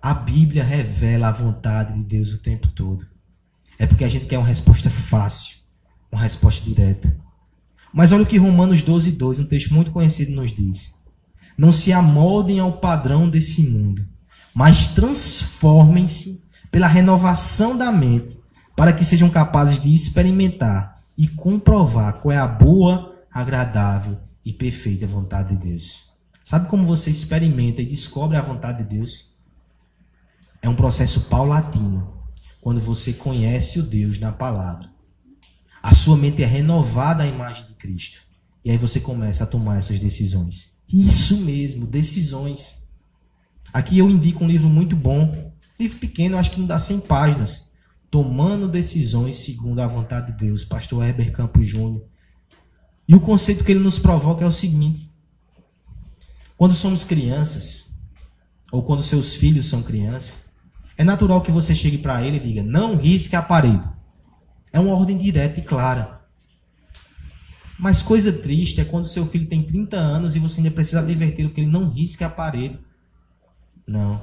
A 0.00 0.14
Bíblia 0.14 0.62
revela 0.62 1.28
a 1.28 1.32
vontade 1.32 1.94
de 1.94 2.04
Deus 2.04 2.32
o 2.32 2.38
tempo 2.38 2.68
todo. 2.68 3.06
É 3.78 3.86
porque 3.86 4.04
a 4.04 4.08
gente 4.08 4.26
quer 4.26 4.38
uma 4.38 4.46
resposta 4.46 4.88
fácil 4.88 5.56
uma 6.10 6.22
resposta 6.22 6.64
direta. 6.64 7.16
Mas 7.92 8.12
olha 8.12 8.22
o 8.22 8.26
que 8.26 8.38
Romanos 8.38 8.82
12, 8.82 9.12
2, 9.12 9.40
um 9.40 9.44
texto 9.44 9.72
muito 9.74 9.90
conhecido, 9.90 10.32
nos 10.32 10.52
diz. 10.52 10.95
Não 11.56 11.72
se 11.72 11.92
amoldem 11.92 12.60
ao 12.60 12.72
padrão 12.72 13.28
desse 13.28 13.62
mundo, 13.70 14.06
mas 14.54 14.88
transformem-se 14.88 16.46
pela 16.70 16.86
renovação 16.86 17.76
da 17.76 17.90
mente, 17.90 18.38
para 18.74 18.92
que 18.92 19.04
sejam 19.04 19.30
capazes 19.30 19.80
de 19.80 19.92
experimentar 19.92 21.02
e 21.16 21.26
comprovar 21.26 22.14
qual 22.14 22.32
é 22.32 22.38
a 22.38 22.46
boa, 22.46 23.16
agradável 23.32 24.18
e 24.44 24.52
perfeita 24.52 25.06
vontade 25.06 25.56
de 25.56 25.68
Deus. 25.68 26.10
Sabe 26.44 26.68
como 26.68 26.86
você 26.86 27.10
experimenta 27.10 27.80
e 27.80 27.86
descobre 27.86 28.36
a 28.36 28.42
vontade 28.42 28.84
de 28.84 28.96
Deus? 28.96 29.36
É 30.60 30.68
um 30.68 30.76
processo 30.76 31.22
paulatino, 31.22 32.12
quando 32.60 32.80
você 32.80 33.14
conhece 33.14 33.78
o 33.78 33.82
Deus 33.82 34.18
na 34.18 34.32
palavra 34.32 34.96
a 35.86 35.94
sua 35.94 36.16
mente 36.16 36.42
é 36.42 36.46
renovada 36.46 37.22
à 37.22 37.26
imagem 37.28 37.64
de 37.64 37.74
Cristo. 37.74 38.18
E 38.64 38.72
aí 38.72 38.76
você 38.76 38.98
começa 38.98 39.44
a 39.44 39.46
tomar 39.46 39.78
essas 39.78 40.00
decisões. 40.00 40.75
Isso 40.92 41.44
mesmo, 41.44 41.86
decisões. 41.86 42.90
Aqui 43.72 43.98
eu 43.98 44.08
indico 44.08 44.44
um 44.44 44.48
livro 44.48 44.68
muito 44.68 44.94
bom, 44.94 45.52
livro 45.78 45.98
pequeno, 45.98 46.38
acho 46.38 46.52
que 46.52 46.60
não 46.60 46.66
dá 46.66 46.78
100 46.78 47.00
páginas. 47.00 47.72
Tomando 48.10 48.68
decisões 48.68 49.36
segundo 49.36 49.80
a 49.80 49.86
vontade 49.86 50.32
de 50.32 50.46
Deus, 50.46 50.64
pastor 50.64 51.04
Heber 51.04 51.32
Campos 51.32 51.66
Júnior. 51.66 52.04
E 53.08 53.14
o 53.14 53.20
conceito 53.20 53.64
que 53.64 53.72
ele 53.72 53.80
nos 53.80 53.98
provoca 53.98 54.44
é 54.44 54.48
o 54.48 54.52
seguinte: 54.52 55.10
Quando 56.56 56.74
somos 56.74 57.04
crianças, 57.04 57.86
ou 58.72 58.82
quando 58.82 59.02
seus 59.02 59.36
filhos 59.36 59.66
são 59.66 59.82
crianças, 59.82 60.46
é 60.96 61.04
natural 61.04 61.42
que 61.42 61.50
você 61.50 61.74
chegue 61.74 61.98
para 61.98 62.22
ele 62.22 62.38
e 62.38 62.40
diga: 62.40 62.62
não 62.62 62.96
risque 62.96 63.36
a 63.36 63.42
parede. 63.42 63.86
É 64.72 64.80
uma 64.80 64.94
ordem 64.94 65.16
direta 65.16 65.60
e 65.60 65.62
clara. 65.62 66.15
Mas 67.78 68.02
coisa 68.02 68.32
triste 68.32 68.80
é 68.80 68.84
quando 68.84 69.06
seu 69.06 69.26
filho 69.26 69.46
tem 69.46 69.62
30 69.62 69.96
anos 69.96 70.34
e 70.34 70.38
você 70.38 70.60
ainda 70.60 70.70
precisa 70.70 71.00
advertir 71.00 71.48
que 71.50 71.60
ele 71.60 71.70
não 71.70 71.90
risque 71.90 72.24
a 72.24 72.30
parede. 72.30 72.78
Não. 73.86 74.22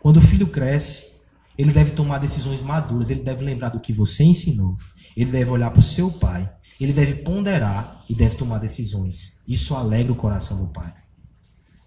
Quando 0.00 0.18
o 0.18 0.22
filho 0.22 0.46
cresce, 0.46 1.12
ele 1.56 1.72
deve 1.72 1.92
tomar 1.92 2.18
decisões 2.18 2.60
maduras, 2.60 3.10
ele 3.10 3.22
deve 3.22 3.44
lembrar 3.44 3.70
do 3.70 3.80
que 3.80 3.92
você 3.92 4.24
ensinou, 4.24 4.76
ele 5.16 5.30
deve 5.30 5.50
olhar 5.50 5.70
para 5.70 5.80
o 5.80 5.82
seu 5.82 6.10
pai, 6.10 6.50
ele 6.80 6.92
deve 6.92 7.22
ponderar 7.22 8.04
e 8.08 8.14
deve 8.14 8.36
tomar 8.36 8.58
decisões. 8.58 9.38
Isso 9.46 9.74
alegra 9.74 10.12
o 10.12 10.16
coração 10.16 10.58
do 10.58 10.72
pai. 10.72 10.92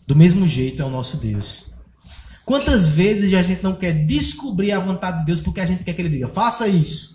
Do 0.08 0.16
mesmo 0.16 0.48
jeito 0.48 0.82
é 0.82 0.86
o 0.86 0.90
nosso 0.90 1.18
Deus. 1.18 1.74
Quantas 2.46 2.92
vezes 2.92 3.34
a 3.34 3.42
gente 3.42 3.64
não 3.64 3.76
quer 3.76 4.06
descobrir 4.06 4.72
a 4.72 4.80
vontade 4.80 5.20
de 5.20 5.26
Deus 5.26 5.42
porque 5.42 5.60
a 5.60 5.66
gente 5.66 5.84
quer 5.84 5.94
que 5.94 6.02
ele 6.02 6.10
diga, 6.10 6.28
faça 6.28 6.68
isso. 6.68 7.15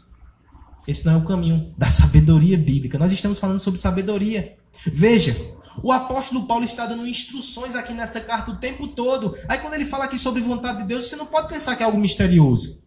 Esse 0.87 1.07
não 1.07 1.15
é 1.15 1.17
o 1.17 1.25
caminho 1.25 1.75
da 1.77 1.89
sabedoria 1.89 2.57
bíblica. 2.57 2.99
Nós 2.99 3.13
estamos 3.13 3.39
falando 3.39 3.59
sobre 3.59 3.81
sabedoria. 3.81 4.57
Veja, 4.87 5.37
o 5.83 5.93
apóstolo 5.93 6.47
Paulo 6.47 6.65
está 6.65 6.87
dando 6.87 7.07
instruções 7.07 7.75
aqui 7.75 7.93
nessa 7.93 8.21
carta 8.21 8.51
o 8.51 8.57
tempo 8.57 8.89
todo. 8.89 9.37
Aí 9.49 9.59
quando 9.59 9.75
ele 9.75 9.85
fala 9.85 10.05
aqui 10.05 10.19
sobre 10.19 10.41
vontade 10.41 10.79
de 10.79 10.85
Deus, 10.85 11.07
você 11.07 11.17
não 11.17 11.27
pode 11.27 11.49
pensar 11.49 11.77
que 11.77 11.83
é 11.83 11.87
algo 11.87 11.99
misterioso. 11.99 12.83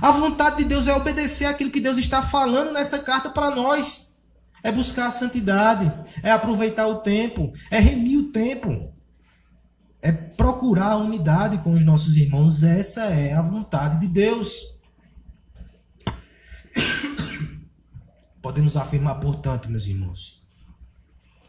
A 0.00 0.10
vontade 0.10 0.56
de 0.56 0.64
Deus 0.64 0.88
é 0.88 0.94
obedecer 0.94 1.46
aquilo 1.46 1.70
que 1.70 1.80
Deus 1.80 1.98
está 1.98 2.22
falando 2.22 2.72
nessa 2.72 3.00
carta 3.00 3.30
para 3.30 3.50
nós. 3.50 4.18
É 4.62 4.72
buscar 4.72 5.06
a 5.06 5.12
santidade, 5.12 5.92
é 6.22 6.30
aproveitar 6.32 6.88
o 6.88 6.96
tempo, 6.96 7.52
é 7.70 7.78
remir 7.78 8.18
o 8.18 8.24
tempo 8.32 8.96
é 10.06 10.12
procurar 10.12 10.92
a 10.92 10.96
unidade 10.98 11.58
com 11.58 11.74
os 11.74 11.84
nossos 11.84 12.16
irmãos. 12.16 12.62
Essa 12.62 13.06
é 13.06 13.32
a 13.32 13.42
vontade 13.42 13.98
de 13.98 14.06
Deus. 14.06 14.80
Podemos 18.46 18.76
afirmar, 18.76 19.16
portanto, 19.16 19.68
meus 19.68 19.88
irmãos, 19.88 20.40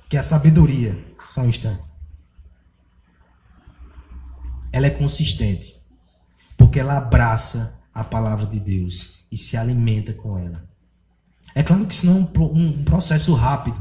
que 0.09 0.17
a 0.17 0.23
sabedoria, 0.23 0.97
só 1.29 1.41
um 1.41 1.47
instante, 1.47 1.87
ela 4.71 4.87
é 4.87 4.89
consistente, 4.89 5.75
porque 6.57 6.79
ela 6.79 6.97
abraça 6.97 7.83
a 7.93 8.03
palavra 8.03 8.47
de 8.47 8.59
Deus 8.59 9.27
e 9.31 9.37
se 9.37 9.55
alimenta 9.55 10.11
com 10.11 10.39
ela. 10.39 10.67
É 11.53 11.61
claro 11.61 11.85
que 11.85 11.93
isso 11.93 12.07
não 12.07 12.17
é 12.17 12.39
um, 12.39 12.83
processo 12.83 13.35
rápido. 13.35 13.79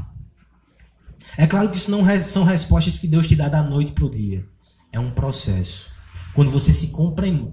É 1.39 1.47
claro 1.47 1.71
que 1.71 1.77
isso 1.77 1.89
não 1.89 2.05
são 2.23 2.43
respostas 2.43 2.99
que 2.99 3.07
Deus 3.07 3.27
te 3.27 3.35
dá 3.35 3.49
da 3.49 3.63
noite 3.63 3.93
para 3.93 4.05
o 4.05 4.11
dia 4.11 4.47
é 4.91 4.99
um 4.99 5.09
processo. 5.09 5.89
Quando 6.35 6.51
você 6.51 6.71
se 6.71 6.91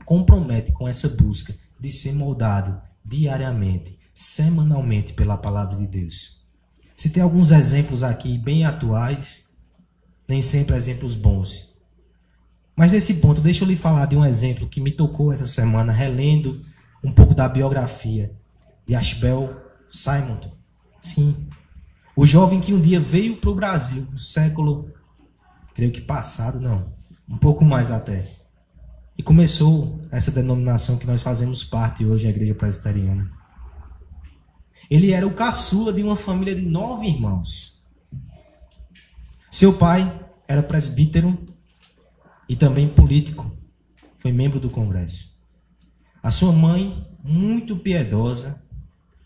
compromete 0.05 0.73
com 0.73 0.87
essa 0.87 1.09
busca 1.09 1.55
de 1.81 1.91
ser 1.91 2.12
moldado 2.12 2.79
diariamente, 3.03 3.99
semanalmente 4.15 5.12
pela 5.12 5.37
palavra 5.37 5.77
de 5.77 5.87
Deus. 5.87 6.45
Se 6.95 7.11
tem 7.11 7.23
alguns 7.23 7.51
exemplos 7.51 8.03
aqui 8.03 8.39
bem 8.39 8.65
atuais, 8.65 9.55
nem 10.29 10.41
sempre 10.41 10.77
exemplos 10.77 11.17
bons. 11.17 11.81
Mas 12.77 12.93
nesse 12.93 13.15
ponto, 13.15 13.41
deixa 13.41 13.65
eu 13.65 13.69
lhe 13.69 13.77
falar 13.77 14.07
de 14.07 14.17
um 14.17 14.25
exemplo 14.25 14.69
que 14.69 14.81
me 14.81 14.91
tocou 14.91 15.33
essa 15.33 15.47
semana, 15.47 15.93
relendo 15.93 16.62
um 17.03 17.12
pouco 17.12 17.35
da 17.35 17.49
biografia 17.49 18.33
de 18.87 18.95
Ashbel 18.95 19.55
Simon. 19.91 20.41
Sim, 21.01 21.47
o 22.17 22.25
jovem 22.25 22.61
que 22.61 22.73
um 22.73 22.81
dia 22.81 23.01
veio 23.01 23.37
para 23.37 23.51
o 23.51 23.55
Brasil, 23.55 24.07
no 24.12 24.19
século, 24.19 24.93
creio 25.75 25.91
que 25.91 26.01
passado, 26.01 26.61
não, 26.61 26.93
um 27.29 27.37
pouco 27.37 27.65
mais 27.65 27.91
até. 27.91 28.25
E 29.19 29.23
começou 29.23 30.01
essa 30.11 30.31
denominação 30.31 30.97
que 30.97 31.07
nós 31.07 31.23
fazemos 31.23 31.65
parte 31.65 32.05
hoje, 32.05 32.27
a 32.27 32.31
Igreja 32.31 32.55
Presbiteriana. 32.55 33.31
Ele 34.91 35.12
era 35.12 35.26
o 35.26 35.35
caçula 35.35 35.93
de 35.93 36.03
uma 36.03 36.16
família 36.16 36.55
de 36.55 36.66
nove 36.66 37.07
irmãos. 37.07 37.82
Seu 39.51 39.72
pai 39.74 40.20
era 40.49 40.62
presbítero 40.62 41.39
e 42.49 42.57
também 42.57 42.89
político. 42.89 43.57
Foi 44.18 44.32
membro 44.32 44.59
do 44.59 44.70
Congresso. 44.70 45.39
A 46.22 46.30
sua 46.30 46.53
mãe, 46.53 47.07
muito 47.22 47.76
piedosa 47.76 48.62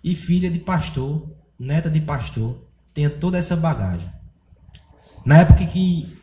e 0.03 0.15
filha 0.15 0.51
de 0.51 0.59
pastor, 0.59 1.31
neta 1.59 1.89
de 1.89 2.01
pastor, 2.01 2.69
tinha 2.95 3.09
toda 3.09 3.39
essa 3.39 3.57
bagagem. 3.57 4.11
Na 5.25 5.39
época 5.39 5.65
que 5.67 6.19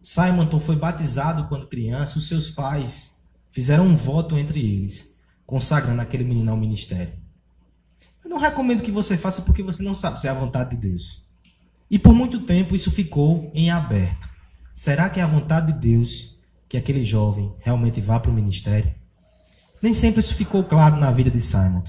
Simonton 0.00 0.60
foi 0.60 0.76
batizado 0.76 1.48
quando 1.48 1.66
criança, 1.66 2.18
os 2.18 2.28
seus 2.28 2.50
pais 2.50 3.26
fizeram 3.52 3.86
um 3.86 3.96
voto 3.96 4.36
entre 4.36 4.60
eles, 4.60 5.20
consagrando 5.46 6.02
aquele 6.02 6.24
menino 6.24 6.50
ao 6.50 6.56
ministério. 6.56 7.23
Eu 8.24 8.30
não 8.30 8.38
recomendo 8.38 8.82
que 8.82 8.90
você 8.90 9.16
faça 9.18 9.42
porque 9.42 9.62
você 9.62 9.82
não 9.82 9.94
sabe 9.94 10.20
se 10.20 10.26
é 10.26 10.30
a 10.30 10.34
vontade 10.34 10.70
de 10.70 10.88
Deus. 10.88 11.26
E 11.90 11.98
por 11.98 12.14
muito 12.14 12.40
tempo 12.40 12.74
isso 12.74 12.90
ficou 12.90 13.50
em 13.54 13.70
aberto. 13.70 14.28
Será 14.72 15.10
que 15.10 15.20
é 15.20 15.22
a 15.22 15.26
vontade 15.26 15.72
de 15.72 15.78
Deus 15.78 16.40
que 16.68 16.76
aquele 16.76 17.04
jovem 17.04 17.54
realmente 17.60 18.00
vá 18.00 18.18
para 18.18 18.30
o 18.30 18.34
ministério? 18.34 18.92
Nem 19.80 19.92
sempre 19.92 20.20
isso 20.20 20.34
ficou 20.34 20.64
claro 20.64 20.96
na 20.96 21.10
vida 21.10 21.30
de 21.30 21.40
Simon. 21.40 21.84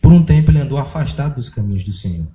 Por 0.00 0.12
um 0.12 0.24
tempo 0.24 0.50
ele 0.50 0.60
andou 0.60 0.78
afastado 0.78 1.34
dos 1.34 1.48
caminhos 1.48 1.84
do 1.84 1.92
Senhor. 1.92 2.26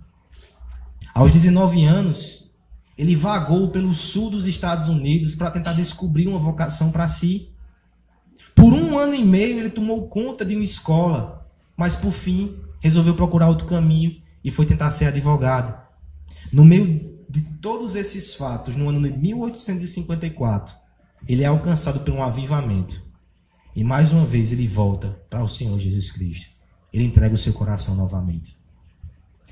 Aos 1.13 1.31
19 1.31 1.83
anos, 1.85 2.51
ele 2.97 3.15
vagou 3.15 3.69
pelo 3.69 3.93
sul 3.93 4.29
dos 4.29 4.45
Estados 4.45 4.87
Unidos 4.87 5.35
para 5.35 5.51
tentar 5.51 5.73
descobrir 5.73 6.27
uma 6.27 6.39
vocação 6.39 6.91
para 6.91 7.07
si. 7.07 7.51
Por 8.55 8.71
um 8.71 8.97
ano 8.97 9.15
e 9.15 9.23
meio 9.23 9.59
ele 9.59 9.69
tomou 9.69 10.07
conta 10.07 10.45
de 10.45 10.55
uma 10.55 10.63
escola, 10.63 11.42
mas 11.75 11.95
por 11.95 12.11
fim 12.11 12.57
resolveu 12.79 13.15
procurar 13.15 13.49
outro 13.49 13.65
caminho 13.65 14.21
e 14.43 14.51
foi 14.51 14.65
tentar 14.65 14.91
ser 14.91 15.05
advogado. 15.05 15.81
No 16.51 16.65
meio 16.65 17.25
de 17.29 17.41
todos 17.61 17.95
esses 17.95 18.35
fatos, 18.35 18.75
no 18.75 18.89
ano 18.89 19.01
de 19.01 19.17
1854, 19.17 20.75
ele 21.27 21.43
é 21.43 21.47
alcançado 21.47 22.01
por 22.01 22.13
um 22.13 22.21
avivamento. 22.21 23.01
E 23.75 23.83
mais 23.83 24.11
uma 24.11 24.25
vez 24.25 24.51
ele 24.51 24.67
volta 24.67 25.19
para 25.29 25.43
o 25.43 25.47
Senhor 25.47 25.79
Jesus 25.79 26.11
Cristo. 26.11 26.47
Ele 26.91 27.05
entrega 27.05 27.33
o 27.33 27.37
seu 27.37 27.53
coração 27.53 27.95
novamente. 27.95 28.55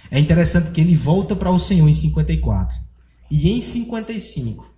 É 0.09 0.19
interessante 0.19 0.71
que 0.71 0.81
ele 0.81 0.95
volta 0.95 1.35
para 1.35 1.51
o 1.51 1.59
Senhor 1.59 1.87
em 1.87 1.93
54 1.93 2.77
e 3.29 3.51
em 3.51 3.61
55, 3.61 4.69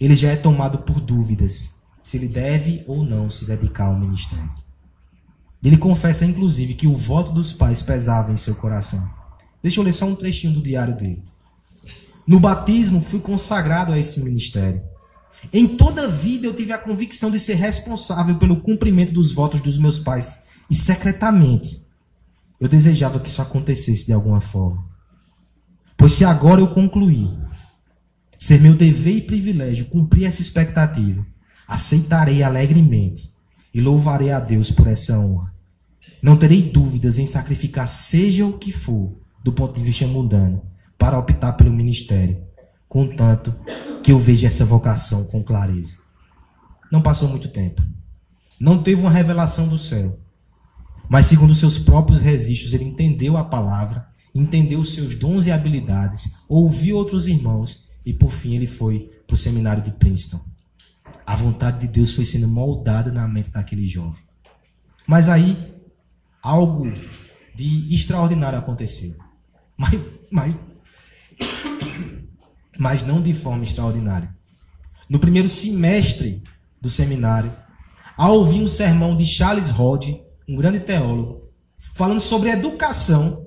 ele 0.00 0.16
já 0.16 0.30
é 0.30 0.36
tomado 0.36 0.78
por 0.78 1.00
dúvidas 1.00 1.82
se 2.02 2.16
ele 2.16 2.28
deve 2.28 2.82
ou 2.86 3.04
não 3.04 3.30
se 3.30 3.46
dedicar 3.46 3.86
ao 3.86 3.98
ministério. 3.98 4.50
Ele 5.62 5.76
confessa, 5.76 6.24
inclusive, 6.24 6.74
que 6.74 6.86
o 6.86 6.96
voto 6.96 7.32
dos 7.32 7.52
pais 7.52 7.82
pesava 7.82 8.32
em 8.32 8.36
seu 8.36 8.54
coração. 8.54 9.08
Deixa 9.62 9.78
eu 9.78 9.84
ler 9.84 9.92
só 9.92 10.06
um 10.06 10.14
trechinho 10.14 10.54
do 10.54 10.62
diário 10.62 10.96
dele. 10.96 11.22
No 12.26 12.40
batismo, 12.40 13.02
fui 13.02 13.20
consagrado 13.20 13.92
a 13.92 13.98
esse 13.98 14.20
ministério. 14.22 14.82
Em 15.52 15.66
toda 15.66 16.04
a 16.04 16.08
vida, 16.08 16.46
eu 16.46 16.54
tive 16.54 16.72
a 16.72 16.78
convicção 16.78 17.30
de 17.30 17.38
ser 17.38 17.54
responsável 17.54 18.36
pelo 18.36 18.60
cumprimento 18.60 19.12
dos 19.12 19.32
votos 19.32 19.60
dos 19.60 19.78
meus 19.78 19.98
pais. 19.98 20.46
E 20.70 20.74
secretamente, 20.74 21.86
eu 22.58 22.68
desejava 22.68 23.18
que 23.18 23.28
isso 23.28 23.42
acontecesse 23.42 24.06
de 24.06 24.12
alguma 24.12 24.40
forma. 24.40 24.84
Pois 25.96 26.12
se 26.12 26.24
agora 26.24 26.60
eu 26.60 26.68
concluí 26.68 27.28
ser 28.38 28.60
meu 28.60 28.74
dever 28.74 29.16
e 29.16 29.22
privilégio 29.22 29.86
cumprir 29.86 30.24
essa 30.24 30.40
expectativa, 30.40 31.26
aceitarei 31.68 32.42
alegremente 32.42 33.30
e 33.72 33.80
louvarei 33.80 34.30
a 34.30 34.40
Deus 34.40 34.70
por 34.70 34.86
essa 34.86 35.18
honra. 35.18 35.54
Não 36.22 36.36
terei 36.36 36.62
dúvidas 36.62 37.18
em 37.18 37.26
sacrificar 37.26 37.88
seja 37.88 38.44
o 38.44 38.58
que 38.58 38.72
for, 38.72 39.18
do 39.42 39.52
ponto 39.52 39.74
de 39.74 39.82
vista 39.82 40.06
mundano, 40.06 40.62
para 40.98 41.18
optar 41.18 41.54
pelo 41.54 41.72
ministério, 41.72 42.42
contanto 42.88 43.54
que 44.02 44.12
eu 44.12 44.18
veja 44.18 44.46
essa 44.46 44.64
vocação 44.64 45.24
com 45.24 45.42
clareza. 45.42 45.98
Não 46.90 47.00
passou 47.00 47.28
muito 47.28 47.48
tempo. 47.48 47.82
Não 48.60 48.82
teve 48.82 49.00
uma 49.00 49.10
revelação 49.10 49.68
do 49.68 49.78
céu. 49.78 50.18
Mas, 51.08 51.26
segundo 51.26 51.54
seus 51.54 51.78
próprios 51.78 52.20
registros, 52.20 52.74
ele 52.74 52.84
entendeu 52.84 53.36
a 53.36 53.44
palavra, 53.44 54.06
entendeu 54.34 54.84
seus 54.84 55.14
dons 55.14 55.46
e 55.46 55.50
habilidades, 55.50 56.44
ouviu 56.48 56.96
outros 56.96 57.26
irmãos 57.26 57.90
e 58.04 58.12
por 58.12 58.30
fim 58.30 58.54
ele 58.54 58.66
foi 58.66 59.10
para 59.26 59.34
o 59.34 59.38
seminário 59.38 59.82
de 59.82 59.90
Princeton. 59.92 60.40
A 61.30 61.36
vontade 61.36 61.78
de 61.78 61.86
Deus 61.86 62.12
foi 62.12 62.26
sendo 62.26 62.48
moldada 62.48 63.12
na 63.12 63.28
mente 63.28 63.50
daquele 63.50 63.86
jovem. 63.86 64.20
Mas 65.06 65.28
aí 65.28 65.56
algo 66.42 66.92
de 67.54 67.94
extraordinário 67.94 68.58
aconteceu. 68.58 69.14
Mas, 69.76 70.00
mas, 70.28 70.56
mas 72.76 73.02
não 73.04 73.22
de 73.22 73.32
forma 73.32 73.62
extraordinária. 73.62 74.36
No 75.08 75.20
primeiro 75.20 75.48
semestre 75.48 76.42
do 76.80 76.90
seminário, 76.90 77.52
ao 78.16 78.34
ouvir 78.34 78.60
um 78.60 78.68
sermão 78.68 79.16
de 79.16 79.24
Charles 79.24 79.70
Rod, 79.70 80.08
um 80.48 80.56
grande 80.56 80.80
teólogo, 80.80 81.48
falando 81.94 82.20
sobre 82.20 82.50
educação, 82.50 83.46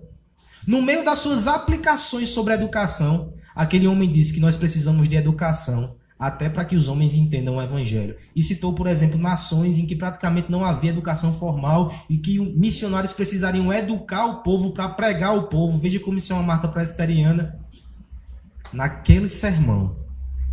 no 0.65 0.81
meio 0.81 1.03
das 1.03 1.19
suas 1.19 1.47
aplicações 1.47 2.29
sobre 2.29 2.53
educação, 2.53 3.33
Aquele 3.55 3.87
homem 3.87 4.11
disse 4.11 4.33
que 4.33 4.39
nós 4.39 4.57
precisamos 4.57 5.07
de 5.07 5.15
educação 5.15 5.95
até 6.17 6.49
para 6.49 6.65
que 6.65 6.75
os 6.75 6.87
homens 6.87 7.15
entendam 7.15 7.57
o 7.57 7.61
evangelho. 7.61 8.15
E 8.35 8.41
citou, 8.41 8.73
por 8.73 8.87
exemplo, 8.87 9.19
nações 9.19 9.77
em 9.77 9.85
que 9.85 9.95
praticamente 9.95 10.51
não 10.51 10.63
havia 10.63 10.91
educação 10.91 11.33
formal 11.33 11.93
e 12.09 12.17
que 12.17 12.39
missionários 12.55 13.13
precisariam 13.13 13.73
educar 13.73 14.25
o 14.25 14.43
povo 14.43 14.71
para 14.71 14.89
pregar 14.89 15.35
o 15.35 15.47
povo. 15.47 15.77
Veja 15.77 15.99
como 15.99 16.17
isso 16.17 16.31
é 16.31 16.35
uma 16.35 16.43
marca 16.43 16.67
presbiteriana. 16.67 17.59
Naquele 18.71 19.29
sermão, 19.29 19.97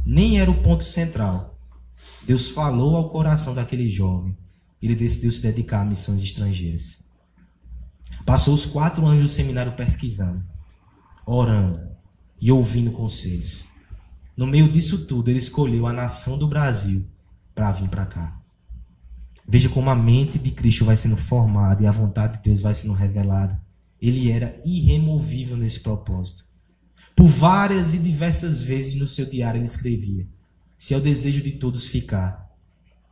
nem 0.04 0.40
era 0.40 0.50
o 0.50 0.62
ponto 0.62 0.84
central. 0.84 1.58
Deus 2.22 2.50
falou 2.50 2.96
ao 2.96 3.08
coração 3.08 3.54
daquele 3.54 3.88
jovem. 3.88 4.36
Ele 4.82 4.94
decidiu 4.94 5.30
se 5.30 5.42
dedicar 5.42 5.82
a 5.82 5.84
missões 5.84 6.22
estrangeiras. 6.22 7.02
Passou 8.24 8.54
os 8.54 8.66
quatro 8.66 9.06
anos 9.06 9.22
do 9.22 9.28
seminário 9.28 9.72
pesquisando, 9.72 10.42
orando 11.26 11.80
e 12.40 12.50
ouvindo 12.50 12.90
conselhos. 12.90 13.69
No 14.36 14.46
meio 14.46 14.70
disso 14.70 15.06
tudo, 15.06 15.28
ele 15.28 15.38
escolheu 15.38 15.86
a 15.86 15.92
nação 15.92 16.38
do 16.38 16.48
Brasil 16.48 17.06
para 17.54 17.72
vir 17.72 17.88
para 17.88 18.06
cá. 18.06 18.40
Veja 19.46 19.68
como 19.68 19.90
a 19.90 19.94
mente 19.94 20.38
de 20.38 20.50
Cristo 20.52 20.84
vai 20.84 20.96
sendo 20.96 21.16
formada 21.16 21.82
e 21.82 21.86
a 21.86 21.92
vontade 21.92 22.38
de 22.38 22.44
Deus 22.44 22.60
vai 22.60 22.74
sendo 22.74 22.94
revelada. 22.94 23.60
Ele 24.00 24.30
era 24.30 24.60
irremovível 24.64 25.56
nesse 25.56 25.80
propósito. 25.80 26.44
Por 27.16 27.26
várias 27.26 27.92
e 27.92 27.98
diversas 27.98 28.62
vezes 28.62 28.94
no 28.94 29.08
seu 29.08 29.26
diário 29.26 29.58
ele 29.58 29.66
escrevia: 29.66 30.26
Se 30.78 30.94
é 30.94 30.96
o 30.96 31.00
desejo 31.00 31.42
de 31.42 31.52
todos 31.52 31.86
ficar, 31.86 32.48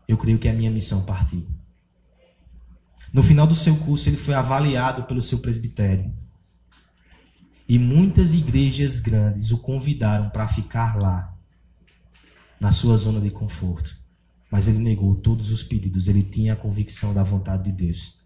eu 0.06 0.16
creio 0.16 0.38
que 0.38 0.48
é 0.48 0.50
a 0.50 0.54
minha 0.54 0.70
missão 0.70 1.04
partir. 1.04 1.46
No 3.12 3.22
final 3.22 3.46
do 3.46 3.54
seu 3.54 3.76
curso, 3.76 4.08
ele 4.08 4.16
foi 4.16 4.34
avaliado 4.34 5.04
pelo 5.04 5.20
seu 5.20 5.40
presbitério. 5.40 6.12
E 7.68 7.78
muitas 7.78 8.32
igrejas 8.32 8.98
grandes 8.98 9.50
o 9.50 9.58
convidaram 9.58 10.30
para 10.30 10.48
ficar 10.48 10.96
lá, 10.96 11.36
na 12.60 12.72
sua 12.72 12.96
zona 12.96 13.20
de 13.20 13.30
conforto. 13.30 13.96
Mas 14.50 14.66
ele 14.66 14.78
negou 14.78 15.14
todos 15.14 15.52
os 15.52 15.62
pedidos, 15.62 16.08
ele 16.08 16.22
tinha 16.22 16.54
a 16.54 16.56
convicção 16.56 17.12
da 17.12 17.22
vontade 17.22 17.64
de 17.64 17.72
Deus. 17.72 18.18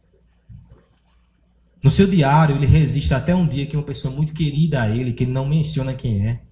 No 1.83 1.91
seu 1.91 2.07
diário, 2.07 2.55
ele 2.55 2.67
resiste 2.67 3.13
até 3.13 3.35
um 3.35 3.47
dia 3.47 3.67
que 3.67 3.77
uma 3.77 3.83
pessoa 3.83 4.15
muito 4.15 4.33
querida 4.33 4.83
a 4.83 4.89
ele, 4.89 5.13
que 5.13 5.25
ele 5.25 5.33
não 5.33 5.45
menciona 5.45 5.93
quem 5.93 6.25
é, 6.25 6.43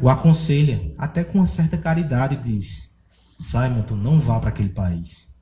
o 0.00 0.08
aconselha, 0.08 0.92
até 0.98 1.22
com 1.22 1.38
uma 1.38 1.46
certa 1.46 1.78
caridade, 1.78 2.36
diz: 2.36 3.00
Simon, 3.38 3.82
tu 3.82 3.94
não 3.94 4.20
vá 4.20 4.40
para 4.40 4.50
aquele 4.50 4.70
país. 4.70 5.36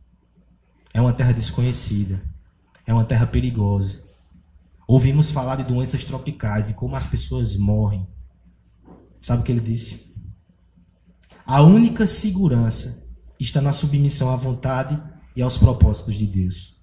É 0.92 1.00
uma 1.00 1.12
terra 1.12 1.32
desconhecida, 1.32 2.22
é 2.86 2.92
uma 2.92 3.04
terra 3.04 3.26
perigosa. 3.26 4.03
Ouvimos 4.86 5.30
falar 5.30 5.56
de 5.56 5.64
doenças 5.64 6.04
tropicais 6.04 6.68
e 6.68 6.74
como 6.74 6.96
as 6.96 7.06
pessoas 7.06 7.56
morrem. 7.56 8.06
Sabe 9.20 9.42
o 9.42 9.44
que 9.44 9.52
ele 9.52 9.60
disse? 9.60 10.14
A 11.46 11.62
única 11.62 12.06
segurança 12.06 13.08
está 13.38 13.60
na 13.60 13.72
submissão 13.72 14.30
à 14.30 14.36
vontade 14.36 15.00
e 15.34 15.42
aos 15.42 15.56
propósitos 15.58 16.14
de 16.14 16.26
Deus. 16.26 16.80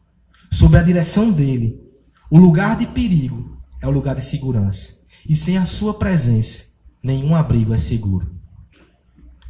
Sob 0.51 0.77
a 0.77 0.83
direção 0.83 1.31
dele, 1.31 1.81
o 2.29 2.37
lugar 2.37 2.77
de 2.77 2.85
perigo 2.87 3.57
é 3.81 3.87
o 3.87 3.91
lugar 3.91 4.15
de 4.15 4.23
segurança. 4.23 5.01
E 5.27 5.35
sem 5.35 5.57
a 5.57 5.65
sua 5.65 5.93
presença, 5.93 6.75
nenhum 7.01 7.35
abrigo 7.35 7.73
é 7.73 7.77
seguro. 7.77 8.35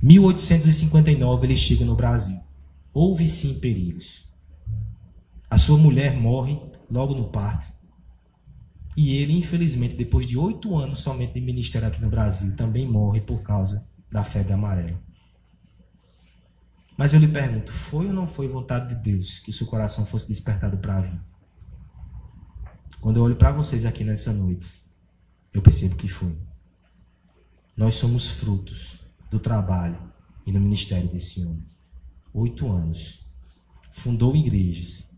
1859 0.01 1.45
ele 1.45 1.55
chega 1.55 1.85
no 1.85 1.95
Brasil. 1.95 2.39
Houve 2.93 3.27
sim 3.27 3.59
perigos. 3.59 4.29
A 5.49 5.57
sua 5.57 5.77
mulher 5.77 6.15
morre 6.15 6.59
logo 6.89 7.13
no 7.13 7.29
parto. 7.29 7.67
E 8.95 9.15
ele, 9.15 9.37
infelizmente, 9.37 9.95
depois 9.95 10.27
de 10.27 10.37
oito 10.37 10.75
anos 10.75 10.99
somente 10.99 11.33
de 11.33 11.41
ministério 11.41 11.87
aqui 11.87 12.01
no 12.01 12.09
Brasil, 12.09 12.55
também 12.55 12.87
morre 12.87 13.21
por 13.21 13.41
causa 13.41 13.87
da 14.11 14.23
febre 14.23 14.53
amarela. 14.53 14.99
Mas 16.97 17.13
eu 17.13 17.19
lhe 17.19 17.27
pergunto: 17.27 17.71
foi 17.71 18.07
ou 18.07 18.13
não 18.13 18.27
foi 18.27 18.47
vontade 18.47 18.93
de 18.93 19.01
Deus 19.01 19.39
que 19.39 19.53
seu 19.53 19.67
coração 19.67 20.05
fosse 20.05 20.27
despertado 20.27 20.77
para 20.77 21.01
vir? 21.01 21.19
Quando 22.99 23.17
eu 23.17 23.23
olho 23.23 23.35
para 23.35 23.51
vocês 23.51 23.85
aqui 23.85 24.03
nessa 24.03 24.31
noite, 24.31 24.69
eu 25.53 25.61
percebo 25.61 25.95
que 25.95 26.07
foi. 26.07 26.37
Nós 27.75 27.95
somos 27.95 28.29
frutos 28.29 28.99
do 29.31 29.39
trabalho 29.39 29.97
e 30.45 30.51
do 30.51 30.59
ministério 30.59 31.07
desse 31.07 31.43
homem. 31.43 31.65
Oito 32.33 32.71
anos. 32.71 33.21
Fundou 33.93 34.35
igrejas, 34.35 35.17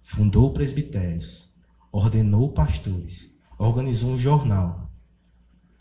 fundou 0.00 0.52
presbitérios, 0.52 1.53
ordenou 1.94 2.50
pastores, 2.50 3.38
organizou 3.56 4.14
um 4.14 4.18
jornal, 4.18 4.90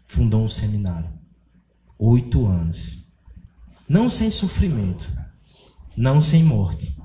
fundou 0.03 0.43
um 0.43 0.47
seminário. 0.47 1.09
Oito 1.97 2.45
anos. 2.45 2.99
Não 3.89 4.11
sem 4.11 4.30
sofrimento, 4.30 5.11
não 5.97 6.22
sem 6.22 6.43
morte, 6.43 6.95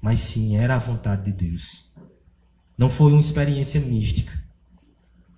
mas 0.00 0.20
sim 0.20 0.56
era 0.56 0.76
a 0.76 0.78
vontade 0.78 1.24
de 1.24 1.32
Deus. 1.32 1.92
Não 2.78 2.88
foi 2.88 3.10
uma 3.10 3.20
experiência 3.20 3.80
mística, 3.80 4.32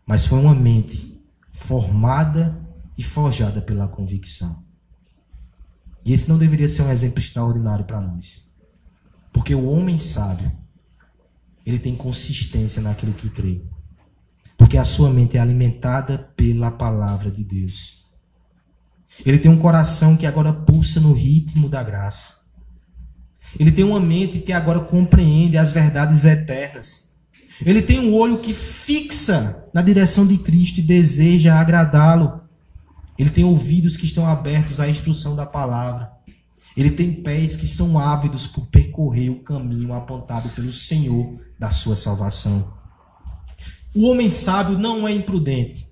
mas 0.06 0.26
foi 0.26 0.38
uma 0.38 0.54
mente 0.54 1.24
formada 1.50 2.54
e 2.98 3.02
forjada 3.02 3.62
pela 3.62 3.88
convicção. 3.88 4.62
E 6.04 6.12
esse 6.12 6.28
não 6.28 6.36
deveria 6.36 6.68
ser 6.68 6.82
um 6.82 6.90
exemplo 6.90 7.18
extraordinário 7.18 7.86
para 7.86 8.02
nós. 8.02 8.52
Porque 9.32 9.54
o 9.54 9.68
homem 9.70 9.96
sábio 9.96 10.52
ele 11.70 11.78
tem 11.78 11.96
consistência 11.96 12.82
naquilo 12.82 13.12
que 13.12 13.30
crê. 13.30 13.62
Porque 14.58 14.76
a 14.76 14.84
sua 14.84 15.10
mente 15.10 15.36
é 15.36 15.40
alimentada 15.40 16.18
pela 16.36 16.70
palavra 16.70 17.30
de 17.30 17.44
Deus. 17.44 18.04
Ele 19.24 19.38
tem 19.38 19.50
um 19.50 19.58
coração 19.58 20.16
que 20.16 20.26
agora 20.26 20.52
pulsa 20.52 21.00
no 21.00 21.12
ritmo 21.12 21.68
da 21.68 21.82
graça. 21.82 22.40
Ele 23.58 23.72
tem 23.72 23.84
uma 23.84 24.00
mente 24.00 24.40
que 24.40 24.52
agora 24.52 24.80
compreende 24.80 25.56
as 25.56 25.72
verdades 25.72 26.24
eternas. 26.24 27.12
Ele 27.64 27.82
tem 27.82 27.98
um 28.00 28.14
olho 28.14 28.38
que 28.38 28.52
fixa 28.52 29.64
na 29.72 29.82
direção 29.82 30.26
de 30.26 30.38
Cristo 30.38 30.78
e 30.78 30.82
deseja 30.82 31.58
agradá-lo. 31.58 32.40
Ele 33.18 33.30
tem 33.30 33.44
ouvidos 33.44 33.96
que 33.96 34.06
estão 34.06 34.26
abertos 34.26 34.80
à 34.80 34.88
instrução 34.88 35.36
da 35.36 35.44
palavra. 35.44 36.10
Ele 36.76 36.90
tem 36.90 37.22
pés 37.22 37.56
que 37.56 37.66
são 37.66 37.98
ávidos 37.98 38.46
por 38.46 38.66
percorrer 38.66 39.30
o 39.30 39.42
caminho 39.42 39.92
apontado 39.92 40.48
pelo 40.50 40.70
Senhor 40.70 41.38
da 41.58 41.70
sua 41.70 41.96
salvação. 41.96 42.72
O 43.94 44.08
homem 44.08 44.30
sábio 44.30 44.78
não 44.78 45.06
é 45.06 45.12
imprudente, 45.12 45.86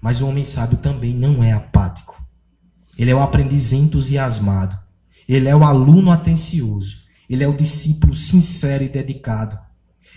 mas 0.00 0.20
o 0.20 0.26
homem 0.26 0.44
sábio 0.44 0.78
também 0.78 1.14
não 1.14 1.42
é 1.42 1.52
apático. 1.52 2.20
Ele 2.96 3.10
é 3.10 3.14
o 3.14 3.22
aprendiz 3.22 3.72
entusiasmado. 3.72 4.76
Ele 5.28 5.48
é 5.48 5.54
o 5.54 5.62
aluno 5.62 6.10
atencioso. 6.10 7.04
Ele 7.30 7.44
é 7.44 7.48
o 7.48 7.56
discípulo 7.56 8.14
sincero 8.14 8.82
e 8.82 8.88
dedicado. 8.88 9.58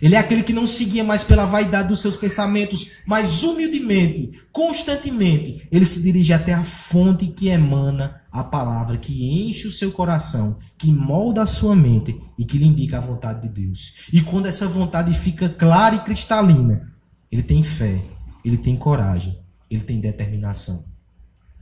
Ele 0.02 0.16
é 0.16 0.18
aquele 0.18 0.42
que 0.42 0.54
não 0.54 0.66
seguia 0.66 1.04
mais 1.04 1.24
pela 1.24 1.46
vaidade 1.46 1.90
dos 1.90 2.02
seus 2.02 2.16
pensamentos, 2.16 2.94
mas 3.06 3.44
humildemente, 3.44 4.32
constantemente, 4.52 5.68
ele 5.72 5.86
se 5.86 6.02
dirige 6.02 6.34
até 6.34 6.54
a 6.54 6.64
fonte 6.64 7.28
que 7.28 7.50
emana 7.50 8.21
a 8.32 8.44
palavra, 8.44 8.98
que 8.98 9.48
enche 9.48 9.68
o 9.68 9.72
seu 9.72 9.92
coração, 9.92 10.58
que 10.78 10.92
molda 10.92 11.44
a 11.44 11.48
sua 11.48 11.76
mente 11.76 12.20
e 12.38 12.46
que 12.46 12.58
lhe 12.58 12.66
indica 12.66 12.98
a 12.98 13.02
vontade 13.02 13.42
de 13.42 13.50
Deus. 13.50 14.08
E 14.12 14.22
quando 14.22 14.46
essa 14.46 14.68
vontade 14.68 15.14
fica 15.14 15.50
clara 15.50 15.96
e 15.96 16.00
cristalina, 16.00 16.94
ele 17.32 17.44
tem 17.44 17.62
fé, 17.62 18.04
ele 18.44 18.58
tem 18.58 18.78
coragem, 18.78 19.40
ele 19.70 19.82
tem 19.82 20.00
determinação. 20.00 20.86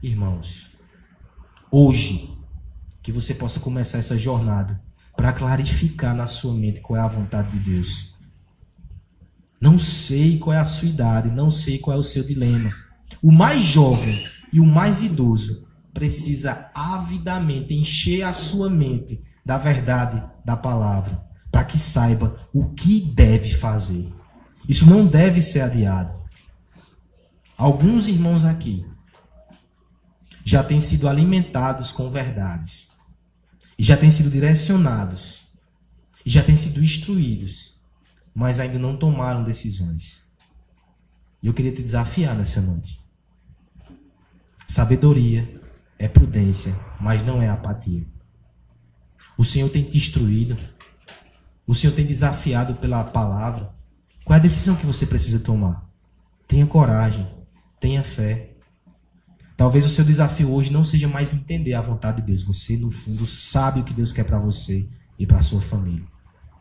Irmãos, 0.02 0.70
hoje, 1.70 2.30
que 3.02 3.10
você 3.10 3.34
possa 3.34 3.60
começar 3.60 3.98
essa 3.98 4.16
jornada 4.16 4.80
para 5.16 5.32
clarificar 5.32 6.14
na 6.14 6.26
sua 6.26 6.54
mente 6.54 6.80
qual 6.80 6.96
é 6.96 7.02
a 7.02 7.08
vontade 7.08 7.50
de 7.50 7.58
Deus 7.58 8.10
não 9.60 9.78
sei 9.78 10.38
qual 10.38 10.54
é 10.54 10.58
a 10.58 10.64
sua 10.64 10.88
idade, 10.88 11.30
não 11.30 11.50
sei 11.50 11.78
qual 11.78 11.94
é 11.94 12.00
o 12.00 12.04
seu 12.04 12.26
dilema. 12.26 12.72
O 13.22 13.30
mais 13.30 13.62
jovem 13.62 14.26
e 14.50 14.58
o 14.58 14.64
mais 14.64 15.02
idoso 15.02 15.68
precisa 15.92 16.70
avidamente 16.74 17.74
encher 17.74 18.22
a 18.22 18.32
sua 18.32 18.70
mente 18.70 19.22
da 19.44 19.58
verdade 19.58 20.22
da 20.44 20.56
palavra, 20.56 21.24
para 21.50 21.64
que 21.64 21.78
saiba 21.78 22.48
o 22.52 22.70
que 22.70 23.00
deve 23.00 23.54
fazer. 23.54 24.12
Isso 24.68 24.88
não 24.88 25.06
deve 25.06 25.42
ser 25.42 25.62
adiado. 25.62 26.14
Alguns 27.56 28.08
irmãos 28.08 28.44
aqui 28.44 28.86
já 30.44 30.62
têm 30.62 30.80
sido 30.80 31.08
alimentados 31.08 31.92
com 31.92 32.10
verdades, 32.10 32.92
e 33.78 33.82
já 33.82 33.96
têm 33.96 34.10
sido 34.10 34.30
direcionados, 34.30 35.48
e 36.24 36.30
já 36.30 36.42
têm 36.42 36.56
sido 36.56 36.82
instruídos 36.82 37.70
mas 38.34 38.60
ainda 38.60 38.78
não 38.78 38.96
tomaram 38.96 39.44
decisões. 39.44 40.30
E 41.42 41.46
eu 41.46 41.54
queria 41.54 41.72
te 41.72 41.82
desafiar 41.82 42.36
nessa 42.36 42.60
noite. 42.60 43.00
Sabedoria 44.66 45.59
é 46.00 46.08
prudência, 46.08 46.74
mas 46.98 47.22
não 47.22 47.42
é 47.42 47.48
apatia. 47.50 48.06
O 49.36 49.44
Senhor 49.44 49.68
tem 49.68 49.84
te 49.84 49.98
instruído. 49.98 50.56
O 51.66 51.74
Senhor 51.74 51.92
tem 51.92 52.06
desafiado 52.06 52.74
pela 52.76 53.04
palavra. 53.04 53.70
Qual 54.24 54.34
é 54.34 54.38
a 54.38 54.42
decisão 54.42 54.76
que 54.76 54.86
você 54.86 55.04
precisa 55.04 55.40
tomar? 55.40 55.86
Tenha 56.48 56.66
coragem, 56.66 57.28
tenha 57.78 58.02
fé. 58.02 58.54
Talvez 59.58 59.84
o 59.84 59.90
seu 59.90 60.02
desafio 60.02 60.50
hoje 60.50 60.72
não 60.72 60.84
seja 60.84 61.06
mais 61.06 61.34
entender 61.34 61.74
a 61.74 61.82
vontade 61.82 62.22
de 62.22 62.28
Deus. 62.28 62.44
Você, 62.44 62.78
no 62.78 62.90
fundo, 62.90 63.26
sabe 63.26 63.80
o 63.80 63.84
que 63.84 63.92
Deus 63.92 64.10
quer 64.10 64.24
para 64.24 64.38
você 64.38 64.88
e 65.18 65.26
para 65.26 65.42
sua 65.42 65.60
família. 65.60 66.06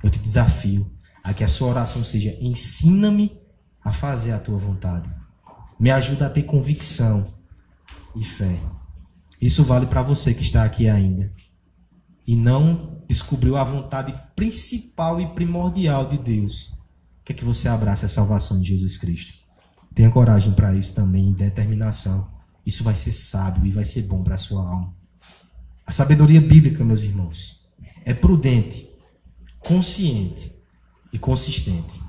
Eu 0.04 0.10
te 0.10 0.20
desafio 0.20 0.92
a 1.24 1.34
que 1.34 1.46
a 1.46 1.48
sua 1.48 1.70
oração 1.70 2.04
seja: 2.04 2.38
ensina-me 2.42 3.40
a 3.82 3.94
fazer 3.94 4.34
a 4.34 4.40
tua 4.40 4.58
vontade. 4.58 5.10
Me 5.80 5.92
ajuda 5.92 6.28
a 6.28 6.30
ter 6.30 6.44
convicção 6.44 7.34
e 8.14 8.24
fé. 8.26 8.60
Isso 9.42 9.64
vale 9.64 9.86
para 9.86 10.02
você 10.02 10.34
que 10.34 10.42
está 10.42 10.64
aqui 10.64 10.90
ainda 10.90 11.32
e 12.28 12.36
não 12.36 13.02
descobriu 13.08 13.58
a 13.58 13.64
vontade 13.64 14.14
principal 14.36 15.20
e 15.20 15.28
primordial 15.34 16.08
de 16.08 16.18
Deus, 16.18 16.84
que 17.26 17.34
é 17.34 17.36
que 17.36 17.46
você 17.46 17.68
abrace 17.68 18.06
a 18.06 18.10
salvação 18.10 18.62
de 18.62 18.68
Jesus 18.68 18.98
Cristo. 18.98 19.34
Tenha 19.96 20.12
coragem 20.12 20.54
para 20.54 20.76
isso 20.76 20.94
também, 20.94 21.34
determinação. 21.34 22.30
Isso 22.66 22.84
vai 22.84 22.94
ser 22.94 23.12
sábio 23.12 23.66
e 23.66 23.72
vai 23.72 23.84
ser 23.84 24.04
bom 24.04 24.24
para 24.24 24.36
a 24.36 24.38
sua 24.38 24.62
alma. 24.62 24.94
A 25.86 25.92
sabedoria 25.92 26.40
bíblica, 26.40 26.84
meus 26.86 27.02
irmãos, 27.02 27.68
é 28.06 28.14
prudente, 28.14 28.88
consciente 29.58 30.56
e 31.12 31.18
consistente. 31.18 32.00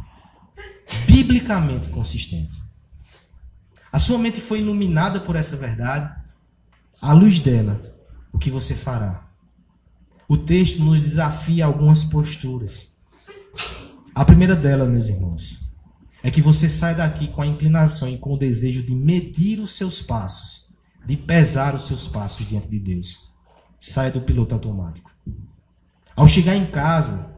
Biblicamente 1.07 1.89
consistente. 1.89 2.57
A 3.91 3.99
sua 3.99 4.19
mente 4.19 4.41
foi 4.41 4.61
iluminada 4.61 5.21
por 5.21 5.35
essa 5.35 5.57
verdade. 5.57 6.20
À 7.01 7.15
luz 7.15 7.41
dela, 7.41 7.81
o 8.31 8.39
que 8.39 8.51
você 8.51 8.75
fará? 8.75 9.27
O 10.29 10.37
texto 10.37 10.85
nos 10.85 11.01
desafia 11.01 11.65
algumas 11.65 12.05
posturas. 12.05 12.99
A 14.15 14.23
primeira 14.23 14.55
delas, 14.55 14.87
meus 14.87 15.09
irmãos, 15.09 15.61
é 16.23 16.31
que 16.31 16.43
você 16.43 16.69
sai 16.69 16.95
daqui 16.95 17.29
com 17.29 17.41
a 17.41 17.47
inclinação 17.47 18.07
e 18.07 18.19
com 18.19 18.35
o 18.35 18.39
desejo 18.39 18.83
de 18.83 18.95
medir 18.95 19.61
os 19.61 19.77
seus 19.77 20.03
passos, 20.03 20.75
de 21.07 21.17
pesar 21.17 21.75
os 21.75 21.87
seus 21.87 22.07
passos 22.07 22.47
diante 22.47 22.69
de 22.69 22.79
Deus. 22.79 23.33
Saia 23.79 24.11
do 24.11 24.21
piloto 24.21 24.55
automático. 24.55 25.11
Ao 26.15 26.29
chegar 26.29 26.55
em 26.55 26.67
casa, 26.67 27.35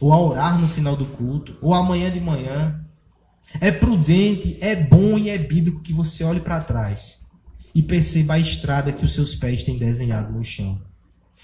ou 0.00 0.10
a 0.10 0.18
orar 0.18 0.58
no 0.58 0.66
final 0.66 0.96
do 0.96 1.04
culto, 1.04 1.58
ou 1.60 1.74
amanhã 1.74 2.10
de 2.10 2.18
manhã, 2.18 2.82
é 3.60 3.70
prudente, 3.70 4.56
é 4.62 4.74
bom 4.74 5.18
e 5.18 5.28
é 5.28 5.36
bíblico 5.36 5.82
que 5.82 5.92
você 5.92 6.24
olhe 6.24 6.40
para 6.40 6.62
trás 6.62 7.25
e 7.76 7.82
perceba 7.82 8.32
a 8.32 8.38
estrada 8.38 8.90
que 8.90 9.04
os 9.04 9.12
seus 9.12 9.34
pés 9.34 9.62
têm 9.62 9.76
desenhado 9.76 10.32
no 10.32 10.42
chão. 10.42 10.80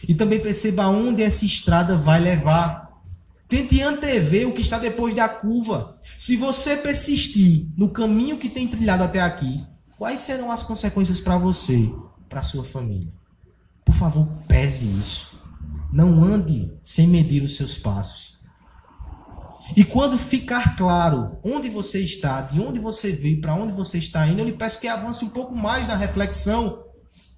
E 0.08 0.14
também 0.14 0.40
perceba 0.40 0.88
onde 0.88 1.22
essa 1.22 1.44
estrada 1.44 1.94
vai 1.94 2.18
levar. 2.18 2.90
Tente 3.46 3.82
antever 3.82 4.48
o 4.48 4.52
que 4.54 4.62
está 4.62 4.78
depois 4.78 5.14
da 5.14 5.28
curva. 5.28 6.00
Se 6.18 6.38
você 6.38 6.78
persistir 6.78 7.66
no 7.76 7.90
caminho 7.90 8.38
que 8.38 8.48
tem 8.48 8.66
trilhado 8.66 9.02
até 9.02 9.20
aqui, 9.20 9.62
quais 9.98 10.20
serão 10.20 10.50
as 10.50 10.62
consequências 10.62 11.20
para 11.20 11.36
você, 11.36 11.92
para 12.30 12.40
sua 12.40 12.64
família? 12.64 13.12
Por 13.84 13.94
favor, 13.94 14.26
pese 14.48 14.86
isso. 14.86 15.38
Não 15.92 16.24
ande 16.24 16.72
sem 16.82 17.08
medir 17.08 17.42
os 17.42 17.56
seus 17.56 17.76
passos. 17.76 18.31
E 19.76 19.84
quando 19.84 20.18
ficar 20.18 20.76
claro 20.76 21.38
onde 21.42 21.68
você 21.70 22.00
está, 22.00 22.42
de 22.42 22.60
onde 22.60 22.78
você 22.78 23.12
veio, 23.12 23.40
para 23.40 23.54
onde 23.54 23.72
você 23.72 23.98
está 23.98 24.26
indo, 24.26 24.40
eu 24.40 24.44
lhe 24.44 24.52
peço 24.52 24.80
que 24.80 24.88
avance 24.88 25.24
um 25.24 25.30
pouco 25.30 25.54
mais 25.54 25.86
na 25.86 25.96
reflexão 25.96 26.84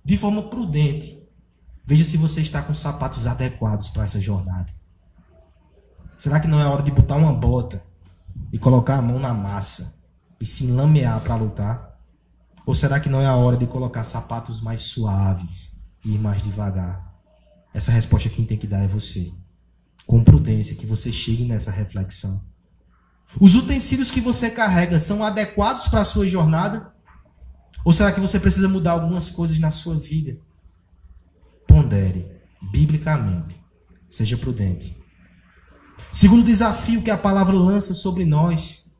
de 0.04 0.16
forma 0.16 0.42
prudente. 0.44 1.22
Veja 1.86 2.04
se 2.04 2.16
você 2.16 2.40
está 2.40 2.62
com 2.62 2.74
sapatos 2.74 3.26
adequados 3.26 3.90
para 3.90 4.04
essa 4.04 4.20
jornada. 4.20 4.72
Será 6.16 6.40
que 6.40 6.48
não 6.48 6.60
é 6.60 6.66
hora 6.66 6.82
de 6.82 6.90
botar 6.90 7.16
uma 7.16 7.32
bota 7.32 7.82
e 8.52 8.58
colocar 8.58 8.96
a 8.96 9.02
mão 9.02 9.18
na 9.18 9.34
massa 9.34 10.04
e 10.40 10.46
se 10.46 10.64
enlamear 10.64 11.20
para 11.20 11.36
lutar? 11.36 11.98
Ou 12.66 12.74
será 12.74 12.98
que 12.98 13.08
não 13.08 13.20
é 13.20 13.26
a 13.26 13.36
hora 13.36 13.56
de 13.56 13.66
colocar 13.66 14.02
sapatos 14.02 14.60
mais 14.60 14.80
suaves 14.82 15.82
e 16.04 16.14
ir 16.14 16.18
mais 16.18 16.42
devagar? 16.42 17.12
Essa 17.72 17.92
resposta 17.92 18.30
quem 18.30 18.44
tem 18.44 18.56
que 18.56 18.66
dar 18.66 18.82
é 18.82 18.88
você 18.88 19.32
com 20.06 20.22
prudência, 20.22 20.76
que 20.76 20.86
você 20.86 21.12
chegue 21.12 21.44
nessa 21.44 21.70
reflexão. 21.70 22.42
Os 23.40 23.54
utensílios 23.54 24.10
que 24.10 24.20
você 24.20 24.50
carrega 24.50 24.98
são 24.98 25.24
adequados 25.24 25.88
para 25.88 26.00
a 26.00 26.04
sua 26.04 26.26
jornada? 26.26 26.92
Ou 27.84 27.92
será 27.92 28.12
que 28.12 28.20
você 28.20 28.38
precisa 28.38 28.68
mudar 28.68 28.92
algumas 28.92 29.30
coisas 29.30 29.58
na 29.58 29.70
sua 29.70 29.96
vida? 29.96 30.38
Pondere, 31.66 32.30
biblicamente. 32.70 33.60
Seja 34.08 34.36
prudente. 34.36 34.96
Segundo 36.12 36.44
desafio 36.44 37.02
que 37.02 37.10
a 37.10 37.18
palavra 37.18 37.54
lança 37.54 37.94
sobre 37.94 38.24
nós, 38.24 38.94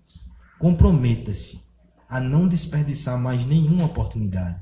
comprometa-se 0.59 1.65
a 2.09 2.21
não 2.21 2.49
desperdiçar 2.49 3.19
mais 3.21 3.45
nenhuma 3.47 3.85
oportunidade. 3.85 4.61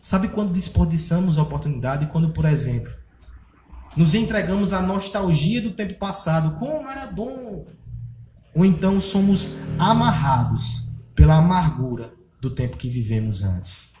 Sabe 0.00 0.28
quando 0.28 0.52
desperdiçamos 0.52 1.38
a 1.38 1.42
oportunidade? 1.42 2.06
Quando, 2.06 2.30
por 2.30 2.44
exemplo, 2.44 2.92
nos 3.96 4.14
entregamos 4.14 4.72
à 4.72 4.80
nostalgia 4.80 5.60
do 5.60 5.70
tempo 5.70 5.94
passado, 5.94 6.58
como 6.58 6.88
era 6.88 7.06
bom. 7.08 7.66
Ou 8.54 8.64
então 8.64 9.00
somos 9.00 9.58
amarrados 9.78 10.88
pela 11.14 11.36
amargura 11.36 12.12
do 12.40 12.50
tempo 12.50 12.76
que 12.76 12.88
vivemos 12.88 13.42
antes. 13.42 13.92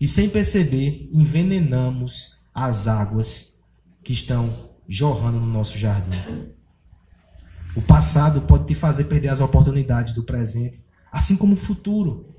E 0.00 0.08
sem 0.08 0.30
perceber, 0.30 1.08
envenenamos 1.12 2.46
as 2.54 2.88
águas 2.88 3.58
que 4.02 4.12
estão 4.12 4.70
jorrando 4.88 5.38
no 5.38 5.46
nosso 5.46 5.78
jardim. 5.78 6.50
O 7.76 7.82
passado 7.82 8.40
pode 8.42 8.66
te 8.66 8.74
fazer 8.74 9.04
perder 9.04 9.28
as 9.28 9.40
oportunidades 9.40 10.14
do 10.14 10.24
presente, 10.24 10.84
assim 11.12 11.36
como 11.36 11.52
o 11.52 11.56
futuro. 11.56 12.29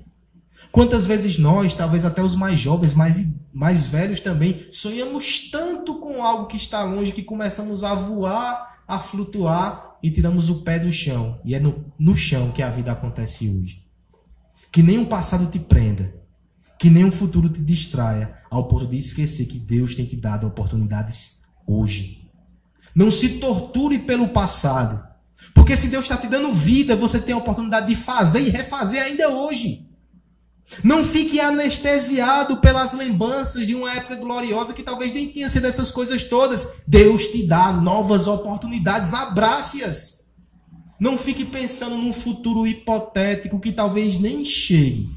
Quantas 0.72 1.04
vezes 1.04 1.36
nós, 1.36 1.74
talvez 1.74 2.02
até 2.02 2.22
os 2.22 2.34
mais 2.34 2.58
jovens, 2.58 2.94
mais, 2.94 3.30
mais 3.52 3.86
velhos 3.86 4.20
também, 4.20 4.66
sonhamos 4.72 5.50
tanto 5.50 5.96
com 5.96 6.24
algo 6.24 6.46
que 6.46 6.56
está 6.56 6.82
longe 6.82 7.12
que 7.12 7.22
começamos 7.22 7.84
a 7.84 7.94
voar, 7.94 8.82
a 8.88 8.98
flutuar 8.98 9.98
e 10.02 10.10
tiramos 10.10 10.48
o 10.48 10.62
pé 10.62 10.78
do 10.78 10.90
chão. 10.90 11.38
E 11.44 11.54
é 11.54 11.60
no, 11.60 11.84
no 11.98 12.16
chão 12.16 12.50
que 12.52 12.62
a 12.62 12.70
vida 12.70 12.90
acontece 12.90 13.50
hoje. 13.50 13.86
Que 14.72 14.82
nem 14.82 14.96
um 14.96 15.04
passado 15.04 15.50
te 15.50 15.58
prenda, 15.58 16.14
que 16.78 16.88
nem 16.88 17.04
um 17.04 17.10
futuro 17.10 17.50
te 17.50 17.60
distraia, 17.60 18.38
ao 18.50 18.66
ponto 18.66 18.86
de 18.86 18.96
esquecer 18.96 19.44
que 19.46 19.58
Deus 19.58 19.94
tem 19.94 20.06
te 20.06 20.16
dado 20.16 20.46
oportunidades 20.46 21.42
hoje. 21.66 22.30
Não 22.94 23.10
se 23.10 23.38
torture 23.40 23.98
pelo 23.98 24.28
passado. 24.28 25.06
Porque 25.52 25.76
se 25.76 25.88
Deus 25.88 26.04
está 26.04 26.16
te 26.16 26.28
dando 26.28 26.50
vida, 26.54 26.96
você 26.96 27.20
tem 27.20 27.34
a 27.34 27.38
oportunidade 27.38 27.88
de 27.88 27.94
fazer 27.94 28.40
e 28.40 28.48
refazer 28.48 29.02
ainda 29.02 29.28
hoje. 29.28 29.91
Não 30.82 31.04
fique 31.04 31.38
anestesiado 31.40 32.60
pelas 32.60 32.92
lembranças 32.92 33.66
de 33.66 33.74
uma 33.74 33.92
época 33.92 34.16
gloriosa 34.16 34.72
que 34.72 34.82
talvez 34.82 35.12
nem 35.12 35.28
tenha 35.28 35.48
sido 35.48 35.66
essas 35.66 35.90
coisas 35.90 36.24
todas. 36.24 36.74
Deus 36.86 37.26
te 37.26 37.46
dá 37.46 37.72
novas 37.72 38.26
oportunidades, 38.26 39.12
abrace-as. 39.12 40.22
Não 40.98 41.18
fique 41.18 41.44
pensando 41.44 41.96
num 41.96 42.12
futuro 42.12 42.66
hipotético 42.66 43.60
que 43.60 43.72
talvez 43.72 44.18
nem 44.18 44.44
chegue. 44.44 45.10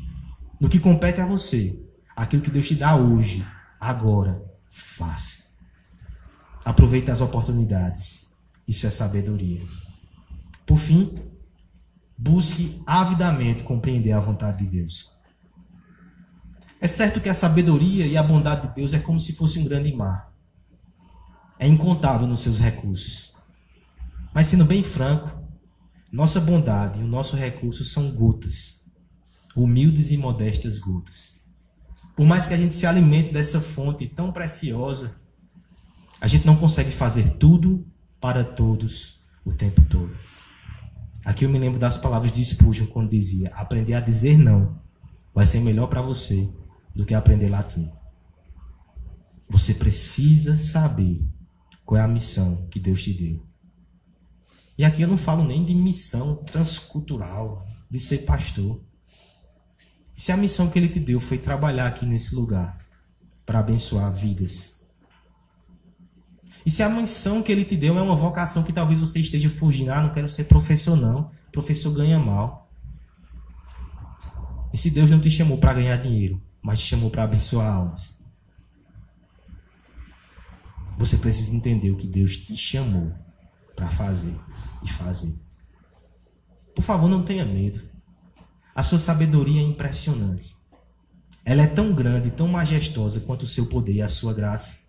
No 0.59 0.67
que 0.67 0.79
compete 0.79 1.21
a 1.21 1.25
você, 1.25 1.79
aquilo 2.15 2.41
que 2.41 2.49
Deus 2.49 2.67
te 2.67 2.75
dá 2.75 2.95
hoje, 2.95 3.45
agora, 3.79 4.41
faça. 4.69 5.45
Aproveite 6.63 7.11
as 7.11 7.21
oportunidades. 7.21 8.33
Isso 8.67 8.87
é 8.87 8.89
sabedoria. 8.89 9.61
Por 10.65 10.77
fim, 10.77 11.19
busque 12.17 12.81
avidamente 12.85 13.63
compreender 13.63 14.13
a 14.13 14.19
vontade 14.19 14.63
de 14.63 14.79
Deus. 14.79 15.14
É 16.85 16.87
certo 16.87 17.19
que 17.19 17.29
a 17.29 17.33
sabedoria 17.33 18.05
e 18.05 18.15
a 18.15 18.21
bondade 18.21 18.67
de 18.67 18.75
Deus 18.75 18.93
é 18.93 18.99
como 18.99 19.19
se 19.19 19.33
fosse 19.33 19.57
um 19.57 19.63
grande 19.63 19.91
mar. 19.91 20.31
É 21.57 21.67
incontável 21.67 22.27
nos 22.27 22.41
seus 22.41 22.59
recursos. 22.59 23.33
Mas 24.31 24.45
sendo 24.45 24.65
bem 24.65 24.83
franco, 24.83 25.35
nossa 26.11 26.39
bondade 26.39 26.99
e 26.99 27.03
o 27.03 27.07
nosso 27.07 27.35
recurso 27.35 27.83
são 27.83 28.11
gotas, 28.11 28.85
humildes 29.55 30.11
e 30.11 30.17
modestas 30.17 30.77
gotas. 30.77 31.39
Por 32.15 32.23
mais 32.23 32.45
que 32.45 32.53
a 32.53 32.57
gente 32.57 32.75
se 32.75 32.85
alimente 32.85 33.33
dessa 33.33 33.59
fonte 33.59 34.05
tão 34.05 34.31
preciosa, 34.31 35.19
a 36.21 36.27
gente 36.27 36.45
não 36.45 36.55
consegue 36.55 36.91
fazer 36.91 37.31
tudo 37.37 37.83
para 38.21 38.43
todos 38.43 39.21
o 39.43 39.51
tempo 39.51 39.81
todo. 39.89 40.15
Aqui 41.25 41.45
eu 41.45 41.49
me 41.49 41.57
lembro 41.57 41.79
das 41.79 41.97
palavras 41.97 42.31
de 42.31 42.45
Spurgeon 42.45 42.85
quando 42.85 43.09
dizia: 43.09 43.49
aprender 43.55 43.95
a 43.95 43.99
dizer 43.99 44.37
não 44.37 44.79
vai 45.33 45.47
ser 45.47 45.61
melhor 45.61 45.87
para 45.87 46.03
você 46.03 46.53
do 46.95 47.05
que 47.05 47.13
aprender 47.13 47.49
latim. 47.49 47.91
Você 49.49 49.75
precisa 49.75 50.57
saber 50.57 51.21
qual 51.85 51.99
é 51.99 52.03
a 52.03 52.07
missão 52.07 52.67
que 52.67 52.79
Deus 52.79 53.03
te 53.03 53.13
deu. 53.13 53.45
E 54.77 54.83
aqui 54.83 55.01
eu 55.01 55.07
não 55.07 55.17
falo 55.17 55.43
nem 55.43 55.63
de 55.63 55.75
missão 55.75 56.37
transcultural, 56.37 57.65
de 57.89 57.99
ser 57.99 58.19
pastor. 58.19 58.81
Se 60.15 60.31
a 60.31 60.37
missão 60.37 60.69
que 60.69 60.79
ele 60.79 60.89
te 60.89 60.99
deu 60.99 61.19
foi 61.19 61.37
trabalhar 61.37 61.87
aqui 61.87 62.05
nesse 62.05 62.33
lugar 62.33 62.85
para 63.45 63.59
abençoar 63.59 64.11
vidas. 64.13 64.81
E 66.65 66.71
se 66.71 66.81
a 66.81 66.89
missão 66.89 67.43
que 67.43 67.51
ele 67.51 67.63
te 67.63 67.77
deu 67.77 67.97
é 67.97 68.01
uma 68.01 68.15
vocação 68.15 68.63
que 68.63 68.73
talvez 68.73 68.99
você 68.99 69.19
esteja 69.19 69.49
fugindo, 69.49 69.91
ah, 69.91 70.01
não 70.01 70.13
quero 70.13 70.27
ser 70.27 70.45
professor 70.45 70.95
não, 70.95 71.29
professor 71.51 71.93
ganha 71.93 72.17
mal. 72.17 72.71
E 74.73 74.77
se 74.77 74.89
Deus 74.89 75.09
não 75.09 75.21
te 75.21 75.29
chamou 75.29 75.57
para 75.57 75.75
ganhar 75.75 75.97
dinheiro, 75.97 76.41
mas 76.65 76.79
te 76.79 76.87
chamou 76.87 77.11
para 77.11 77.23
abençoar 77.23 77.71
almas. 77.71 78.17
Você 80.97 81.17
precisa 81.17 81.55
entender 81.55 81.91
o 81.91 81.95
que 81.95 82.07
Deus 82.07 82.37
te 82.37 82.57
chamou 82.57 83.13
para 83.75 83.87
fazer 83.87 84.35
e 84.83 84.89
fazer. 84.89 85.39
Por 86.73 86.81
favor, 86.81 87.07
não 87.07 87.21
tenha 87.21 87.45
medo. 87.45 87.83
A 88.73 88.81
sua 88.81 88.97
sabedoria 88.97 89.61
é 89.61 89.63
impressionante. 89.63 90.55
Ela 91.45 91.61
é 91.61 91.67
tão 91.67 91.93
grande, 91.93 92.31
tão 92.31 92.47
majestosa 92.47 93.19
quanto 93.19 93.43
o 93.43 93.47
seu 93.47 93.67
poder 93.67 93.93
e 93.93 94.01
a 94.01 94.09
sua 94.09 94.33
graça. 94.33 94.85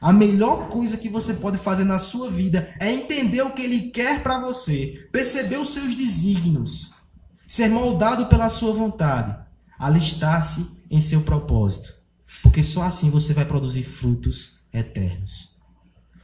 A 0.00 0.12
melhor 0.12 0.68
coisa 0.68 0.96
que 0.96 1.08
você 1.08 1.34
pode 1.34 1.58
fazer 1.58 1.84
na 1.84 1.98
sua 1.98 2.28
vida 2.28 2.74
é 2.80 2.90
entender 2.90 3.42
o 3.42 3.52
que 3.52 3.62
ele 3.62 3.90
quer 3.90 4.20
para 4.20 4.40
você, 4.40 5.08
perceber 5.12 5.58
os 5.58 5.68
seus 5.68 5.94
desígnios, 5.94 6.92
ser 7.46 7.68
moldado 7.68 8.26
pela 8.26 8.50
sua 8.50 8.72
vontade, 8.72 9.38
alistar-se 9.78 10.79
em 10.90 11.00
seu 11.00 11.22
propósito, 11.22 11.94
porque 12.42 12.62
só 12.62 12.82
assim 12.82 13.10
você 13.10 13.32
vai 13.32 13.44
produzir 13.44 13.84
frutos 13.84 14.68
eternos. 14.72 15.60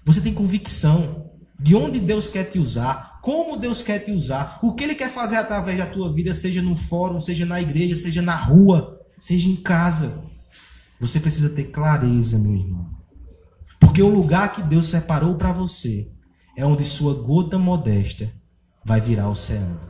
Você 0.05 0.21
tem 0.21 0.35
convicção 0.35 1.31
de 1.59 1.75
onde 1.75 2.01
Deus 2.01 2.29
quer 2.29 2.45
te 2.45 2.59
usar, 2.59 3.21
como 3.23 3.57
Deus 3.57 3.83
quer 3.83 4.01
te 4.01 4.13
usar, 4.13 4.59
o 4.63 4.75
que 4.75 4.85
Ele 4.85 4.95
quer 4.95 5.11
fazer 5.11 5.37
através 5.37 5.79
da 5.79 5.87
tua 5.87 6.13
vida, 6.13 6.35
seja 6.35 6.61
no 6.61 6.77
fórum, 6.77 7.21
seja 7.21 7.47
na 7.47 7.61
igreja, 7.61 7.95
seja 7.95 8.21
na 8.21 8.37
rua, 8.37 9.01
seja 9.19 9.49
em 9.49 9.57
casa. 9.57 10.25
Você 11.01 11.21
precisa 11.21 11.55
ter 11.55 11.71
clareza, 11.71 12.39
meu 12.39 12.55
irmão. 12.55 12.91
Porque 13.79 14.03
o 14.03 14.09
lugar 14.09 14.53
que 14.53 14.63
Deus 14.63 14.89
separou 14.89 15.37
para 15.37 15.53
você 15.53 16.13
é 16.57 16.65
onde 16.65 16.85
sua 16.85 17.15
gota 17.23 17.59
modesta 17.59 18.31
vai 18.85 19.01
virar 19.01 19.29
oceano. 19.29 19.81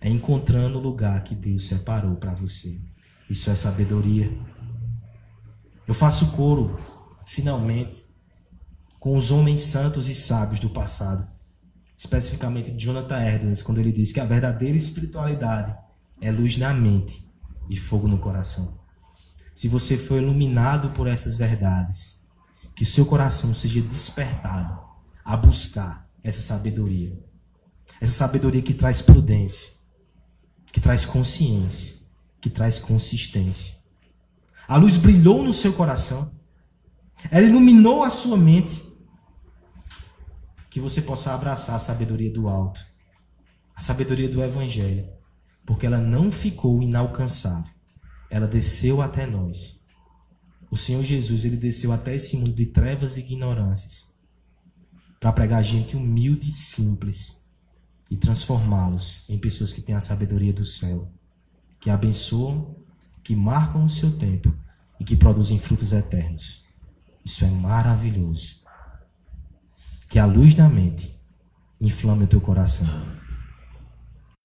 É 0.00 0.08
encontrando 0.08 0.78
o 0.78 0.82
lugar 0.82 1.24
que 1.24 1.34
Deus 1.34 1.68
separou 1.68 2.16
para 2.16 2.34
você. 2.34 2.80
Isso 3.30 3.48
é 3.48 3.54
sabedoria. 3.54 4.36
Eu 5.86 5.94
faço 5.94 6.32
coro, 6.32 6.80
finalmente, 7.24 8.04
com 8.98 9.16
os 9.16 9.30
homens 9.30 9.62
santos 9.62 10.08
e 10.08 10.16
sábios 10.16 10.58
do 10.58 10.68
passado. 10.68 11.28
Especificamente 11.96 12.72
de 12.72 12.84
Jonathan 12.84 13.24
Edwards, 13.24 13.62
quando 13.62 13.78
ele 13.78 13.92
diz 13.92 14.10
que 14.10 14.18
a 14.18 14.24
verdadeira 14.24 14.76
espiritualidade 14.76 15.78
é 16.20 16.32
luz 16.32 16.56
na 16.56 16.74
mente 16.74 17.24
e 17.68 17.76
fogo 17.76 18.08
no 18.08 18.18
coração. 18.18 18.80
Se 19.54 19.68
você 19.68 19.96
for 19.96 20.20
iluminado 20.20 20.90
por 20.90 21.06
essas 21.06 21.36
verdades, 21.36 22.26
que 22.74 22.84
seu 22.84 23.06
coração 23.06 23.54
seja 23.54 23.80
despertado 23.80 24.76
a 25.24 25.36
buscar 25.36 26.10
essa 26.24 26.40
sabedoria. 26.40 27.16
Essa 28.00 28.12
sabedoria 28.12 28.62
que 28.62 28.74
traz 28.74 29.00
prudência, 29.00 29.74
que 30.72 30.80
traz 30.80 31.04
consciência, 31.04 31.99
que 32.40 32.50
traz 32.50 32.78
consistência. 32.78 33.80
A 34.66 34.76
luz 34.76 34.96
brilhou 34.96 35.42
no 35.42 35.52
seu 35.52 35.72
coração, 35.72 36.30
ela 37.30 37.46
iluminou 37.46 38.02
a 38.02 38.10
sua 38.10 38.36
mente, 38.36 38.88
que 40.70 40.80
você 40.80 41.02
possa 41.02 41.34
abraçar 41.34 41.74
a 41.74 41.80
sabedoria 41.80 42.32
do 42.32 42.48
alto, 42.48 42.80
a 43.74 43.80
sabedoria 43.80 44.28
do 44.28 44.42
Evangelho, 44.42 45.08
porque 45.66 45.86
ela 45.86 45.98
não 45.98 46.30
ficou 46.30 46.82
inalcançável, 46.82 47.72
ela 48.30 48.46
desceu 48.46 49.02
até 49.02 49.26
nós. 49.26 49.86
O 50.70 50.76
Senhor 50.76 51.02
Jesus, 51.02 51.44
ele 51.44 51.56
desceu 51.56 51.92
até 51.92 52.14
esse 52.14 52.36
mundo 52.36 52.54
de 52.54 52.66
trevas 52.66 53.16
e 53.16 53.20
ignorâncias 53.20 54.14
para 55.18 55.32
pregar 55.32 55.62
gente 55.62 55.96
humilde 55.96 56.48
e 56.48 56.52
simples 56.52 57.50
e 58.10 58.16
transformá-los 58.16 59.24
em 59.28 59.38
pessoas 59.38 59.72
que 59.72 59.82
têm 59.82 59.94
a 59.94 60.00
sabedoria 60.00 60.52
do 60.52 60.64
céu, 60.64 61.12
que 61.80 61.90
abençoam, 61.90 62.76
que 63.24 63.34
marcam 63.34 63.84
o 63.84 63.90
seu 63.90 64.16
tempo 64.18 64.54
e 64.98 65.04
que 65.04 65.16
produzem 65.16 65.58
frutos 65.58 65.92
eternos. 65.92 66.64
Isso 67.24 67.44
é 67.44 67.50
maravilhoso. 67.50 68.60
Que 70.08 70.18
a 70.18 70.26
luz 70.26 70.54
da 70.54 70.68
mente 70.68 71.18
inflame 71.80 72.24
o 72.24 72.28
teu 72.28 72.40
coração 72.40 73.19